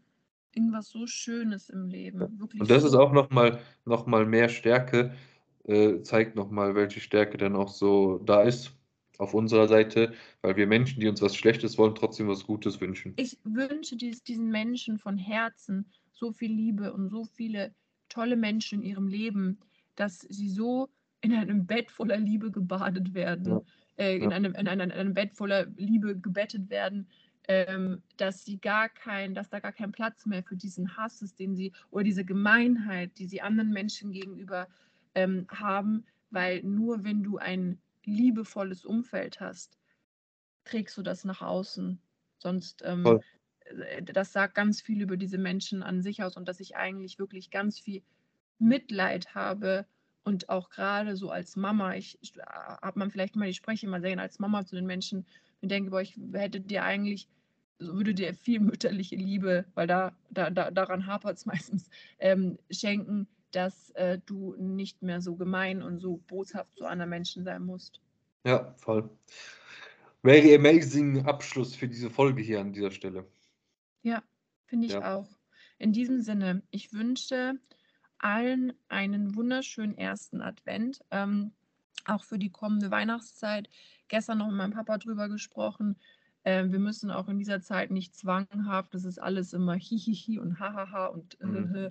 [0.56, 2.20] irgendwas so Schönes im Leben.
[2.20, 2.60] Ja.
[2.60, 2.88] und das so.
[2.88, 5.14] ist auch nochmal noch mal mehr Stärke,
[5.64, 8.72] äh, zeigt nochmal, welche Stärke dann auch so da ist
[9.18, 10.12] auf unserer Seite,
[10.42, 13.14] weil wir Menschen, die uns was Schlechtes wollen, trotzdem was Gutes wünschen.
[13.16, 17.74] Ich wünsche dies, diesen Menschen von Herzen so viel Liebe und so viele
[18.08, 19.58] tolle Menschen in ihrem Leben,
[19.96, 20.88] dass sie so
[21.20, 23.62] in einem Bett voller Liebe gebadet werden, ja.
[23.96, 24.36] äh, in, ja.
[24.36, 27.08] einem, in, einem, in, einem, Bett voller Liebe gebettet werden,
[27.48, 31.38] ähm, dass sie gar kein, dass da gar kein Platz mehr für diesen Hass ist,
[31.38, 34.68] den sie oder diese Gemeinheit, die sie anderen Menschen gegenüber
[35.14, 39.78] ähm, haben, weil nur wenn du ein liebevolles Umfeld hast,
[40.64, 42.00] trägst du das nach außen.
[42.38, 43.20] Sonst ähm,
[43.64, 47.18] äh, das sagt ganz viel über diese Menschen an sich aus und dass ich eigentlich
[47.18, 48.02] wirklich ganz viel
[48.58, 49.86] Mitleid habe
[50.24, 52.34] Und auch gerade so als Mama, ich, ich
[52.82, 55.26] hat man vielleicht mal, ich spreche immer sehr als Mama zu den Menschen
[55.62, 57.28] und denke, boah, ich hätte dir eigentlich,
[57.78, 62.58] so würde dir viel mütterliche Liebe, weil da, da, da daran hapert es meistens, ähm,
[62.70, 67.62] schenken, dass äh, du nicht mehr so gemein und so boshaft zu anderen Menschen sein
[67.64, 68.00] musst.
[68.44, 69.10] Ja, voll.
[70.22, 73.26] Very amazing Abschluss für diese Folge hier an dieser Stelle.
[74.02, 74.22] Ja,
[74.64, 75.02] finde ich Ja.
[75.02, 75.38] auch.
[75.78, 77.54] In diesem Sinne, ich wünsche
[78.18, 81.52] allen einen wunderschönen ersten Advent, ähm,
[82.06, 83.68] auch für die kommende Weihnachtszeit.
[84.08, 85.96] Gestern noch mit meinem Papa drüber gesprochen.
[86.46, 90.60] Ähm, wir müssen auch in dieser Zeit nicht zwanghaft, das ist alles immer hihihi und
[90.60, 91.74] hahaha und Mhm.
[91.74, 91.90] äh,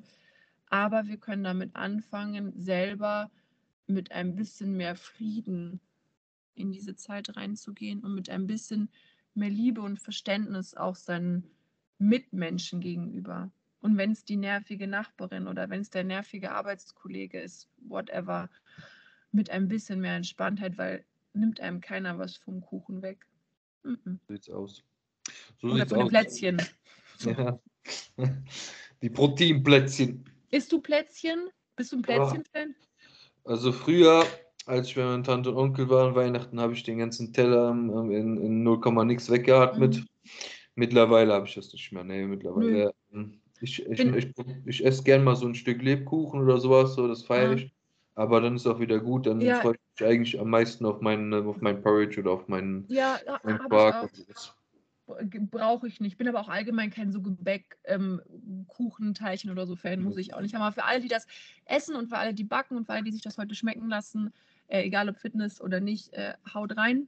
[0.69, 3.31] aber wir können damit anfangen, selber
[3.87, 5.81] mit ein bisschen mehr Frieden
[6.55, 8.89] in diese Zeit reinzugehen und mit ein bisschen
[9.33, 11.51] mehr Liebe und Verständnis auch seinen
[11.99, 13.51] Mitmenschen gegenüber.
[13.81, 18.49] Und wenn es die nervige Nachbarin oder wenn es der nervige Arbeitskollege ist, whatever,
[19.31, 23.27] mit ein bisschen mehr Entspanntheit, weil nimmt einem keiner was vom Kuchen weg.
[23.85, 24.19] Mhm.
[24.27, 24.83] So sieht's aus.
[25.61, 26.09] So Oder sieht's von den aus.
[26.09, 26.61] Plätzchen.
[27.25, 27.59] Ja.
[29.01, 30.25] Die Proteinplätzchen.
[30.51, 31.49] Isst du Plätzchen?
[31.75, 32.75] Bist du ein Plätzchen-Fan?
[33.43, 34.25] Also früher,
[34.65, 37.69] als ich bei meiner Tante und Onkel war an Weihnachten, habe ich den ganzen Teller
[37.71, 39.97] in, in 0, nix weggeatmet.
[39.97, 40.07] Mhm.
[40.75, 42.03] Mittlerweile habe ich das nicht mehr.
[42.03, 42.93] Nee, mittlerweile.
[43.13, 44.33] ähm, Ich, ich, ich,
[44.65, 47.53] ich esse gern mal so ein Stück Lebkuchen oder sowas, so, das feiere Ah.
[47.53, 47.71] ich.
[48.15, 49.27] Aber dann ist auch wieder gut.
[49.27, 49.61] Dann Ja.
[49.61, 53.19] freue ich mich eigentlich am meisten auf meinen, auf meinen Porridge oder auf meinen, Ja,
[53.43, 54.09] meinen Quark.
[55.51, 56.17] brauche ich nicht.
[56.17, 58.21] Bin aber auch allgemein kein so Gebäck, ähm,
[58.67, 60.55] Kuchenteilchen oder so Fan, muss ich auch nicht.
[60.55, 61.27] Aber für alle, die das
[61.65, 64.33] essen und für alle, die backen und für alle, die sich das heute schmecken lassen,
[64.67, 67.07] äh, egal ob Fitness oder nicht, äh, haut rein.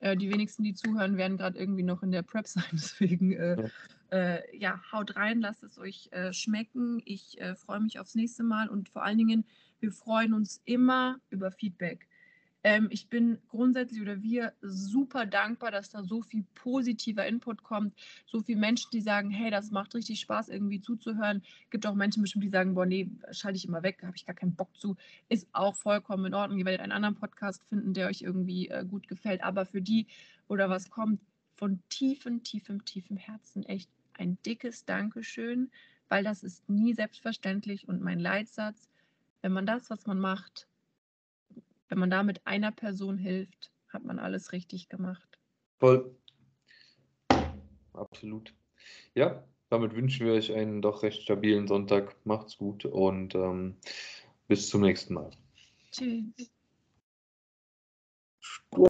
[0.00, 2.64] Äh, die wenigsten, die zuhören, werden gerade irgendwie noch in der Prep sein.
[2.72, 3.58] Deswegen, äh,
[4.10, 7.02] äh, ja, haut rein, lasst es euch äh, schmecken.
[7.04, 9.44] Ich äh, freue mich aufs nächste Mal und vor allen Dingen,
[9.80, 12.08] wir freuen uns immer über Feedback.
[12.64, 17.94] Ähm, ich bin grundsätzlich oder wir super dankbar, dass da so viel positiver Input kommt,
[18.26, 21.42] so viele Menschen, die sagen, hey, das macht richtig Spaß, irgendwie zuzuhören.
[21.70, 24.34] Gibt auch Menschen bestimmt, die sagen, boah, nee, schalte ich immer weg, habe ich gar
[24.34, 24.96] keinen Bock zu.
[25.28, 26.58] Ist auch vollkommen in Ordnung.
[26.58, 29.42] Ihr werdet einen anderen Podcast finden, der euch irgendwie äh, gut gefällt.
[29.44, 30.06] Aber für die
[30.48, 31.20] oder was kommt,
[31.56, 35.70] von tiefem, tiefem, tiefem Herzen echt ein dickes Dankeschön,
[36.08, 38.88] weil das ist nie selbstverständlich und mein Leitsatz,
[39.42, 40.68] wenn man das, was man macht,
[41.88, 45.38] wenn man damit einer Person hilft, hat man alles richtig gemacht.
[45.80, 46.16] Voll.
[47.92, 48.54] Absolut.
[49.14, 52.16] Ja, damit wünschen wir euch einen doch recht stabilen Sonntag.
[52.24, 53.76] Macht's gut und ähm,
[54.46, 55.30] bis zum nächsten Mal.
[55.90, 56.57] Tschüss.